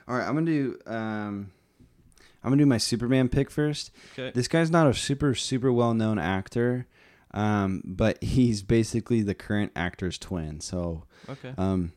All 0.08 0.16
right, 0.16 0.26
I'm 0.26 0.34
gonna 0.34 0.46
do. 0.46 0.78
Um, 0.86 1.50
I'm 2.42 2.50
gonna 2.50 2.56
do 2.62 2.66
my 2.66 2.78
Superman 2.78 3.28
pick 3.28 3.50
first. 3.50 3.90
Okay. 4.12 4.30
This 4.34 4.48
guy's 4.48 4.70
not 4.70 4.86
a 4.86 4.94
super 4.94 5.34
super 5.34 5.72
well 5.72 5.94
known 5.94 6.18
actor, 6.18 6.86
um, 7.32 7.82
but 7.84 8.22
he's 8.22 8.62
basically 8.62 9.22
the 9.22 9.34
current 9.34 9.72
actor's 9.76 10.18
twin. 10.18 10.60
So, 10.60 11.04
Okay. 11.28 11.52
um, 11.58 11.92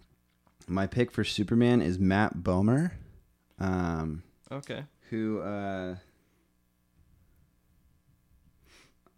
my 0.67 0.85
pick 0.87 1.11
for 1.11 1.23
Superman 1.23 1.81
is 1.81 1.97
Matt 1.99 2.37
Bomer, 2.37 2.91
um, 3.59 4.23
Okay. 4.51 4.83
who 5.09 5.39
uh, 5.41 5.95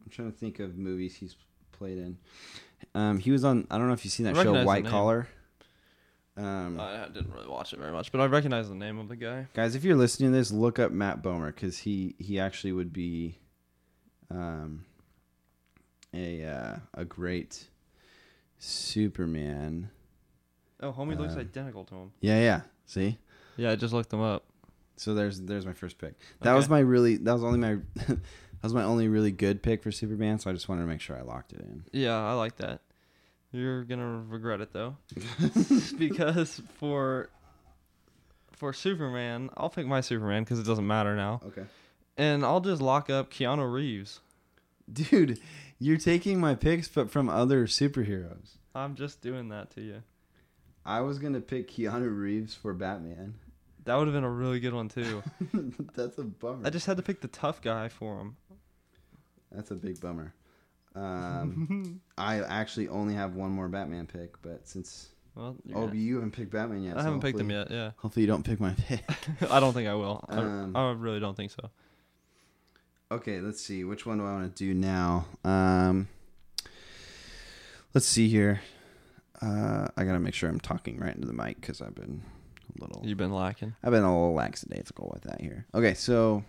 I'm 0.03 0.09
trying 0.11 0.31
to 0.31 0.37
think 0.37 0.59
of 0.59 0.77
movies 0.77 1.15
he's 1.15 1.35
played 1.71 1.97
in. 1.97 2.17
Um, 2.93 3.19
he 3.19 3.31
was 3.31 3.43
on. 3.43 3.67
I 3.69 3.77
don't 3.77 3.87
know 3.87 3.93
if 3.93 4.03
you've 4.05 4.13
seen 4.13 4.25
that 4.25 4.31
I 4.37 4.43
show 4.43 4.51
recognize 4.53 4.61
the 4.63 4.67
White 4.67 4.83
name. 4.83 4.91
Collar. 4.91 5.27
Um, 6.37 6.79
I 6.81 7.07
didn't 7.13 7.31
really 7.33 7.47
watch 7.47 7.71
it 7.71 7.79
very 7.79 7.93
much, 7.93 8.11
but 8.11 8.19
I 8.19 8.25
recognize 8.25 8.67
the 8.67 8.75
name 8.75 8.99
of 8.99 9.07
the 9.07 9.15
guy. 9.15 9.47
guys, 9.53 9.73
if 9.75 9.85
you're 9.85 9.95
listening 9.95 10.31
to 10.31 10.37
this, 10.37 10.51
look 10.51 10.79
up 10.79 10.91
Matt 10.91 11.21
Bomer 11.23 11.47
because 11.47 11.77
he 11.79 12.15
he 12.19 12.39
actually 12.39 12.73
would 12.73 12.91
be, 12.91 13.39
um, 14.29 14.83
a 16.13 16.43
uh, 16.43 16.75
a 16.93 17.05
great 17.05 17.67
Superman. 18.57 19.89
Oh, 20.81 20.91
homie 20.91 21.17
looks 21.17 21.35
Uh, 21.35 21.39
identical 21.39 21.85
to 21.85 21.95
him. 21.95 22.11
Yeah, 22.19 22.39
yeah. 22.41 22.61
See, 22.85 23.17
Yeah, 23.57 23.71
I 23.71 23.75
just 23.75 23.93
looked 23.93 24.11
him 24.11 24.21
up. 24.21 24.43
so 24.97 25.13
there's 25.13 25.39
there's 25.41 25.65
my 25.65 25.73
first 25.73 25.97
pick. 25.97 26.13
That 26.41 26.53
was 26.53 26.67
my 26.69 26.79
really 26.79 27.15
that 27.17 27.31
was 27.33 27.43
only 27.43 27.59
my 27.59 27.77
was 28.65 28.73
my 28.73 28.83
only 28.83 29.07
really 29.07 29.31
good 29.31 29.63
pick 29.63 29.81
for 29.83 29.91
Superman. 29.91 30.39
So 30.39 30.49
I 30.49 30.53
just 30.53 30.67
wanted 30.69 30.81
to 30.81 30.87
make 30.87 31.01
sure 31.01 31.17
I 31.17 31.21
locked 31.21 31.53
it 31.53 31.61
in. 31.61 31.83
Yeah, 31.93 32.17
I 32.17 32.33
like 32.33 32.57
that. 32.57 32.81
You're 33.51 33.83
gonna 33.85 34.23
regret 34.27 34.59
it 34.59 34.73
though, 34.73 34.97
because 35.97 36.61
for 36.77 37.29
for 38.51 38.73
Superman, 38.73 39.49
I'll 39.55 39.69
pick 39.69 39.85
my 39.87 40.01
Superman 40.01 40.43
because 40.43 40.59
it 40.59 40.65
doesn't 40.65 40.85
matter 40.87 41.15
now, 41.15 41.39
Okay, 41.47 41.63
and 42.17 42.43
I'll 42.45 42.59
just 42.61 42.81
lock 42.81 43.09
up 43.09 43.31
Keanu 43.31 43.71
Reeves. 43.71 44.19
dude, 44.91 45.39
you're 45.79 45.97
taking 45.97 46.39
my 46.39 46.53
picks, 46.55 46.87
but 46.89 47.09
from 47.09 47.29
other 47.29 47.65
superheroes. 47.65 48.57
I'm 48.73 48.95
just 48.95 49.21
doing 49.21 49.49
that 49.49 49.71
to 49.75 49.81
you. 49.81 50.03
I 50.85 50.99
was 51.01 51.17
gonna 51.19 51.39
pick 51.41 51.69
Keanu 51.71 52.13
Reeves 52.17 52.55
for 52.55 52.73
Batman. 52.73 53.35
That 53.85 53.95
would 53.95 54.07
have 54.07 54.13
been 54.15 54.23
a 54.23 54.29
really 54.29 54.59
good 54.59 54.73
one 54.73 54.89
too. 54.89 55.23
That's 55.95 56.17
a 56.17 56.23
bummer. 56.23 56.65
I 56.65 56.71
just 56.71 56.87
had 56.87 56.97
to 56.97 57.03
pick 57.03 57.21
the 57.21 57.27
tough 57.29 57.61
guy 57.61 57.87
for 57.87 58.19
him. 58.19 58.35
That's 59.51 59.71
a 59.71 59.75
big 59.75 59.99
bummer. 60.01 60.33
Um, 60.95 62.01
I 62.17 62.39
actually 62.41 62.87
only 62.87 63.13
have 63.15 63.35
one 63.35 63.51
more 63.51 63.67
Batman 63.67 64.07
pick, 64.07 64.41
but 64.41 64.67
since 64.67 65.09
Well, 65.35 65.57
oh, 65.73 65.87
gonna- 65.87 65.95
you 65.95 66.15
haven't 66.15 66.31
picked 66.31 66.51
Batman 66.51 66.83
yet, 66.83 66.95
I 66.97 66.99
so 67.01 67.05
haven't 67.05 67.21
picked 67.21 67.39
him 67.39 67.49
yet. 67.49 67.69
Yeah, 67.69 67.91
Hopefully, 67.97 68.21
you 68.21 68.27
don't 68.27 68.43
pick 68.43 68.59
my 68.59 68.73
pick. 68.73 69.03
I 69.49 69.59
don't 69.59 69.73
think 69.73 69.87
I 69.89 69.95
will. 69.95 70.23
I- 70.29 70.37
Um, 70.37 70.75
I, 70.75 70.91
really 70.91 71.19
don't 71.19 71.35
think 71.35 71.51
so. 71.51 71.69
okay, 73.11 73.39
let's 73.41 73.61
see. 73.61 73.83
Which 73.83 74.05
one 74.05 74.17
do 74.19 74.25
I 74.25 74.31
want 74.31 74.55
to 74.55 74.63
do 74.65 74.73
now? 74.73 75.25
Um, 75.43 76.07
let's 77.93 78.07
see 78.07 78.27
here. 78.29 78.61
Uh, 79.41 79.87
I 79.97 80.05
gotta 80.05 80.19
make 80.19 80.33
sure 80.33 80.49
I'm 80.49 80.59
talking 80.61 80.97
right 80.99 81.13
into 81.13 81.27
the 81.27 81.33
mic 81.33 81.59
because 81.59 81.81
I've 81.81 81.95
been 81.95 82.23
a 82.77 82.81
little. 82.81 83.01
You've 83.05 83.17
been 83.17 83.33
lacking. 83.33 83.75
I've 83.83 83.91
been 83.91 84.03
a 84.03 84.11
little 84.17 84.33
lackadaisical 84.33 85.11
with 85.13 85.23
that 85.23 85.41
here. 85.41 85.65
Okay, 85.73 85.93
so. 85.93 86.43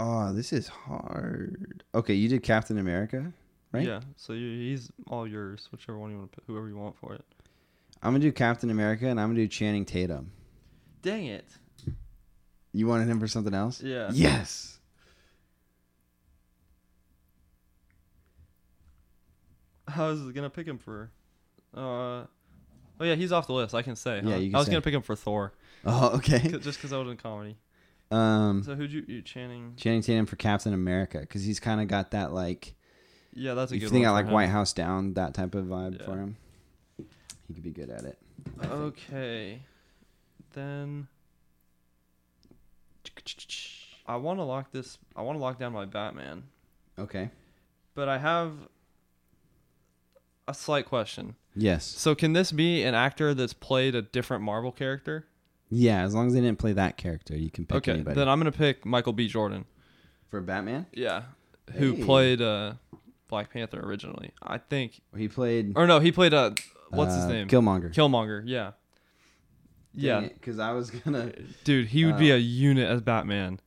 Oh, 0.00 0.32
this 0.32 0.52
is 0.52 0.68
hard. 0.68 1.84
Okay, 1.94 2.14
you 2.14 2.28
did 2.28 2.42
Captain 2.42 2.78
America, 2.78 3.32
right? 3.72 3.86
Yeah. 3.86 4.00
So 4.16 4.32
you, 4.32 4.48
he's 4.70 4.90
all 5.08 5.26
yours. 5.26 5.68
Whichever 5.70 5.98
one 5.98 6.10
you 6.10 6.18
want 6.18 6.32
to 6.32 6.36
put, 6.36 6.44
whoever 6.46 6.68
you 6.68 6.76
want 6.76 6.96
for 6.98 7.14
it. 7.14 7.24
I'm 8.02 8.12
gonna 8.12 8.18
do 8.18 8.32
Captain 8.32 8.70
America, 8.70 9.06
and 9.06 9.20
I'm 9.20 9.28
gonna 9.28 9.40
do 9.40 9.48
Channing 9.48 9.84
Tatum. 9.84 10.32
Dang 11.02 11.26
it. 11.26 11.46
You 12.72 12.86
wanted 12.88 13.06
him 13.08 13.20
for 13.20 13.28
something 13.28 13.54
else? 13.54 13.80
Yeah. 13.80 14.10
Yes. 14.12 14.78
I 19.86 20.06
was 20.08 20.20
gonna 20.32 20.50
pick 20.50 20.66
him 20.66 20.78
for. 20.78 21.10
Uh, 21.74 21.78
oh 21.80 22.26
yeah, 23.00 23.14
he's 23.14 23.32
off 23.32 23.46
the 23.46 23.52
list. 23.52 23.74
I 23.74 23.82
can 23.82 23.96
say. 23.96 24.16
Yeah, 24.24 24.32
huh? 24.32 24.36
you 24.36 24.46
can 24.48 24.54
I 24.56 24.58
was 24.58 24.66
say. 24.66 24.72
gonna 24.72 24.82
pick 24.82 24.94
him 24.94 25.02
for 25.02 25.14
Thor, 25.16 25.52
Oh, 25.84 26.16
okay. 26.16 26.38
just 26.60 26.78
because 26.78 26.92
I 26.92 26.98
was 26.98 27.08
in 27.10 27.16
comedy. 27.16 27.56
Um, 28.14 28.62
So 28.62 28.74
who'd 28.74 28.92
you, 28.92 29.04
you 29.08 29.22
Channing? 29.22 29.74
Channing 29.76 30.02
Tatum 30.02 30.26
for 30.26 30.36
Captain 30.36 30.72
America 30.74 31.20
because 31.20 31.42
he's 31.44 31.58
kind 31.60 31.80
of 31.80 31.88
got 31.88 32.10
that 32.12 32.32
like 32.32 32.74
Yeah, 33.32 33.54
that's 33.54 33.72
a 33.72 33.74
you 33.76 33.80
good 33.82 33.90
think 33.90 34.04
one. 34.04 34.10
I 34.10 34.14
like 34.14 34.26
him. 34.26 34.32
White 34.32 34.48
House 34.50 34.72
Down 34.72 35.14
that 35.14 35.34
type 35.34 35.54
of 35.54 35.64
vibe 35.66 35.98
Yeah. 36.00 36.04
for 36.04 36.16
him. 36.18 36.36
He 37.48 37.54
could 37.54 37.62
be 37.62 37.70
good 37.72 37.90
at 37.90 38.04
it. 38.04 38.18
I 38.58 38.62
think. 38.62 38.72
Okay, 38.72 39.62
then. 40.52 41.08
I 44.06 44.16
want 44.16 44.38
to 44.38 44.44
lock 44.44 44.70
this. 44.72 44.98
I 45.16 45.22
want 45.22 45.38
to 45.38 45.42
lock 45.42 45.58
down 45.58 45.72
my 45.72 45.84
Batman, 45.86 46.44
Okay. 46.98 47.30
but 47.94 48.08
I 48.08 48.18
have 48.18 48.52
a 50.46 50.52
slight 50.54 50.86
question. 50.86 51.36
Yes. 51.54 51.84
So 51.84 52.14
can 52.14 52.32
this 52.34 52.52
be 52.52 52.82
an 52.82 52.94
actor 52.94 53.32
that's 53.34 53.52
played 53.54 53.94
a 53.94 54.02
different 54.02 54.42
Marvel 54.42 54.72
character? 54.72 55.26
Yeah, 55.70 56.02
as 56.02 56.14
long 56.14 56.26
as 56.28 56.34
they 56.34 56.40
didn't 56.40 56.58
play 56.58 56.72
that 56.74 56.96
character, 56.96 57.36
you 57.36 57.50
can 57.50 57.66
pick 57.66 57.76
okay, 57.78 57.92
anybody. 57.92 58.14
then 58.16 58.28
I'm 58.28 58.38
gonna 58.38 58.52
pick 58.52 58.84
Michael 58.86 59.12
B. 59.12 59.26
Jordan. 59.28 59.64
for 60.30 60.40
Batman, 60.40 60.86
Yeah, 60.92 61.22
who 61.74 61.94
Hey. 61.94 62.04
played 62.04 62.42
uh, 62.42 62.74
Black 63.28 63.50
Panther 63.52 63.80
originally? 63.80 64.30
I 64.42 64.58
think, 64.58 65.00
he 65.16 65.28
played. 65.28 65.72
or 65.76 65.86
no, 65.86 66.00
he 66.00 66.10
played 66.12 66.34
uh, 66.34 66.50
what's 66.90 67.14
his 67.14 67.24
uh, 67.24 67.28
name? 67.28 67.48
Killmonger. 67.48 67.92
Killmonger. 67.94 68.42
Yeah, 68.44 68.72
yeah, 69.94 70.20
Because 70.22 70.58
I 70.58 70.72
was 70.72 70.90
gonna. 70.90 71.32
dude, 71.64 71.86
he 71.86 72.04
would 72.04 72.18
be 72.18 72.32
Uh, 72.32 72.36
a 72.36 72.38
unit 72.38 72.88
as 72.88 73.00
Batman. 73.00 73.60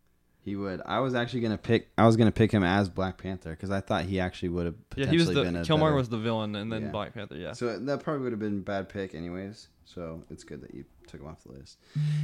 He 0.43 0.55
would. 0.55 0.81
I 0.86 0.99
was 0.99 1.13
actually 1.13 1.41
gonna 1.41 1.57
pick. 1.57 1.89
I 1.97 2.05
was 2.05 2.15
gonna 2.15 2.31
pick 2.31 2.51
him 2.51 2.63
as 2.63 2.88
Black 2.89 3.17
Panther 3.17 3.49
because 3.51 3.69
I 3.71 3.81
thought 3.81 4.05
he 4.05 4.19
actually 4.19 4.49
would 4.49 4.65
have. 4.65 4.75
Yeah, 4.95 5.07
he 5.07 5.17
was 5.17 5.27
the 5.27 5.43
been 5.43 5.55
a 5.57 5.62
Killmonger 5.62 5.79
better- 5.81 5.95
was 5.95 6.10
the 6.10 6.17
villain, 6.17 6.55
and 6.55 6.71
then 6.71 6.83
Yeah. 6.83 6.91
Black 6.91 7.13
Panther. 7.13 7.36
Yeah, 7.36 7.51
So 7.53 7.77
that 7.79 8.01
probably 8.01 8.23
would 8.23 8.31
have 8.31 8.39
been 8.39 8.60
a 8.60 8.62
bad 8.62 8.88
pick, 8.89 9.13
anyways. 9.15 9.67
So 9.86 10.23
it's 10.29 10.43
good 10.45 10.62
that 10.62 10.73
you 10.73 10.86
took 11.07 11.21
him 11.21 11.27
off 11.27 11.43
the 11.43 11.53
list. 11.53 11.77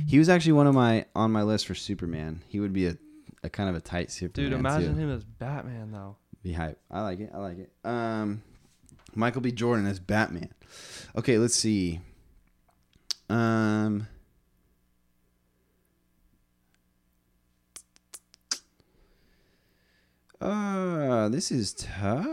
He 0.08 0.20
was 0.20 0.30
actually 0.30 0.54
one 0.54 0.68
of 0.68 0.76
my 0.76 1.06
on 1.16 1.32
my 1.32 1.44
list 1.44 1.66
for 1.68 1.76
Superman. 1.76 2.42
He 2.48 2.60
would 2.60 2.74
be 2.74 2.88
a, 2.88 2.98
a 3.44 3.50
kind 3.50 3.70
of 3.70 3.76
a 3.76 3.82
tight 3.82 4.12
Superman. 4.12 4.50
dude, 4.52 4.60
imagine 4.60 4.96
too. 4.96 5.02
him 5.02 5.12
as 5.12 5.24
Batman 5.24 5.92
though. 5.92 6.18
Be 6.44 6.54
hype. 6.54 6.80
I 6.92 7.02
like 7.02 7.20
it. 7.20 7.32
I 7.34 7.38
like 7.38 7.58
it. 7.58 7.72
Um, 7.86 8.44
Michael 9.16 9.42
B. 9.42 9.52
Jordan 9.52 9.86
as 9.88 10.00
Batman. 10.00 10.54
Okay, 11.16 11.38
let's 11.38 11.56
see. 11.56 12.02
Um. 13.30 14.08
Uh, 20.42 21.30
this 21.30 21.52
is 21.52 21.74
tough. 21.74 22.26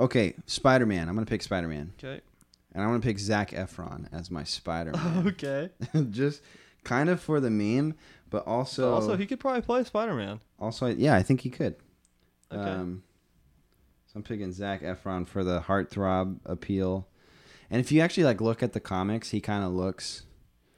Okay, 0.00 0.34
Spider 0.46 0.86
Man. 0.86 1.08
I'm 1.08 1.14
gonna 1.14 1.26
pick 1.26 1.42
Spider 1.42 1.68
Man, 1.68 1.92
Okay. 1.98 2.22
And 2.76 2.84
I'm 2.84 2.90
gonna 2.90 3.00
pick 3.00 3.18
Zac 3.18 3.52
Efron 3.52 4.06
as 4.12 4.30
my 4.30 4.44
Spider 4.44 4.92
Man. 4.92 5.26
Okay. 5.28 5.70
Just 6.10 6.42
kind 6.84 7.08
of 7.08 7.22
for 7.22 7.40
the 7.40 7.48
meme, 7.48 7.94
but 8.28 8.46
also 8.46 8.92
also, 8.92 9.16
he 9.16 9.24
could 9.24 9.40
probably 9.40 9.62
play 9.62 9.82
Spider 9.82 10.12
Man. 10.12 10.40
also, 10.58 10.86
yeah, 10.88 11.14
I 11.16 11.22
think 11.22 11.40
he 11.40 11.48
could. 11.48 11.76
Okay. 12.52 12.70
Um, 12.70 13.02
so 14.04 14.12
I'm 14.16 14.22
picking 14.22 14.52
Zac 14.52 14.82
Efron 14.82 15.26
for 15.26 15.42
the 15.42 15.62
heartthrob 15.62 16.38
appeal. 16.44 17.08
And 17.70 17.80
if 17.80 17.90
you 17.90 18.02
actually 18.02 18.24
like 18.24 18.42
look 18.42 18.62
at 18.62 18.74
the 18.74 18.80
comics, 18.80 19.30
he 19.30 19.40
kind 19.40 19.64
of 19.64 19.72
looks 19.72 20.24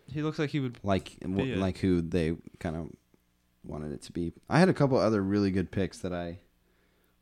he 0.09 0.23
looks 0.23 0.39
like 0.39 0.51
he 0.51 0.61
would. 0.61 0.79
like 0.85 1.17
it. 1.21 1.59
like 1.59 1.79
who 1.79 2.01
they 2.01 2.37
kind 2.61 2.77
of 2.77 2.91
wanted 3.65 3.91
it 3.91 4.03
to 4.03 4.13
be. 4.13 4.33
I 4.49 4.61
had 4.61 4.69
a 4.69 4.73
couple 4.73 4.99
other 4.99 5.21
really 5.21 5.51
good 5.51 5.73
picks 5.73 5.99
that 5.99 6.13
I 6.13 6.39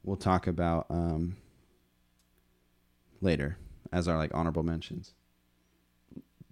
will 0.05 0.17
talk 0.17 0.47
about 0.47 0.85
um, 0.91 1.39
later 3.23 3.57
as 3.93 4.09
our 4.09 4.17
like 4.17 4.33
honorable 4.35 4.63
mentions. 4.63 5.15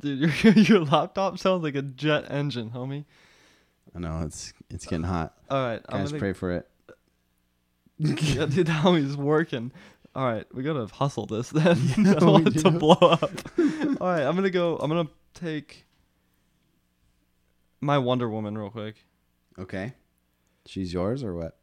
Dude, 0.01 0.31
your 0.44 0.53
your 0.55 0.81
laptop 0.81 1.38
sounds 1.38 1.62
like 1.62 1.75
a 1.77 1.83
jet 1.83 2.27
engine, 2.31 2.70
homie. 2.70 3.05
I 3.94 3.99
know 4.01 4.23
it's 4.25 4.53
it's 4.70 4.85
getting 4.87 5.05
hot. 5.05 5.35
All 5.51 5.59
right, 5.64 5.81
I'm 5.88 6.01
Guys, 6.01 6.11
gonna 6.11 6.20
pray 6.20 6.33
for 6.33 6.53
it. 6.53 6.68
yeah, 7.99 8.47
dude, 8.47 8.66
that 8.66 8.83
homie's 8.85 9.16
working. 9.16 9.72
All 10.14 10.24
right, 10.24 10.45
we 10.55 10.62
gotta 10.62 10.87
hustle 10.87 11.26
this 11.26 11.51
then. 11.51 11.76
Yeah, 11.99 12.11
I 12.11 12.14
don't 12.14 12.32
want 12.32 12.49
it 12.49 12.61
to 12.61 12.70
blow 12.70 12.97
up. 13.01 13.30
All 14.01 14.09
right, 14.09 14.22
I'm 14.22 14.35
gonna 14.35 14.51
go. 14.51 14.76
I'm 14.76 14.89
gonna 14.91 15.09
take 15.35 15.87
my 17.80 17.99
Wonder 17.99 18.28
Woman 18.28 18.57
real 18.59 18.70
quick. 18.70 18.97
Okay, 19.59 19.95
she's 20.66 20.93
yours 20.93 21.22
or 21.24 21.35
what? 21.35 21.57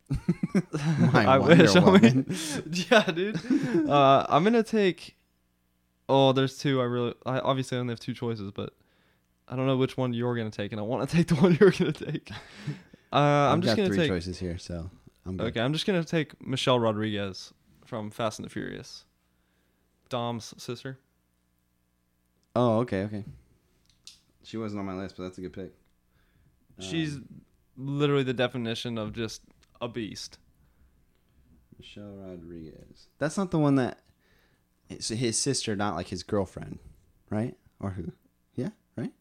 I 1.13 1.37
Wonder 1.37 1.63
wish. 1.63 1.75
I 1.75 1.79
mean, 1.79 1.85
Woman. 1.85 2.35
yeah, 2.89 3.03
dude. 3.11 3.89
Uh, 3.89 4.25
I'm 4.29 4.43
gonna 4.43 4.63
take. 4.63 5.15
Oh, 6.13 6.33
there's 6.33 6.57
two. 6.57 6.81
I 6.81 6.83
really. 6.83 7.13
I 7.25 7.39
obviously 7.39 7.77
only 7.77 7.93
have 7.93 7.99
two 8.01 8.13
choices, 8.13 8.51
but 8.51 8.73
I 9.47 9.55
don't 9.55 9.65
know 9.65 9.77
which 9.77 9.95
one 9.95 10.13
you're 10.13 10.35
gonna 10.35 10.49
take, 10.51 10.71
and 10.73 10.79
I 10.79 10.83
want 10.83 11.09
to 11.09 11.15
take 11.17 11.27
the 11.27 11.35
one 11.35 11.57
you're 11.59 11.71
gonna 11.71 11.93
take. 11.93 12.29
Uh, 13.13 13.15
I'm 13.15 13.59
I've 13.59 13.61
just 13.61 13.75
got 13.77 13.83
gonna 13.83 13.87
three 13.89 13.97
take. 13.97 14.09
choices 14.09 14.37
here, 14.39 14.57
so 14.57 14.89
I'm 15.25 15.37
good. 15.37 15.47
Okay, 15.47 15.61
I'm 15.61 15.71
just 15.73 15.85
gonna 15.85 16.03
take 16.03 16.45
Michelle 16.45 16.79
Rodriguez 16.79 17.53
from 17.85 18.11
Fast 18.11 18.39
and 18.39 18.45
the 18.45 18.49
Furious. 18.49 19.05
Dom's 20.09 20.53
sister. 20.57 20.99
Oh, 22.55 22.79
okay, 22.79 23.03
okay. 23.03 23.23
She 24.43 24.57
wasn't 24.57 24.79
on 24.81 24.85
my 24.85 24.93
list, 24.95 25.15
but 25.15 25.23
that's 25.23 25.37
a 25.37 25.41
good 25.41 25.53
pick. 25.53 25.71
She's 26.79 27.15
Um, 27.15 27.41
literally 27.77 28.23
the 28.23 28.33
definition 28.33 28.97
of 28.97 29.13
just 29.13 29.41
a 29.79 29.87
beast. 29.87 30.37
Michelle 31.77 32.15
Rodriguez. 32.17 33.07
That's 33.17 33.37
not 33.37 33.51
the 33.51 33.59
one 33.59 33.75
that. 33.75 33.99
It's 34.91 35.07
his 35.09 35.37
sister, 35.37 35.75
not 35.75 35.95
like 35.95 36.07
his 36.09 36.23
girlfriend, 36.23 36.79
right? 37.29 37.55
Or 37.79 37.91
who? 37.91 38.11
Yeah, 38.55 38.69
right. 38.95 39.11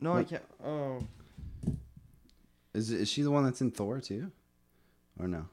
No, 0.00 0.12
What? 0.12 0.18
I 0.20 0.24
can't. 0.24 0.42
Oh, 0.64 0.98
Is 2.74 2.90
is 2.90 3.08
she 3.08 3.22
the 3.22 3.30
one 3.30 3.44
that's 3.44 3.60
in 3.60 3.70
Thor 3.70 4.00
too, 4.00 4.30
or 5.18 5.26
no? 5.28 5.46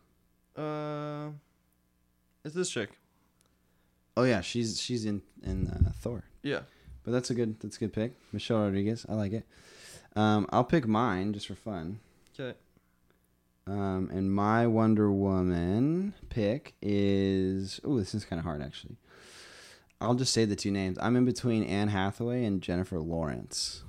uh, 0.61 1.29
is 2.43 2.53
this 2.53 2.69
chick. 2.69 2.91
Oh 4.17 4.23
yeah, 4.23 4.41
she's 4.41 4.79
she's 4.79 5.05
in 5.05 5.21
in 5.43 5.67
uh, 5.67 5.91
Thor. 5.99 6.23
Yeah. 6.43 6.61
But 7.03 7.11
that's 7.11 7.29
a 7.29 7.35
good 7.35 7.59
that's 7.59 7.77
a 7.77 7.79
good 7.79 7.93
pick, 7.93 8.13
Michelle 8.31 8.61
Rodriguez. 8.63 9.05
I 9.09 9.13
like 9.13 9.33
it. 9.33 9.45
Um, 10.15 10.47
I'll 10.51 10.63
pick 10.63 10.87
mine 10.87 11.33
just 11.33 11.47
for 11.47 11.55
fun. 11.55 11.99
Okay. 12.39 12.57
Um, 13.67 14.09
and 14.13 14.31
my 14.31 14.67
Wonder 14.67 15.11
Woman 15.11 16.13
pick 16.29 16.75
is 16.81 17.79
oh, 17.83 17.97
this 17.97 18.13
is 18.15 18.23
kind 18.25 18.39
of 18.39 18.45
hard 18.45 18.61
actually. 18.61 18.95
I'll 20.01 20.15
just 20.15 20.33
say 20.33 20.45
the 20.45 20.55
two 20.55 20.71
names. 20.71 20.97
I'm 21.01 21.15
in 21.15 21.25
between 21.25 21.63
Anne 21.63 21.87
Hathaway 21.87 22.43
and 22.45 22.61
Jennifer 22.61 22.99
Lawrence. 22.99 23.83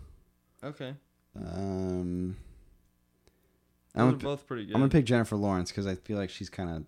Okay. 0.63 0.95
Um, 1.37 2.37
Those 3.95 4.03
I'm 4.03 4.09
are 4.15 4.17
both 4.17 4.47
pretty 4.47 4.67
good. 4.67 4.75
I'm 4.75 4.81
gonna 4.81 4.91
pick 4.91 5.05
Jennifer 5.05 5.37
Lawrence 5.37 5.71
because 5.71 5.87
I 5.87 5.95
feel 5.97 6.17
like 6.17 6.31
she's 6.31 6.49
kind 6.49 6.71
of 6.71 6.85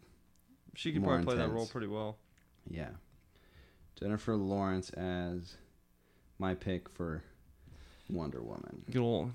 she 0.74 0.92
could 0.92 1.02
probably 1.02 1.24
play 1.24 1.36
that 1.36 1.50
role 1.50 1.66
pretty 1.66 1.86
well. 1.88 2.16
yeah. 2.70 2.90
Jennifer 4.00 4.36
Lawrence 4.36 4.90
as 4.90 5.56
my 6.38 6.54
pick 6.54 6.88
for 6.88 7.24
Wonder 8.08 8.40
Woman. 8.40 8.84
Good 8.90 9.02
old 9.02 9.32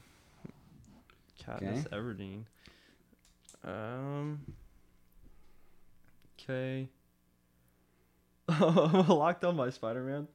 Katniss 1.46 1.86
Okay. 1.86 1.96
Everdeen. 1.98 2.44
Um. 3.66 4.40
Okay. 6.40 6.88
I'm 8.50 9.08
locked 9.08 9.44
on 9.44 9.56
by 9.58 9.70
Spider-Man. 9.70 10.28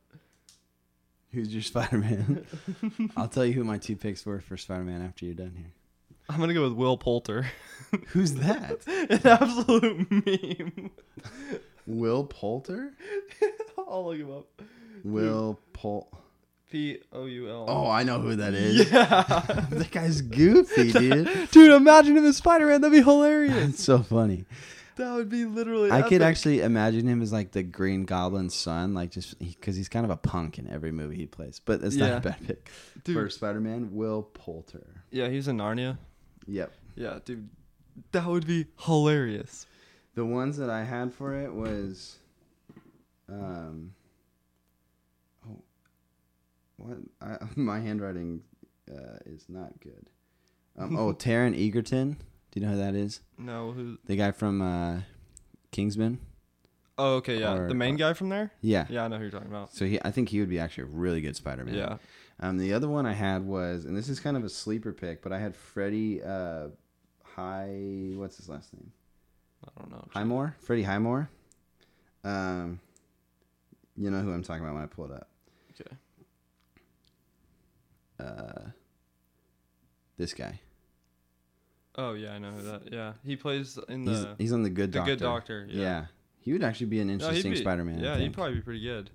Who's 1.32 1.52
your 1.52 1.62
Spider 1.62 1.98
Man? 1.98 2.46
I'll 3.16 3.28
tell 3.28 3.44
you 3.44 3.52
who 3.52 3.64
my 3.64 3.76
two 3.78 3.96
picks 3.96 4.24
were 4.24 4.40
for 4.40 4.56
Spider 4.56 4.84
Man 4.84 5.02
after 5.02 5.26
you're 5.26 5.34
done 5.34 5.54
here. 5.56 5.72
I'm 6.30 6.40
gonna 6.40 6.54
go 6.54 6.62
with 6.62 6.72
Will 6.72 6.96
Poulter. 6.96 7.46
Who's 8.08 8.34
that? 8.34 8.86
An 8.86 9.26
absolute 9.26 10.10
meme. 10.10 10.90
Will 11.86 12.24
Poulter? 12.24 12.92
I'll 13.78 14.06
look 14.06 14.18
him 14.18 14.30
up. 14.30 14.46
Will 15.04 15.58
Pol. 15.72 16.10
P 16.70 16.98
O 17.14 17.24
U 17.24 17.48
L. 17.48 17.64
Oh, 17.66 17.88
I 17.90 18.02
know 18.02 18.20
who 18.20 18.36
that 18.36 18.52
is. 18.52 18.90
yeah. 18.90 19.22
that 19.70 19.90
guy's 19.90 20.20
goofy, 20.20 20.92
dude. 20.92 21.50
Dude, 21.50 21.72
imagine 21.72 22.16
him 22.18 22.26
as 22.26 22.36
Spider-Man. 22.36 22.82
That'd 22.82 22.92
be 22.92 23.02
hilarious. 23.02 23.54
That's 23.54 23.84
so 23.84 24.02
funny. 24.02 24.44
That 24.98 25.14
would 25.14 25.28
be 25.28 25.44
literally. 25.44 25.90
I 25.90 26.02
could 26.02 26.20
epic. 26.20 26.28
actually 26.28 26.60
imagine 26.60 27.06
him 27.06 27.22
as 27.22 27.32
like 27.32 27.52
the 27.52 27.62
Green 27.62 28.04
Goblin's 28.04 28.54
son, 28.54 28.94
like 28.94 29.10
just 29.10 29.38
because 29.38 29.76
he's 29.76 29.88
kind 29.88 30.04
of 30.04 30.10
a 30.10 30.16
punk 30.16 30.58
in 30.58 30.68
every 30.68 30.92
movie 30.92 31.16
he 31.16 31.26
plays. 31.26 31.60
But 31.64 31.80
that's 31.80 31.96
not 31.96 32.18
a 32.18 32.20
bad 32.20 32.46
pick 32.46 32.70
Dude. 33.04 33.16
for 33.16 33.30
Spider 33.30 33.60
Man. 33.60 33.94
Will 33.94 34.22
Poulter. 34.22 35.02
Yeah, 35.10 35.28
he's 35.28 35.48
in 35.48 35.56
Narnia. 35.56 35.98
Yep. 36.46 36.72
Yeah, 36.96 37.18
dude, 37.24 37.48
that 38.12 38.26
would 38.26 38.46
be 38.46 38.66
hilarious. 38.80 39.66
The 40.14 40.24
ones 40.24 40.56
that 40.56 40.68
I 40.68 40.82
had 40.82 41.14
for 41.14 41.40
it 41.40 41.52
was, 41.52 42.16
um, 43.28 43.94
oh, 45.48 45.62
what? 46.76 46.98
I, 47.20 47.36
my 47.54 47.78
handwriting 47.80 48.42
uh, 48.90 49.18
is 49.26 49.46
not 49.48 49.78
good. 49.80 50.06
Um, 50.76 50.96
oh, 50.96 51.12
Taron 51.14 51.56
Egerton. 51.56 52.16
Do 52.50 52.60
you 52.60 52.66
know 52.66 52.72
who 52.72 52.78
that 52.78 52.94
is? 52.94 53.20
No, 53.36 53.72
who? 53.72 53.98
The 54.06 54.16
guy 54.16 54.30
from 54.32 54.62
uh, 54.62 55.00
Kingsman. 55.70 56.18
Oh, 56.96 57.14
okay, 57.16 57.38
yeah, 57.40 57.54
Or- 57.54 57.68
the 57.68 57.74
main 57.74 57.96
guy 57.96 58.12
from 58.14 58.28
there. 58.28 58.50
Yeah. 58.60 58.86
Yeah, 58.88 59.04
I 59.04 59.08
know 59.08 59.16
who 59.16 59.22
you're 59.22 59.30
talking 59.30 59.48
about. 59.48 59.72
So 59.74 59.84
he, 59.86 60.00
I 60.04 60.10
think 60.10 60.30
he 60.30 60.40
would 60.40 60.48
be 60.48 60.58
actually 60.58 60.84
a 60.84 60.86
really 60.86 61.20
good 61.20 61.36
Spider-Man. 61.36 61.74
Yeah. 61.74 61.98
Um, 62.40 62.56
the 62.58 62.72
other 62.72 62.88
one 62.88 63.06
I 63.06 63.12
had 63.12 63.44
was, 63.46 63.84
and 63.84 63.96
this 63.96 64.08
is 64.08 64.18
kind 64.20 64.36
of 64.36 64.44
a 64.44 64.48
sleeper 64.48 64.92
pick, 64.92 65.22
but 65.22 65.32
I 65.32 65.38
had 65.38 65.54
Freddie. 65.54 66.22
Uh, 66.22 66.68
High. 67.22 68.12
What's 68.16 68.36
his 68.36 68.48
last 68.48 68.74
name? 68.74 68.90
I 69.64 69.68
don't 69.78 69.90
know. 69.92 70.04
Highmore. 70.10 70.56
Freddie 70.60 70.82
Highmore. 70.82 71.30
Um, 72.24 72.80
you 73.96 74.10
know 74.10 74.20
who 74.20 74.32
I'm 74.32 74.42
talking 74.42 74.64
about 74.64 74.74
when 74.74 74.82
I 74.82 74.86
pull 74.86 75.04
it 75.04 75.12
up. 75.12 75.28
Okay. 75.80 75.96
Uh, 78.18 78.70
this 80.16 80.34
guy. 80.34 80.58
Oh 81.98 82.14
yeah, 82.14 82.32
I 82.32 82.38
know 82.38 82.52
who 82.52 82.62
that. 82.62 82.92
Yeah, 82.92 83.12
he 83.26 83.36
plays 83.36 83.78
in 83.88 84.04
the 84.04 84.34
he's 84.38 84.52
on 84.52 84.62
the 84.62 84.70
Good 84.70 84.92
the 84.92 84.98
Doctor. 85.00 85.12
Good 85.16 85.20
Doctor. 85.22 85.66
Yeah. 85.70 85.80
Yeah. 85.82 86.04
He 86.40 86.52
would 86.52 86.62
actually 86.62 86.86
be 86.86 87.00
an 87.00 87.08
No, 87.08 87.14
interesting 87.14 87.52
be- 87.52 87.58
Spider-Man. 87.58 87.98
I 87.98 88.02
Yeah, 88.02 88.16
he'd 88.18 88.32
probably 88.32 88.54
be 88.54 88.60
pretty 88.62 88.80
good. 88.80 89.10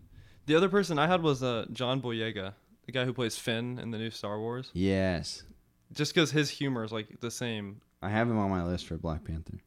The 0.45 0.55
other 0.55 0.69
person 0.69 0.99
I 0.99 1.07
had 1.07 1.23
was 1.23 1.41
uh, 1.41 1.65
John 1.71 2.01
Boyega, 2.01 2.53
the 2.85 2.91
guy 2.91 3.05
who 3.05 3.13
plays 3.13 3.37
Finn 3.37 3.79
in 3.79 3.89
the 3.91 3.97
new 3.97 4.11
Star 4.11 4.37
Wars. 4.39 4.69
Yes, 4.73 5.43
Just 5.93 6.13
because 6.13 6.31
his 6.31 6.49
humor 6.49 6.83
is 6.83 6.91
like 6.91 7.21
the 7.21 7.31
same. 7.31 7.79
I 8.01 8.09
have 8.09 8.29
him 8.29 8.37
on 8.37 8.49
my 8.51 8.63
list 8.65 8.85
for 8.85 8.97
Black 8.97 9.23
Panther. 9.23 9.59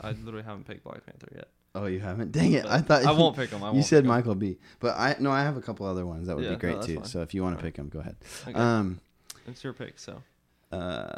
I 0.00 0.10
literally 0.12 0.42
haven't 0.44 0.66
picked 0.66 0.84
Black 0.84 1.04
Panther 1.06 1.28
yet. 1.34 1.48
Oh, 1.74 1.86
you 1.86 2.00
haven't? 2.00 2.32
Dang 2.32 2.52
it! 2.54 2.62
But 2.64 2.72
I 2.72 2.80
thought 2.80 3.04
I 3.04 3.12
won't 3.12 3.36
pick 3.36 3.50
him. 3.50 3.62
I 3.62 3.72
you 3.74 3.82
said. 3.82 4.04
Michael 4.04 4.34
B. 4.34 4.58
But 4.80 4.96
I 4.96 5.16
no, 5.20 5.30
I 5.30 5.42
have 5.42 5.56
a 5.56 5.60
couple 5.60 5.86
other 5.86 6.06
ones 6.06 6.26
that 6.26 6.34
would 6.36 6.44
Yeah, 6.44 6.50
be 6.52 6.56
great 6.56 6.74
that's 6.76 6.86
too. 6.86 6.96
fine. 6.96 7.04
So 7.04 7.22
if 7.22 7.34
you 7.34 7.42
want 7.42 7.56
to 7.58 7.62
pick 7.62 7.74
them, 7.76 7.88
go 7.88 8.00
ahead. 8.00 8.16
Okay. 8.46 8.58
Um, 8.58 9.00
it's 9.46 9.62
your 9.62 9.72
pick, 9.74 9.98
so. 9.98 10.22
uh, 10.72 11.08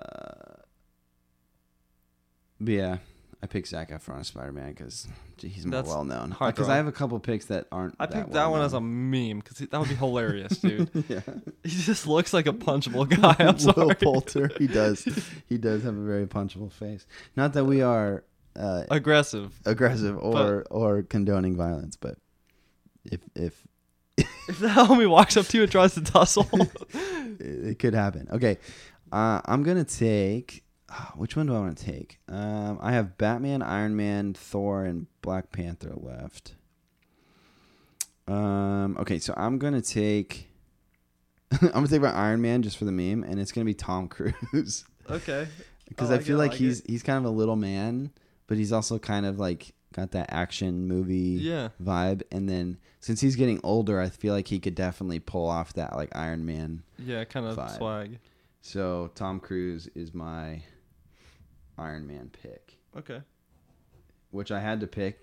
but 2.61 2.73
yeah, 2.73 2.99
I 3.43 3.47
picked 3.47 3.69
Zac 3.69 3.91
Efron 3.91 4.21
as 4.21 4.27
Spider 4.29 4.53
Man 4.53 4.71
because 4.71 5.09
he's 5.39 5.65
more 5.65 5.73
That's 5.73 5.89
well 5.89 6.05
known. 6.05 6.31
hard 6.31 6.55
Because 6.55 6.67
throw. 6.67 6.75
I 6.75 6.77
have 6.77 6.87
a 6.87 6.93
couple 6.93 7.19
picks 7.21 7.47
that 7.47 7.67
aren't. 7.73 7.95
I 7.99 8.07
picked 8.07 8.33
that 8.33 8.51
one 8.51 8.61
as 8.63 8.73
a 8.75 8.81
meme 8.81 9.39
because 9.39 9.59
that 9.59 9.79
would 9.81 9.89
be 9.89 9.95
hilarious, 9.95 10.59
dude. 10.59 10.91
yeah. 11.09 11.21
he 11.65 11.71
just 11.71 12.07
looks 12.07 12.33
like 12.35 12.47
a 12.47 12.53
punchable 12.53 13.09
guy. 13.21 13.35
I'm 13.39 13.59
sorry. 13.59 13.87
Will 13.87 13.95
Poulter. 13.95 14.51
He 14.59 14.67
does. 14.67 15.05
He 15.49 15.59
does 15.59 15.83
have 15.85 15.97
a 15.97 16.05
very 16.05 16.27
punchable 16.27 16.71
face. 16.73 17.07
Not 17.37 17.55
that 17.55 17.65
we 17.65 17.83
are 17.83 18.25
uh, 18.57 18.85
Aggressive. 18.91 19.53
aggressive 19.65 20.17
or 20.19 20.65
or 20.71 21.03
condoning 21.03 21.57
violence, 21.57 21.97
but 21.97 22.19
if 23.05 23.21
if 23.35 23.67
If 24.49 24.59
the 24.59 24.69
homie 24.69 25.09
walks 25.09 25.37
up 25.39 25.47
to 25.47 25.57
you 25.57 25.63
and 25.63 25.73
tries 25.73 25.95
to 25.95 26.03
tussle, 26.03 26.47
it, 26.53 27.41
it 27.41 27.79
could 27.79 27.95
happen. 27.95 28.29
Okay, 28.31 28.59
uh, 29.13 29.41
I'm 29.47 29.63
gonna 29.63 29.85
take. 29.85 30.63
Ah, 30.91 31.13
which 31.17 31.37
one 31.37 31.47
do 31.47 31.55
I 31.55 31.59
want 31.61 31.79
to 31.79 31.85
take? 31.85 32.19
Um, 32.29 32.79
I 32.81 32.93
have 32.93 33.17
Batman, 33.19 33.63
Iron 33.63 33.97
Man, 33.97 34.35
Thor, 34.35 34.85
and 34.85 35.07
Black 35.23 35.53
Panther 35.53 35.93
left. 35.97 36.55
Um, 38.29 38.97
okay, 38.99 39.19
so 39.19 39.35
I'm 39.37 39.59
gonna 39.59 39.81
take. 39.81 40.49
I'm 41.63 41.69
gonna 41.71 41.89
take 41.89 42.03
my 42.03 42.13
Iron 42.13 42.41
Man 42.41 42.63
just 42.63 42.77
for 42.77 42.85
the 42.85 42.93
meme, 42.93 43.25
and 43.25 43.41
it's 43.41 43.53
gonna 43.53 43.65
be 43.65 43.75
Tom 43.75 44.09
Cruise 44.09 44.85
okay. 45.11 45.49
because 45.89 46.11
I 46.11 46.17
I, 46.17 46.19
feel 46.19 46.37
it, 46.37 46.43
I 46.43 46.45
like, 46.45 46.51
like 46.53 46.59
he's 46.61 46.83
he's 46.87 47.03
kind 47.03 47.19
of 47.19 47.25
a 47.25 47.35
little 47.35 47.57
man, 47.57 48.13
but 48.47 48.57
he's 48.59 48.73
also 48.73 48.99
kind 48.99 49.27
of 49.27 49.39
like 49.41 49.73
got 49.93 50.13
that 50.13 50.33
action 50.33 50.87
movie 50.87 51.39
Yeah. 51.41 51.71
vibe. 51.83 52.23
And 52.31 52.49
then 52.49 52.79
since 53.01 53.21
he's 53.21 53.35
getting 53.35 53.59
older, 53.65 54.01
I 54.01 54.09
feel 54.09 54.33
like 54.33 54.47
he 54.47 54.61
could 54.61 54.77
definitely 54.77 55.19
pull 55.19 55.49
off 55.49 55.73
that 55.73 55.97
like 55.97 56.15
Iron 56.15 56.47
Man. 56.47 56.85
Yeah, 56.99 57.25
kind 57.25 57.47
of 57.47 57.57
Vibe. 57.57 57.77
swag. 57.77 58.19
So 58.63 59.11
Tom 59.17 59.41
Cruise 59.41 59.89
is 59.97 60.15
my 60.15 60.63
Iron 61.81 62.07
Man 62.07 62.31
pick, 62.31 62.79
Okay. 62.97 63.23
which 64.31 64.53
I 64.53 64.61
had 64.61 64.81
to 64.81 64.87
pick 64.87 65.19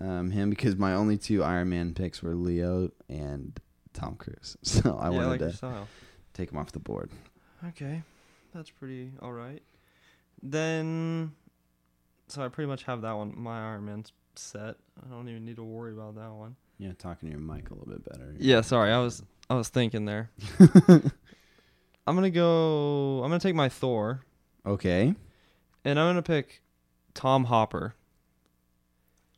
um, 0.00 0.30
him 0.30 0.48
because 0.50 0.76
my 0.76 0.94
only 0.94 1.18
two 1.18 1.42
Iron 1.44 1.68
Man 1.70 1.92
picks 1.94 2.22
were 2.22 2.34
Leo 2.34 2.90
and 3.08 3.58
Tom 3.92 4.14
Cruise. 4.16 4.56
So 4.62 4.96
I 4.96 5.10
yeah, 5.10 5.16
wanted 5.16 5.28
like 5.28 5.40
to 5.40 5.52
style. 5.52 5.88
take 6.32 6.50
him 6.52 6.58
off 6.58 6.72
the 6.72 6.78
board. 6.80 7.10
Okay, 7.68 8.02
that's 8.54 8.70
pretty 8.70 9.12
all 9.20 9.32
right. 9.32 9.62
Then, 10.42 11.32
so 12.28 12.42
I 12.44 12.48
pretty 12.48 12.68
much 12.68 12.82
have 12.84 13.02
that 13.02 13.12
one. 13.12 13.34
My 13.36 13.60
Iron 13.72 13.84
Man's 13.84 14.12
set. 14.34 14.76
I 15.04 15.10
don't 15.10 15.28
even 15.28 15.44
need 15.44 15.56
to 15.56 15.62
worry 15.62 15.92
about 15.92 16.14
that 16.16 16.32
one. 16.32 16.56
Yeah, 16.78 16.92
talking 16.98 17.28
to 17.28 17.32
your 17.36 17.40
mic 17.40 17.70
a 17.70 17.74
little 17.74 17.88
bit 17.92 18.04
better. 18.04 18.34
Yeah, 18.38 18.62
sorry. 18.62 18.90
I 18.92 18.98
was 18.98 19.22
I 19.50 19.54
was 19.54 19.68
thinking 19.68 20.04
there. 20.06 20.30
I'm 20.88 22.16
gonna 22.16 22.30
go. 22.30 23.18
I'm 23.22 23.30
gonna 23.30 23.38
take 23.38 23.54
my 23.54 23.68
Thor, 23.68 24.22
Okay. 24.66 25.14
And 25.84 25.98
I'm 25.98 26.08
gonna 26.10 26.22
pick 26.22 26.62
Tom 27.14 27.44
Hopper, 27.44 27.94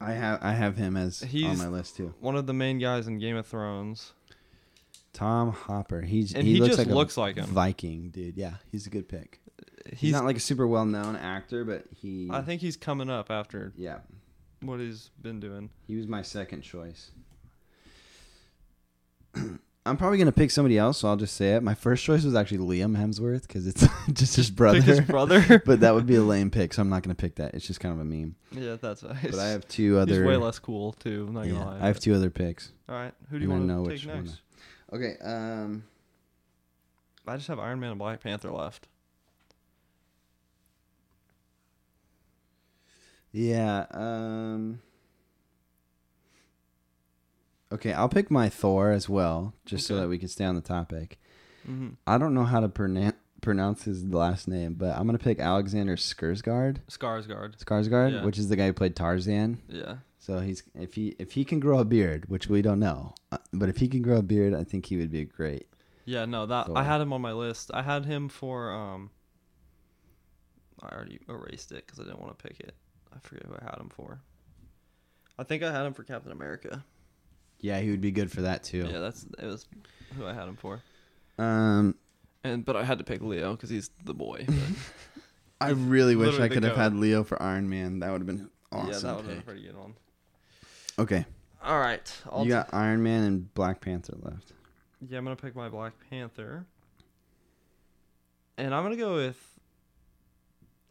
I 0.01 0.12
have 0.12 0.38
I 0.42 0.53
have 0.53 0.76
him 0.76 0.97
as 0.97 1.22
on 1.22 1.59
my 1.59 1.68
list 1.68 1.97
too. 1.97 2.14
one 2.20 2.36
of 2.36 2.47
the 2.47 2.53
main 2.55 2.78
guys 2.78 3.07
in 3.07 3.18
Game 3.18 3.36
of 3.36 3.47
Thrones. 3.47 4.12
Tom 5.12 5.53
Hopper. 5.53 6.01
He's 6.03 6.34
And 6.34 6.45
he, 6.45 6.55
he 6.55 6.61
looks 6.61 6.76
just 6.76 6.78
like 6.86 6.92
a 6.92 6.95
looks 6.95 7.16
like 7.16 7.36
him. 7.36 7.47
Viking 7.47 8.11
dude. 8.11 8.36
Yeah, 8.36 8.55
he's 8.72 8.86
a 8.88 8.90
good 8.90 9.09
pick. 9.09 9.40
He's, 9.90 10.01
He's. 10.01 10.12
not 10.12 10.24
like 10.24 10.36
a 10.36 10.40
super 10.40 10.66
well 10.66 10.84
known 10.86 11.14
actor, 11.14 11.64
but 11.64 11.84
he. 11.95 12.28
I 12.32 12.40
think 12.42 12.61
he's 12.61 12.76
coming 12.76 13.09
up 13.11 13.30
after 13.30 13.72
Yeah, 13.76 13.99
what 14.61 14.80
he's 14.80 15.11
been 15.22 15.38
doing. 15.40 15.70
he 15.86 15.95
was 15.97 16.07
my 16.09 16.22
second 16.22 16.62
choice. 16.62 17.11
I'm 19.87 19.99
probably 19.99 20.16
gonna 20.16 20.32
pick 20.32 20.51
somebody 20.51 20.78
else, 20.78 20.99
so 20.99 21.09
I'll 21.09 21.16
just 21.16 21.37
say 21.37 21.57
it. 21.57 21.62
My 21.62 21.74
first 21.74 22.05
choice 22.05 22.24
was 22.24 22.35
actually 22.35 22.59
Liam 22.59 22.97
Hemsworth 22.97 23.43
because 23.43 23.66
it's 23.66 23.87
just 24.12 24.37
his 24.37 24.51
brother. 24.51 24.78
Pick 24.80 24.89
his 24.89 25.01
brother. 25.03 25.62
but 25.66 25.80
that 25.80 25.95
would 25.95 26.07
be 26.07 26.14
a 26.14 26.22
lame 26.22 26.51
pick, 26.51 26.72
so 26.72 26.80
I'm 26.80 26.89
not 26.89 27.03
gonna 27.03 27.14
pick 27.14 27.35
that. 27.35 27.55
It's 27.55 27.66
just 27.66 27.80
kind 27.80 27.93
of 27.93 28.01
a 28.01 28.05
meme. 28.05 28.35
yeah, 28.53 28.76
that's 28.80 29.03
nice. 29.03 29.30
But 29.30 29.39
I 29.39 29.49
have 29.49 29.68
two 29.68 29.99
other. 29.99 30.14
He's 30.14 30.24
way 30.24 30.37
less 30.37 30.59
cool 30.59 30.93
too. 30.93 31.26
I'm 31.28 31.35
not 31.35 31.43
gonna 31.43 31.55
yeah, 31.55 31.64
lie. 31.64 31.78
I 31.82 31.87
have 31.87 32.01
two 32.01 32.14
other 32.14 32.30
picks. 32.30 32.72
All 32.89 32.95
right, 32.95 33.12
who 33.28 33.39
do 33.39 33.45
you 33.45 33.53
and 33.53 33.61
want 33.61 33.70
I 33.70 33.74
know 33.74 33.85
to 33.85 33.91
which 33.91 34.05
take 34.05 34.14
one. 34.14 34.24
next? 34.24 34.41
Okay. 34.93 35.16
Um. 35.22 35.85
I 37.26 37.37
just 37.37 37.49
have 37.49 37.59
Iron 37.59 37.80
Man 37.80 37.91
and 37.91 37.99
Black 37.99 38.22
Panther 38.22 38.51
left. 38.51 38.89
Yeah. 43.32 43.85
Um. 43.91 44.80
Okay, 47.75 47.93
I'll 47.93 48.09
pick 48.09 48.31
my 48.31 48.49
Thor 48.49 48.91
as 48.93 49.09
well, 49.09 49.53
just 49.66 49.87
so 49.87 49.97
that 49.97 50.09
we 50.09 50.16
can 50.18 50.29
stay 50.29 50.45
on 50.45 50.55
the 50.55 50.61
topic. 50.61 51.18
Mm-hmm. 51.68 51.91
I 52.07 52.18
don't 52.18 52.33
know 52.35 52.45
how 52.45 52.61
to 52.61 52.68
pronounce 52.68 53.16
pronounce 53.41 53.83
his 53.85 54.05
last 54.05 54.49
name, 54.49 54.75
but 54.75 54.97
I'm 54.97 55.07
gonna 55.07 55.18
pick 55.18 55.39
Alexander 55.41 55.97
Skarsgård. 55.97 56.79
Skarsgård. 56.89 57.59
Skarsgård, 57.62 58.12
Yeah. 58.12 58.25
which 58.25 58.39
is 58.39 58.49
the 58.49 58.57
guy 58.57 58.66
who 58.66 58.72
played 58.72 58.95
Tarzan. 58.97 59.61
Yeah. 59.68 59.97
So 60.18 60.39
he's 60.39 60.62
if 60.75 60.95
he 60.95 61.14
if 61.18 61.33
he 61.33 61.45
can 61.45 61.61
grow 61.61 61.79
a 61.81 61.85
beard, 61.85 62.29
which 62.29 62.49
we 62.49 62.62
don't 62.62 62.79
know, 62.79 63.14
uh, 63.33 63.39
but 63.53 63.68
if 63.68 63.79
he 63.79 63.89
can 63.89 64.03
grow 64.03 64.18
a 64.18 64.22
beard, 64.22 64.55
I 64.55 64.64
think 64.64 64.87
he 64.87 64.97
would 64.97 65.11
be 65.11 65.25
great. 65.25 65.66
Yeah, 66.07 66.25
no, 66.27 66.47
that 66.47 66.66
Thor. 66.66 66.79
I 66.79 66.83
had 66.85 67.01
him 67.01 67.12
on 67.12 67.20
my 67.20 67.33
list. 67.33 67.70
I 67.75 67.83
had 67.83 68.05
him 68.07 68.29
for 68.29 68.70
um. 68.72 69.11
I 70.83 70.95
already 70.95 71.18
erased 71.29 71.72
it 71.72 71.85
because 71.87 71.99
I 71.99 72.05
didn't 72.05 72.20
want 72.20 72.39
to 72.39 72.43
pick 72.47 72.61
it. 72.61 72.75
I 73.14 73.18
forget 73.20 73.47
who 73.47 73.55
I 73.55 73.64
had 73.64 73.81
him 73.81 73.89
for. 73.89 74.20
I 75.39 75.43
think 75.45 75.62
I 75.62 75.72
had 75.72 75.85
him 75.87 75.95
for 75.95 76.05
Captain 76.05 76.31
America. 76.33 76.85
Yeah, 77.61 77.81
he 77.81 77.91
would 77.91 78.01
be 78.01 78.11
good 78.11 78.31
for 78.31 78.43
that 78.43 78.63
too. 78.65 78.87
Yeah, 78.91 78.99
that's 78.99 79.25
it 79.39 79.47
was 79.47 79.67
who 80.17 80.27
I 80.27 80.33
had 80.35 80.49
him 80.49 80.57
for. 80.57 80.83
Um, 81.39 81.95
And 82.45 82.65
but 82.65 82.77
I 82.77 82.85
had 82.85 82.99
to 82.99 83.05
pick 83.05 83.23
Leo 83.23 83.53
because 83.53 83.71
he's 83.71 83.91
the 84.05 84.15
boy. 84.15 84.47
I 85.61 85.71
really 85.71 86.15
wish 86.17 86.27
Literally 86.27 86.45
I 86.45 86.49
the 86.49 86.55
could 86.55 86.63
have 86.65 86.75
goat. 86.75 86.81
had 86.83 86.95
Leo 86.95 87.25
for 87.25 87.41
Iron 87.43 87.69
Man. 87.71 88.01
That 88.01 88.13
would 88.13 88.21
have 88.21 88.27
been 88.27 88.51
awesome. 88.71 88.91
Yeah, 88.93 88.99
that 88.99 89.17
would 89.17 89.17
have 89.17 89.27
been 89.27 89.33
a 89.33 89.37
pick. 89.37 89.47
pretty 89.47 89.63
good 89.63 89.77
one. 89.79 89.95
Okay, 90.99 91.25
All 91.63 91.79
right, 91.81 92.13
I'll 92.31 92.41
you 92.41 92.45
t- 92.45 92.51
got 92.51 92.69
Iron 92.75 93.03
Man 93.03 93.25
and 93.25 93.55
Black 93.55 93.81
Panther 93.81 94.15
left. 94.21 94.53
yeah, 95.09 95.19
I'm 95.19 95.25
gonna 95.25 95.35
pick 95.37 95.57
my 95.57 95.69
Black 95.69 95.93
Panther, 96.11 96.67
and 98.59 98.75
I'm 98.75 98.83
gonna 98.83 98.97
go 98.97 99.15
with. 99.15 99.59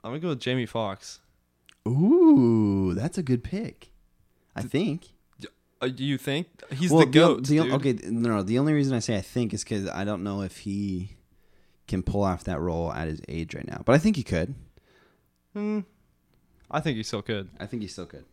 I'm 0.03 0.11
gonna 0.11 0.19
go 0.19 0.29
with 0.29 0.39
Jamie 0.41 0.65
Foxx. 0.65 1.19
Ooh, 1.87 2.93
that's 2.95 3.17
a 3.17 3.23
good 3.23 3.43
pick. 3.43 3.91
I 4.55 4.61
think. 4.63 5.13
Uh, 5.83 5.87
do 5.89 6.03
you 6.03 6.17
think 6.17 6.47
he's 6.71 6.91
Well, 6.91 7.01
the 7.01 7.11
goat? 7.11 7.43
the- 7.47 7.57
dude. 7.59 7.71
okay, 7.73 7.93
no, 8.09 8.41
the 8.43 8.59
only 8.59 8.73
reason 8.73 8.95
I 8.95 8.99
say 8.99 9.17
I 9.17 9.21
think 9.21 9.53
is 9.53 9.63
because 9.63 9.87
I 9.89 10.03
don't 10.03 10.23
know 10.23 10.41
if 10.41 10.59
he 10.59 11.17
can 11.87 12.01
pull 12.03 12.23
off 12.23 12.43
that 12.45 12.59
role 12.59 12.91
at 12.93 13.07
his 13.07 13.21
age 13.27 13.53
right 13.55 13.67
now, 13.67 13.81
but 13.85 13.93
I 13.93 13.97
think 13.97 14.15
he 14.15 14.23
could. 14.23 14.55
Hmm. 15.53 15.81
I 16.71 16.79
think 16.79 16.97
he 16.97 17.03
still 17.03 17.21
could. 17.21 17.49
I 17.59 17.65
think 17.65 17.81
he 17.81 17.87
still 17.87 18.05
could. 18.05 18.25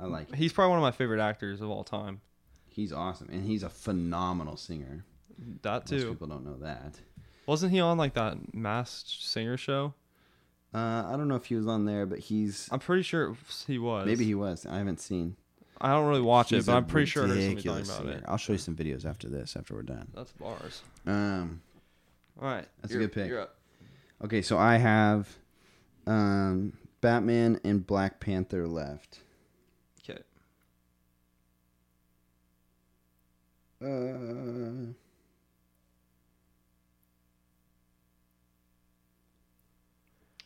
I 0.00 0.06
like. 0.06 0.28
it. 0.30 0.34
He's 0.36 0.52
probably 0.52 0.70
one 0.70 0.78
of 0.78 0.82
my 0.82 0.90
favorite 0.90 1.20
actors 1.20 1.60
of 1.60 1.70
all 1.70 1.84
time. 1.84 2.20
He's 2.68 2.92
awesome, 2.92 3.28
and 3.30 3.44
he's 3.46 3.62
a 3.62 3.68
phenomenal 3.68 4.56
singer. 4.56 5.04
That 5.62 5.88
Most 5.90 6.02
too. 6.02 6.10
people 6.10 6.26
don't 6.26 6.44
know 6.44 6.56
that. 6.58 6.98
Wasn't 7.46 7.70
he 7.70 7.78
on 7.80 7.98
like 7.98 8.14
that 8.14 8.54
masked 8.54 9.22
singer 9.22 9.56
show? 9.56 9.94
Uh, 10.74 11.04
I 11.06 11.14
don't 11.16 11.28
know 11.28 11.36
if 11.36 11.44
he 11.46 11.54
was 11.54 11.68
on 11.68 11.84
there, 11.84 12.06
but 12.06 12.18
he's 12.18 12.68
I'm 12.72 12.80
pretty 12.80 13.02
sure 13.02 13.36
he 13.66 13.78
was. 13.78 14.06
maybe 14.06 14.24
he 14.24 14.34
was. 14.34 14.66
I 14.66 14.78
haven't 14.78 15.00
seen. 15.00 15.36
I 15.84 15.90
don't 15.92 16.06
really 16.06 16.22
watch 16.22 16.48
He's 16.50 16.64
it, 16.64 16.66
but 16.70 16.76
I'm 16.78 16.86
pretty 16.86 17.06
sure 17.06 17.24
I 17.24 17.26
heard 17.26 17.32
somebody 17.34 17.48
ridiculous 17.56 17.88
talking 17.88 18.04
about 18.06 18.12
singer. 18.14 18.24
it. 18.24 18.30
I'll 18.30 18.38
show 18.38 18.52
you 18.52 18.58
some 18.58 18.74
videos 18.74 19.04
after 19.04 19.28
this, 19.28 19.54
after 19.54 19.74
we're 19.74 19.82
done. 19.82 20.08
That's 20.14 20.32
bars. 20.32 20.80
Um, 21.06 21.60
All 22.40 22.48
right, 22.48 22.66
That's 22.80 22.92
a 22.92 22.96
you're- 22.96 23.06
good 23.06 23.12
pick. 23.14 23.28
You're 23.28 23.40
up. 23.42 23.56
okay, 24.24 24.40
so 24.40 24.56
I 24.56 24.76
have 24.78 25.28
um, 26.06 26.72
Batman 27.02 27.60
and 27.64 27.86
Black 27.86 28.18
Panther 28.18 28.66
left. 28.66 29.20
Okay. 30.08 30.22
Uh, 33.82 34.94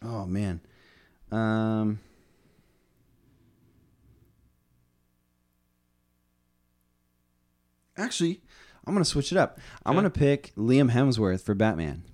oh 0.03 0.26
man. 0.26 0.61
Um, 1.30 2.01
actually, 7.99 8.41
I'm 8.87 8.95
gonna 8.95 9.05
switch 9.05 9.33
it 9.33 9.39
up. 9.39 9.59
I'm 9.85 9.93
Okay. 9.93 9.99
gonna 9.99 10.11
pick 10.11 10.53
Liam 10.57 10.91
Hemsworth 10.93 11.43
for 11.43 11.55
Batman. 11.55 12.05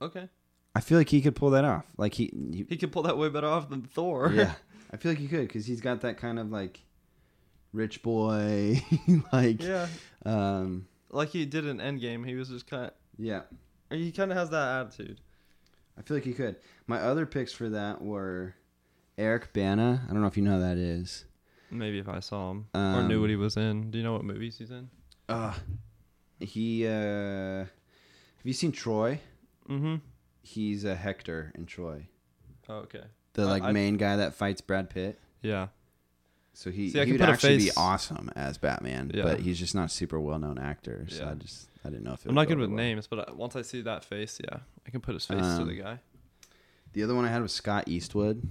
Okay. 0.00 0.28
I 0.74 0.80
feel 0.80 0.98
like 0.98 1.08
he 1.08 1.20
could 1.22 1.34
pull 1.34 1.50
that 1.50 1.64
off. 1.64 1.86
Like 1.96 2.14
he, 2.14 2.30
he 2.52 2.66
He 2.68 2.76
could 2.76 2.92
pull 2.92 3.02
that 3.04 3.16
way 3.18 3.28
better 3.28 3.46
off 3.46 3.68
than 3.70 3.82
Thor. 3.82 4.30
yeah, 4.34 4.54
I 4.92 4.96
feel 4.98 5.12
like 5.12 5.18
he 5.18 5.28
could 5.28 5.48
because 5.48 5.66
he's 5.66 5.80
got 5.80 6.02
that 6.02 6.18
kind 6.18 6.38
of 6.38 6.50
like 6.50 6.80
rich 7.72 8.02
boy, 8.02 8.82
like 9.32 9.62
yeah. 9.62 9.88
um, 10.24 10.86
Like 11.10 11.30
he 11.30 11.46
did 11.46 11.66
in 11.66 11.78
Endgame. 11.78 12.26
He 12.26 12.34
was 12.34 12.48
just 12.50 12.66
kind 12.66 12.86
of. 12.86 12.92
yeah. 13.18 13.42
He 13.90 14.10
kind 14.12 14.30
of 14.32 14.36
has 14.36 14.50
that 14.50 14.80
attitude. 14.86 15.20
I 15.98 16.02
feel 16.02 16.16
like 16.16 16.24
he 16.24 16.32
could. 16.34 16.56
My 16.86 16.98
other 17.00 17.24
picks 17.24 17.52
for 17.52 17.68
that 17.70 18.02
were 18.02 18.54
Eric 19.16 19.52
Bana. 19.52 20.02
I 20.08 20.12
don't 20.12 20.20
know 20.20 20.26
if 20.26 20.36
you 20.36 20.42
know 20.42 20.56
who 20.56 20.60
that 20.60 20.76
is. 20.76 21.24
Maybe 21.70 21.98
if 21.98 22.08
I 22.08 22.20
saw 22.20 22.50
him 22.52 22.66
or 22.74 23.02
knew 23.02 23.16
Um, 23.16 23.20
what 23.22 23.30
he 23.30 23.36
was 23.36 23.56
in. 23.56 23.90
Do 23.90 23.98
you 23.98 24.04
know 24.04 24.12
what 24.12 24.24
movies 24.24 24.58
he's 24.58 24.70
in? 24.70 24.88
Uh 25.28 25.54
he 26.40 26.86
uh 26.86 26.90
have 27.64 28.44
you 28.44 28.52
seen 28.52 28.72
Troy? 28.72 29.20
Mm-hmm. 29.68 29.96
He's 30.42 30.84
a 30.84 30.94
Hector 30.94 31.50
in 31.56 31.66
Troy. 31.66 32.06
Oh, 32.68 32.76
okay. 32.86 33.02
The 33.32 33.42
Uh, 33.42 33.46
like 33.46 33.62
I- 33.64 33.72
main 33.72 33.96
guy 33.96 34.16
that 34.16 34.34
fights 34.34 34.60
Brad 34.60 34.90
Pitt. 34.90 35.18
Yeah. 35.42 35.68
So 36.52 36.70
he, 36.70 36.88
See, 36.90 37.04
he 37.04 37.12
would 37.12 37.20
actually 37.20 37.58
be 37.58 37.70
awesome 37.76 38.30
as 38.34 38.56
Batman, 38.56 39.10
Yeah. 39.12 39.24
but 39.24 39.40
he's 39.40 39.58
just 39.58 39.74
not 39.74 39.86
a 39.86 39.88
super 39.90 40.18
well 40.18 40.38
known 40.38 40.58
actor. 40.58 41.04
So 41.08 41.24
Yeah. 41.24 41.30
I 41.32 41.34
just 41.34 41.68
I 41.84 41.90
didn't 41.90 42.04
know 42.04 42.12
if 42.14 42.24
it 42.24 42.28
I'm 42.30 42.34
not 42.34 42.44
go 42.44 42.50
good 42.54 42.58
with 42.60 42.70
well. 42.70 42.76
names, 42.78 43.06
but 43.06 43.36
once 43.36 43.56
I 43.56 43.62
see 43.62 43.82
that 43.82 44.04
face, 44.04 44.40
yeah, 44.42 44.60
I 44.86 44.90
can 44.90 45.00
put 45.00 45.14
his 45.14 45.26
face 45.26 45.40
to 45.40 45.44
Um, 45.62 45.68
the 45.68 45.74
guy. 45.74 45.98
The 46.94 47.02
other 47.02 47.14
one 47.14 47.24
I 47.26 47.28
had 47.28 47.42
was 47.42 47.52
Scott 47.52 47.84
Eastwood. 47.88 48.48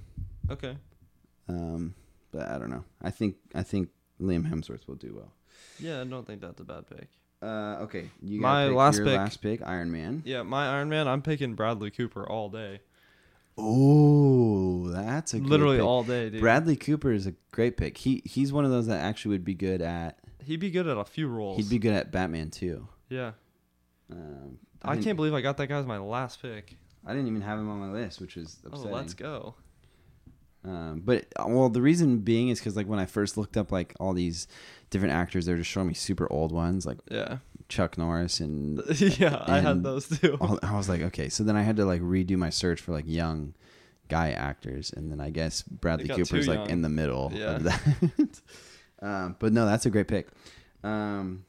Okay. 0.50 0.76
Um, 1.48 1.94
but 2.36 2.48
I 2.48 2.58
don't 2.58 2.70
know. 2.70 2.84
I 3.02 3.10
think 3.10 3.36
I 3.54 3.62
think 3.62 3.88
Liam 4.20 4.48
Hemsworth 4.50 4.86
will 4.86 4.94
do 4.96 5.14
well. 5.14 5.32
Yeah, 5.78 6.00
I 6.00 6.04
don't 6.04 6.26
think 6.26 6.40
that's 6.40 6.60
a 6.60 6.64
bad 6.64 6.84
pick. 6.88 7.08
Uh, 7.42 7.78
okay, 7.82 8.08
you 8.22 8.40
My 8.40 8.68
pick 8.68 8.76
last 8.76 8.96
your 8.96 9.06
pick- 9.06 9.16
last 9.16 9.36
pick, 9.42 9.60
Iron 9.66 9.92
Man. 9.92 10.22
Yeah, 10.24 10.42
my 10.42 10.68
Iron 10.68 10.88
Man, 10.88 11.06
I'm 11.06 11.22
picking 11.22 11.54
Bradley 11.54 11.90
Cooper 11.90 12.26
all 12.28 12.48
day. 12.48 12.80
Oh, 13.58 14.88
that's 14.90 15.32
a 15.34 15.38
good 15.40 15.48
Literally 15.48 15.80
all 15.80 16.02
day, 16.02 16.30
dude. 16.30 16.40
Bradley 16.40 16.76
Cooper 16.76 17.12
is 17.12 17.26
a 17.26 17.34
great 17.52 17.76
pick. 17.76 17.96
He 17.98 18.22
he's 18.24 18.52
one 18.52 18.64
of 18.64 18.70
those 18.70 18.86
that 18.86 19.00
actually 19.00 19.30
would 19.32 19.44
be 19.44 19.54
good 19.54 19.80
at. 19.82 20.18
He'd 20.44 20.60
be 20.60 20.70
good 20.70 20.86
at 20.86 20.96
a 20.96 21.04
few 21.04 21.26
roles. 21.28 21.56
He'd 21.56 21.70
be 21.70 21.78
good 21.78 21.94
at 21.94 22.12
Batman 22.12 22.50
too. 22.50 22.86
Yeah. 23.08 23.32
Um, 24.12 24.58
I, 24.82 24.92
didn't- 24.94 25.04
can't 25.04 25.16
believe 25.16 25.34
I 25.34 25.40
got 25.40 25.56
that 25.56 25.66
guy 25.68 25.78
as 25.78 25.86
my 25.86 25.98
last 25.98 26.40
pick. 26.40 26.76
I 27.04 27.12
didn't 27.12 27.28
even 27.28 27.40
have 27.42 27.58
him 27.58 27.68
on 27.68 27.78
my 27.80 27.92
list, 27.92 28.20
which 28.20 28.36
is 28.36 28.58
upsetting. 28.64 28.92
Oh, 28.92 28.94
let's 28.94 29.14
go. 29.14 29.54
Um, 30.66 31.02
but 31.04 31.26
uh, 31.36 31.44
well, 31.46 31.68
the 31.68 31.80
reason 31.82 32.18
being 32.18 32.48
is 32.48 32.58
because 32.58 32.76
like 32.76 32.86
when 32.88 32.98
I 32.98 33.06
first 33.06 33.36
looked 33.36 33.56
up 33.56 33.70
like 33.70 33.94
all 34.00 34.12
these 34.12 34.48
different 34.90 35.14
actors, 35.14 35.46
they're 35.46 35.56
just 35.56 35.70
showing 35.70 35.86
me 35.88 35.94
super 35.94 36.26
old 36.32 36.50
ones 36.52 36.84
like 36.86 36.98
Yeah. 37.10 37.38
Chuck 37.68 37.96
Norris 37.98 38.40
and 38.40 38.80
yeah, 39.18 39.42
I 39.46 39.60
had 39.60 39.82
those 39.82 40.08
too. 40.08 40.36
all, 40.40 40.58
I 40.62 40.76
was 40.76 40.88
like, 40.88 41.02
okay. 41.02 41.28
So 41.28 41.44
then 41.44 41.56
I 41.56 41.62
had 41.62 41.76
to 41.76 41.84
like 41.84 42.00
redo 42.00 42.36
my 42.36 42.50
search 42.50 42.80
for 42.80 42.92
like 42.92 43.04
young 43.06 43.54
guy 44.08 44.30
actors, 44.30 44.92
and 44.96 45.10
then 45.10 45.20
I 45.20 45.30
guess 45.30 45.62
Bradley 45.62 46.08
Cooper's 46.08 46.46
like 46.48 46.58
young. 46.58 46.70
in 46.70 46.82
the 46.82 46.88
middle 46.88 47.32
Yeah. 47.34 47.56
of 47.56 47.62
that. 47.64 48.40
um, 49.02 49.36
but 49.38 49.52
no, 49.52 49.66
that's 49.66 49.84
a 49.86 49.90
great 49.90 50.06
pick. 50.08 50.28
Um, 50.84 51.44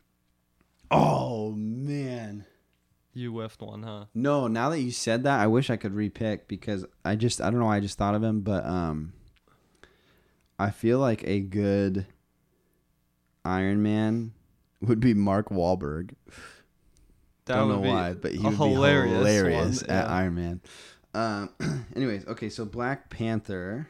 oh 0.90 1.52
man, 1.52 2.46
You 3.18 3.32
whiffed 3.32 3.64
one, 3.64 3.82
huh? 3.82 4.06
no. 4.14 4.46
Now 4.48 4.70
that 4.70 4.80
you 4.80 4.92
said 4.92 5.24
that, 5.24 5.40
I 5.40 5.48
wish 5.48 5.72
I 5.72 5.76
could 5.76 5.94
repick 5.94 6.42
because 6.48 6.86
I 7.04 7.16
just 7.16 7.42
I 7.42 7.50
don't 7.50 7.60
know. 7.60 7.66
why 7.66 7.78
I 7.78 7.80
just 7.80 7.98
thought 7.98 8.14
of 8.14 8.22
him, 8.22 8.42
but 8.42 8.64
um, 8.64 9.14
I 10.60 10.70
feel 10.70 11.00
like 11.00 11.24
a 11.24 11.40
good 11.40 12.06
Iron 13.44 13.82
Man 13.82 14.34
would 14.82 15.00
be 15.00 15.16
Mark 15.16 15.50
Wahlberg. 15.50 16.12
That 17.46 17.56
Don't 17.56 17.70
know 17.70 17.90
why, 17.90 18.14
but 18.14 18.34
he 18.34 18.46
would 18.46 18.54
hilarious 18.54 19.14
be 19.14 19.18
hilarious 19.18 19.82
one, 19.82 19.90
at 19.90 20.06
yeah. 20.06 20.14
Iron 20.14 20.36
Man. 20.36 20.62
Um, 21.16 21.50
anyways, 21.96 22.28
okay, 22.28 22.50
so 22.50 22.66
Black 22.66 23.10
Panther. 23.10 23.90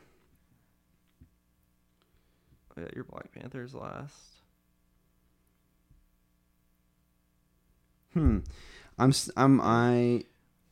Yeah, 2.77 2.85
your 2.95 3.03
Black 3.03 3.29
Panther's 3.33 3.73
last. 3.73 4.15
Hmm, 8.13 8.39
I'm 8.99 9.13
I'm 9.35 9.61
I 9.61 10.23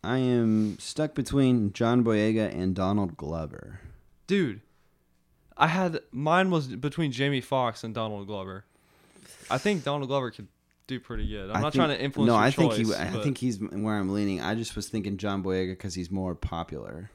I 0.04 0.18
am 0.18 0.78
stuck 0.80 1.14
between 1.14 1.74
John 1.74 2.04
Boyega 2.04 2.54
and 2.54 2.76
Donald 2.76 3.18
Glover. 3.18 3.80
Dude, 4.28 4.62
I 5.58 5.68
had 5.68 6.00
mine 6.12 6.50
was 6.50 6.68
between 6.68 7.12
Jamie 7.12 7.42
Foxx 7.42 7.84
and 7.84 7.94
Donald 7.94 8.28
Glover. 8.28 8.66
I 9.50 9.58
think 9.58 9.84
Donald 9.84 10.08
Glover 10.10 10.32
could 10.32 10.48
do 10.88 11.00
pretty 11.00 11.28
good. 11.28 11.50
I'm 11.50 11.58
I 11.58 11.62
not 11.62 11.74
think- 11.74 11.86
trying 11.86 11.98
to 11.98 12.04
influence. 12.04 12.28
No, 12.28 12.36
I 12.36 12.52
think 12.52 12.74
choice, 12.74 12.88
he. 12.88 12.96
I 12.96 13.10
think 13.24 13.38
he's 13.38 13.60
where 13.60 13.96
I'm 13.96 14.10
leaning. 14.14 14.42
I 14.42 14.56
just 14.56 14.76
was 14.76 14.88
thinking 14.90 15.18
John 15.18 15.44
Boyega 15.44 15.72
because 15.74 15.94
he's 15.94 16.10
more 16.12 16.36
popular 16.36 17.12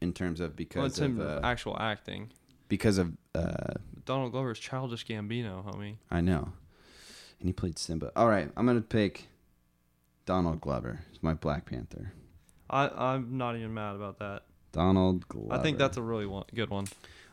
in 0.00 0.12
terms 0.12 0.40
of 0.40 0.50
well, 0.50 0.54
because 0.56 0.92
it's 0.92 1.00
of 1.00 1.20
uh, 1.20 1.40
actual 1.42 1.76
acting. 1.78 2.30
because 2.68 2.98
of 2.98 3.12
uh, 3.34 3.74
Donald 4.04 4.32
Glover's 4.32 4.58
childish 4.58 5.06
Gambino, 5.06 5.64
homie. 5.64 5.96
I 6.10 6.20
know, 6.20 6.52
and 7.40 7.48
he 7.48 7.52
played 7.52 7.78
Simba. 7.78 8.10
All 8.16 8.28
right, 8.28 8.50
I'm 8.56 8.66
gonna 8.66 8.80
pick 8.80 9.28
Donald 10.26 10.60
Glover. 10.60 11.00
He's 11.10 11.22
my 11.22 11.34
Black 11.34 11.64
Panther. 11.66 12.12
I 12.68 12.88
I'm 12.88 13.38
not 13.38 13.56
even 13.56 13.72
mad 13.72 13.96
about 13.96 14.18
that. 14.18 14.42
Donald 14.72 15.26
Glover. 15.28 15.54
I 15.54 15.62
think 15.62 15.78
that's 15.78 15.96
a 15.96 16.02
really 16.02 16.26
one, 16.26 16.44
good 16.54 16.68
one. 16.68 16.86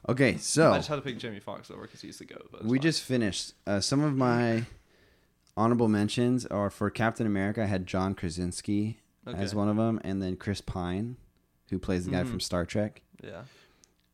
okay. 0.07 0.37
So 0.37 0.71
I 0.71 0.77
just 0.77 0.87
had 0.87 0.95
to 0.95 1.01
pick 1.01 1.17
Jamie 1.17 1.39
Foxx 1.41 1.69
over 1.69 1.81
because 1.81 2.01
he's 2.01 2.19
the 2.19 2.25
goat. 2.25 2.47
but 2.51 2.63
we 2.63 2.77
fine. 2.77 2.81
just 2.83 3.01
finished. 3.03 3.53
Uh, 3.67 3.79
some 3.81 4.01
of 4.01 4.15
my 4.15 4.63
honorable 5.57 5.87
mentions 5.89 6.45
are 6.45 6.69
for 6.69 6.89
Captain 6.89 7.25
America. 7.27 7.63
I 7.63 7.65
had 7.65 7.85
John 7.85 8.13
Krasinski 8.15 8.99
okay. 9.27 9.37
as 9.37 9.53
one 9.53 9.67
of 9.69 9.75
them, 9.77 9.99
and 10.03 10.21
then 10.21 10.37
Chris 10.37 10.61
Pine, 10.61 11.17
who 11.69 11.79
plays 11.79 12.05
the 12.05 12.11
guy 12.11 12.23
Mhm. 12.23 12.29
from 12.29 12.39
Star 12.39 12.65
Trek. 12.65 13.01
Yeah. 13.23 13.41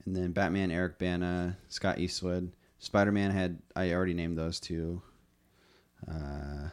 And 0.06 0.16
then 0.16 0.32
Batman, 0.32 0.72
Eric 0.72 0.98
Bana, 0.98 1.58
Scott 1.68 2.00
Eastwood. 2.00 2.52
Spider 2.80 3.12
Man 3.12 3.32
had 3.32 3.60
I 3.76 3.92
already 3.94 4.14
named 4.14 4.38
those 4.38 4.60
two. 4.60 5.02
Uh, 6.08 6.70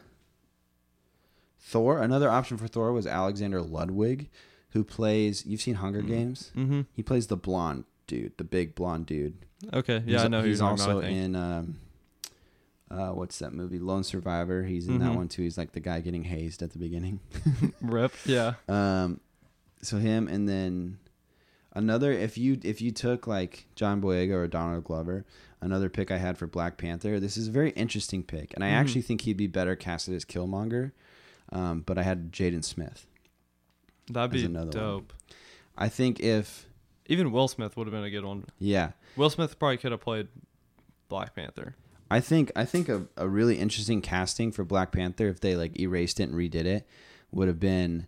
Thor. 1.67 2.01
Another 2.01 2.29
option 2.29 2.57
for 2.57 2.67
Thor 2.67 2.93
was 2.93 3.05
Alexander 3.05 3.61
Ludwig, 3.61 4.29
who 4.71 4.83
plays. 4.83 5.45
You've 5.45 5.61
seen 5.61 5.75
Hunger 5.75 6.01
Mhm. 6.01 6.07
Games. 6.07 6.51
Mm-hmm. 6.55 6.81
He 6.93 7.03
plays 7.03 7.27
the 7.27 7.35
blonde 7.37 7.83
dude, 8.07 8.31
the 8.37 8.43
big 8.45 8.73
blonde 8.73 9.05
dude. 9.05 9.33
Okay. 9.73 9.95
Yeah, 9.97 10.01
He's- 10.05 10.21
I 10.21 10.27
know 10.29 10.41
who 10.41 10.47
He's 10.47 10.59
you're 10.59 10.69
talking 10.69 10.81
also 10.81 10.99
about, 10.99 11.11
in. 11.11 11.35
Um, 11.35 11.79
uh, 12.89 13.09
what's 13.11 13.39
that 13.39 13.53
movie? 13.53 13.79
Lone 13.79 14.03
Survivor. 14.03 14.63
He's 14.63 14.87
in 14.87 14.99
that 14.99 15.11
Mhm. 15.11 15.15
one 15.15 15.27
too. 15.27 15.41
He's 15.41 15.57
like 15.57 15.73
the 15.73 15.79
guy 15.81 15.99
getting 15.99 16.23
hazed 16.23 16.63
at 16.63 16.71
the 16.71 16.79
beginning. 16.79 17.19
Rip. 17.81 18.13
Yeah. 18.25 18.53
Um, 18.69 19.19
so 19.81 19.97
him 19.97 20.27
and 20.29 20.47
then 20.47 20.99
another 21.73 22.11
if 22.13 22.37
you 22.37 22.59
if 22.63 22.81
you 22.81 22.91
took 22.91 23.27
like 23.27 23.67
John 23.75 24.01
Boyega 24.01 24.31
or 24.33 24.47
Donald 24.47 24.85
Glover, 24.85 25.25
another 25.61 25.89
pick 25.89 26.11
I 26.11 26.17
had 26.17 26.37
for 26.37 26.47
Black 26.47 26.77
Panther. 26.77 27.19
This 27.19 27.35
is 27.35 27.49
a 27.49 27.51
very 27.51 27.71
interesting 27.71 28.23
pick, 28.23 28.53
and 28.55 28.63
I 28.63 28.69
Mhm. 28.69 28.73
actually 28.79 29.01
think 29.01 29.21
he'd 29.21 29.37
be 29.37 29.47
better 29.47 29.75
casted 29.75 30.13
as 30.15 30.23
Killmonger. 30.23 30.93
Um, 31.51 31.81
but 31.85 31.97
I 31.97 32.03
had 32.03 32.31
Jaden 32.31 32.63
Smith. 32.63 33.07
That'd 34.09 34.31
be 34.31 34.45
another 34.45 34.65
one. 34.67 34.71
dope. 34.71 35.13
I 35.77 35.89
think 35.89 36.19
if 36.19 36.65
Even 37.07 37.31
Will 37.31 37.47
Smith 37.47 37.77
would 37.77 37.87
have 37.87 37.93
been 37.93 38.03
a 38.03 38.09
good 38.09 38.25
one. 38.25 38.45
yeah, 38.59 38.91
Will 39.15 39.29
Smith 39.29 39.57
probably 39.59 39.77
could 39.77 39.91
have 39.91 40.01
played 40.01 40.27
Black 41.09 41.35
Panther. 41.35 41.75
I 42.09 42.19
think 42.21 42.51
I 42.55 42.63
think 42.65 42.87
a, 42.89 43.05
a 43.17 43.27
really 43.27 43.59
interesting 43.59 44.01
casting 44.01 44.51
for 44.51 44.63
Black 44.63 44.91
Panther 44.91 45.27
if 45.27 45.39
they 45.41 45.55
like 45.55 45.77
erased 45.79 46.19
it 46.19 46.23
and 46.29 46.35
redid 46.35 46.65
it 46.65 46.87
would 47.31 47.47
have 47.49 47.59
been 47.59 48.07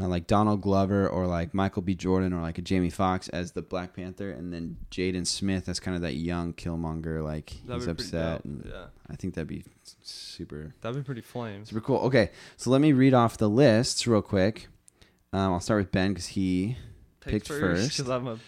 uh, 0.00 0.08
like 0.08 0.26
Donald 0.26 0.60
Glover 0.62 1.06
or 1.08 1.26
like 1.26 1.52
Michael 1.52 1.82
B. 1.82 1.94
Jordan 1.94 2.32
or 2.32 2.40
like 2.40 2.58
a 2.58 2.62
Jamie 2.62 2.90
Foxx 2.90 3.28
as 3.28 3.52
the 3.52 3.62
Black 3.62 3.94
Panther 3.94 4.30
and 4.30 4.52
then 4.52 4.76
Jaden 4.90 5.26
Smith 5.26 5.68
as 5.68 5.78
kind 5.80 5.94
of 5.94 6.02
that 6.02 6.14
young 6.14 6.52
Killmonger 6.54 7.22
like 7.22 7.52
That'd 7.66 7.82
he's 7.82 7.88
upset 7.88 8.44
and 8.44 8.64
Yeah. 8.68 8.86
I 9.10 9.16
think 9.16 9.34
that'd 9.34 9.48
be 9.48 9.64
super 10.02 10.74
That'd 10.80 10.96
be 10.96 11.04
pretty 11.04 11.20
flames. 11.20 11.68
super 11.68 11.80
cool. 11.80 11.98
Okay, 11.98 12.30
so 12.56 12.70
let 12.70 12.80
me 12.80 12.92
read 12.92 13.14
off 13.14 13.36
the 13.36 13.48
lists 13.50 14.06
real 14.06 14.22
quick. 14.22 14.68
Um, 15.32 15.52
I'll 15.52 15.60
start 15.60 15.80
with 15.82 15.92
Ben 15.92 16.12
because 16.12 16.28
he 16.28 16.76
picked 17.20 17.48
first. 17.48 17.96
because 17.96 18.08
I'm 18.10 18.26
a 18.26 18.38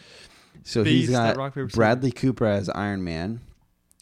so 0.65 0.85
he's 0.85 1.11
got 1.11 1.37
rock 1.37 1.55
paper. 1.55 1.67
Bradley 1.67 2.13
Cooper 2.13 2.47
as 2.47 2.69
Iron 2.71 3.03
Man, 3.05 3.41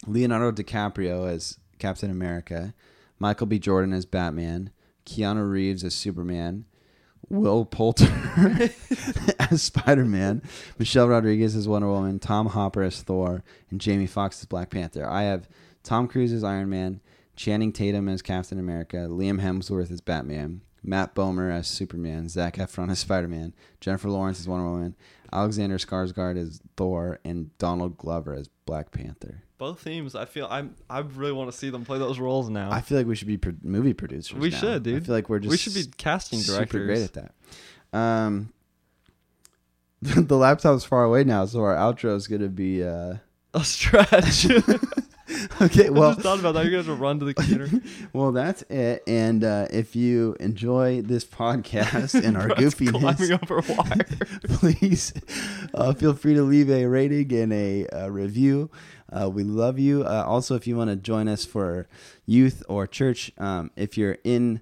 Leonardo 0.07 0.51
DiCaprio 0.63 1.29
as 1.29 1.57
Captain 1.79 2.09
America, 2.11 2.73
Michael 3.19 3.47
B. 3.47 3.57
Jordan 3.59 3.93
as 3.93 4.05
Batman, 4.05 4.71
Keanu 5.05 5.49
Reeves 5.49 5.83
as 5.83 5.93
Superman, 5.95 6.65
Will 7.31 7.65
Poulter 7.65 8.11
as 9.39 9.63
Spider 9.63 10.05
Man, 10.05 10.41
Michelle 10.77 11.07
Rodriguez 11.07 11.55
as 11.55 11.67
Wonder 11.67 11.87
Woman, 11.87 12.19
Tom 12.19 12.47
Hopper 12.47 12.83
as 12.83 13.01
Thor, 13.01 13.43
and 13.69 13.79
Jamie 13.79 14.05
Foxx 14.05 14.41
as 14.41 14.45
Black 14.45 14.69
Panther. 14.69 15.07
I 15.07 15.23
have 15.23 15.47
Tom 15.81 16.07
Cruise 16.07 16.33
as 16.33 16.43
Iron 16.43 16.69
Man, 16.69 16.99
Channing 17.35 17.71
Tatum 17.71 18.09
as 18.09 18.21
Captain 18.21 18.59
America, 18.59 19.07
Liam 19.09 19.41
Hemsworth 19.41 19.91
as 19.91 20.01
Batman, 20.01 20.61
Matt 20.83 21.15
Bomer 21.15 21.51
as 21.51 21.67
Superman, 21.67 22.27
Zac 22.27 22.57
Efron 22.57 22.91
as 22.91 22.99
Spider 22.99 23.29
Man, 23.29 23.53
Jennifer 23.79 24.09
Lawrence 24.09 24.39
as 24.41 24.47
Wonder 24.47 24.69
Woman, 24.69 24.95
Alexander 25.31 25.77
Skarsgård 25.77 26.37
as 26.37 26.61
Thor, 26.75 27.19
and 27.23 27.57
Donald 27.57 27.97
Glover 27.97 28.33
as 28.33 28.49
Black 28.65 28.91
Panther. 28.91 29.43
Both 29.61 29.79
themes. 29.79 30.15
I 30.15 30.25
feel 30.25 30.47
I'm 30.49 30.73
I 30.89 30.99
really 31.01 31.33
want 31.33 31.51
to 31.51 31.55
see 31.55 31.69
them 31.69 31.85
play 31.85 31.99
those 31.99 32.17
roles 32.17 32.49
now. 32.49 32.71
I 32.71 32.81
feel 32.81 32.97
like 32.97 33.05
we 33.05 33.15
should 33.15 33.27
be 33.27 33.37
pro- 33.37 33.53
movie 33.61 33.93
producers. 33.93 34.35
We 34.35 34.49
now. 34.49 34.57
should, 34.57 34.81
dude. 34.81 35.03
I 35.03 35.05
feel 35.05 35.13
like 35.13 35.29
we're 35.29 35.37
just 35.37 35.51
we 35.51 35.57
should 35.57 35.75
be 35.75 35.85
casting 35.97 36.41
directors. 36.41 36.71
super 36.71 36.85
great 36.85 37.01
at 37.03 37.13
that. 37.13 37.31
Um, 37.93 38.51
the 40.01 40.35
laptop's 40.35 40.83
far 40.83 41.03
away 41.03 41.23
now, 41.25 41.45
so 41.45 41.61
our 41.61 41.75
outro 41.75 42.15
is 42.15 42.27
gonna 42.27 42.49
be. 42.49 42.83
Uh, 42.83 43.17
A 43.53 43.63
stretch. 43.63 44.47
okay, 45.61 45.87
I 45.87 45.89
well, 45.89 46.11
just 46.11 46.21
thought 46.23 46.39
about 46.39 46.53
that. 46.53 46.63
Gonna 46.63 46.77
have 46.77 46.85
to 46.87 46.93
run 46.93 47.19
to 47.19 47.25
the 47.25 47.33
computer. 47.33 47.69
well, 48.13 48.31
that's 48.31 48.63
it. 48.63 49.03
And 49.07 49.43
uh, 49.43 49.67
if 49.71 49.95
you 49.95 50.35
enjoy 50.39 51.01
this 51.01 51.23
podcast 51.23 52.21
and 52.21 52.35
our 52.35 52.49
goofiness, 52.49 53.17
please 54.59 55.13
uh, 55.73 55.93
feel 55.93 56.13
free 56.13 56.33
to 56.33 56.43
leave 56.43 56.69
a 56.69 56.85
rating 56.85 57.31
and 57.33 57.53
a, 57.53 57.87
uh 57.87 58.07
review. 58.09 58.69
Uh, 59.11 59.29
we 59.29 59.43
love 59.43 59.77
you. 59.79 60.03
Uh, 60.03 60.23
also, 60.25 60.55
if 60.55 60.65
you 60.67 60.75
want 60.77 60.89
to 60.89 60.95
join 60.95 61.27
us 61.27 61.45
for 61.45 61.87
youth 62.25 62.63
or 62.69 62.87
church, 62.87 63.31
um, 63.37 63.71
if 63.75 63.97
you're 63.97 64.17
in 64.23 64.61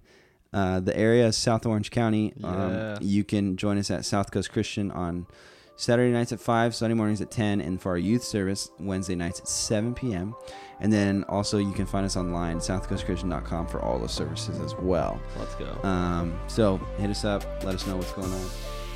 uh, 0.53 0.79
the 0.79 0.97
area, 0.97 1.31
South 1.31 1.65
Orange 1.65 1.91
County, 1.91 2.33
um, 2.43 2.73
Yeah. 2.73 2.97
you 3.01 3.23
can 3.23 3.55
join 3.57 3.77
us 3.77 3.91
at 3.91 4.05
South 4.05 4.31
Coast 4.31 4.51
Christian 4.51 4.89
on 4.91 5.27
Saturday 5.75 6.11
nights 6.11 6.31
at 6.33 6.39
5, 6.41 6.73
Sunday 6.75 6.95
mornings 6.95 7.21
at 7.21 7.29
10, 7.31 7.61
and 7.61 7.79
for 7.81 7.91
our 7.91 7.97
youth 7.97 8.23
service, 8.23 8.69
Wednesday 8.79 9.15
nights 9.15 9.39
at 9.39 9.47
7 9.47 9.93
p.m. 9.93 10.35
And 10.81 10.91
then 10.91 11.23
also, 11.29 11.57
you 11.59 11.71
can 11.71 11.85
find 11.85 12.05
us 12.05 12.17
online, 12.17 12.57
southcoastchristian.com, 12.57 13.67
for 13.67 13.79
all 13.81 13.99
those 13.99 14.13
services 14.13 14.59
as 14.59 14.73
well. 14.75 15.21
Let's 15.37 15.55
go. 15.55 15.77
Um, 15.87 16.37
so 16.47 16.77
hit 16.97 17.09
us 17.09 17.23
up, 17.23 17.43
let 17.63 17.75
us 17.75 17.85
know 17.87 17.95
what's 17.97 18.11
going 18.13 18.31
on. 18.33 18.45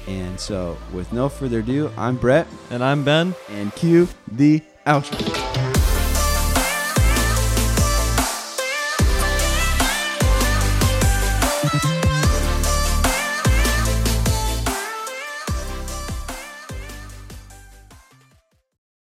And 0.07 0.37
so, 0.39 0.77
with 0.91 1.13
no 1.13 1.29
further 1.29 1.59
ado, 1.59 1.89
I'm 1.97 2.17
Brett, 2.17 2.47
And 2.69 2.83
I'm 2.83 3.03
Ben. 3.05 3.33
and 3.49 3.73
cue 3.75 4.07
the 4.29 4.61
Outro. 4.85 5.52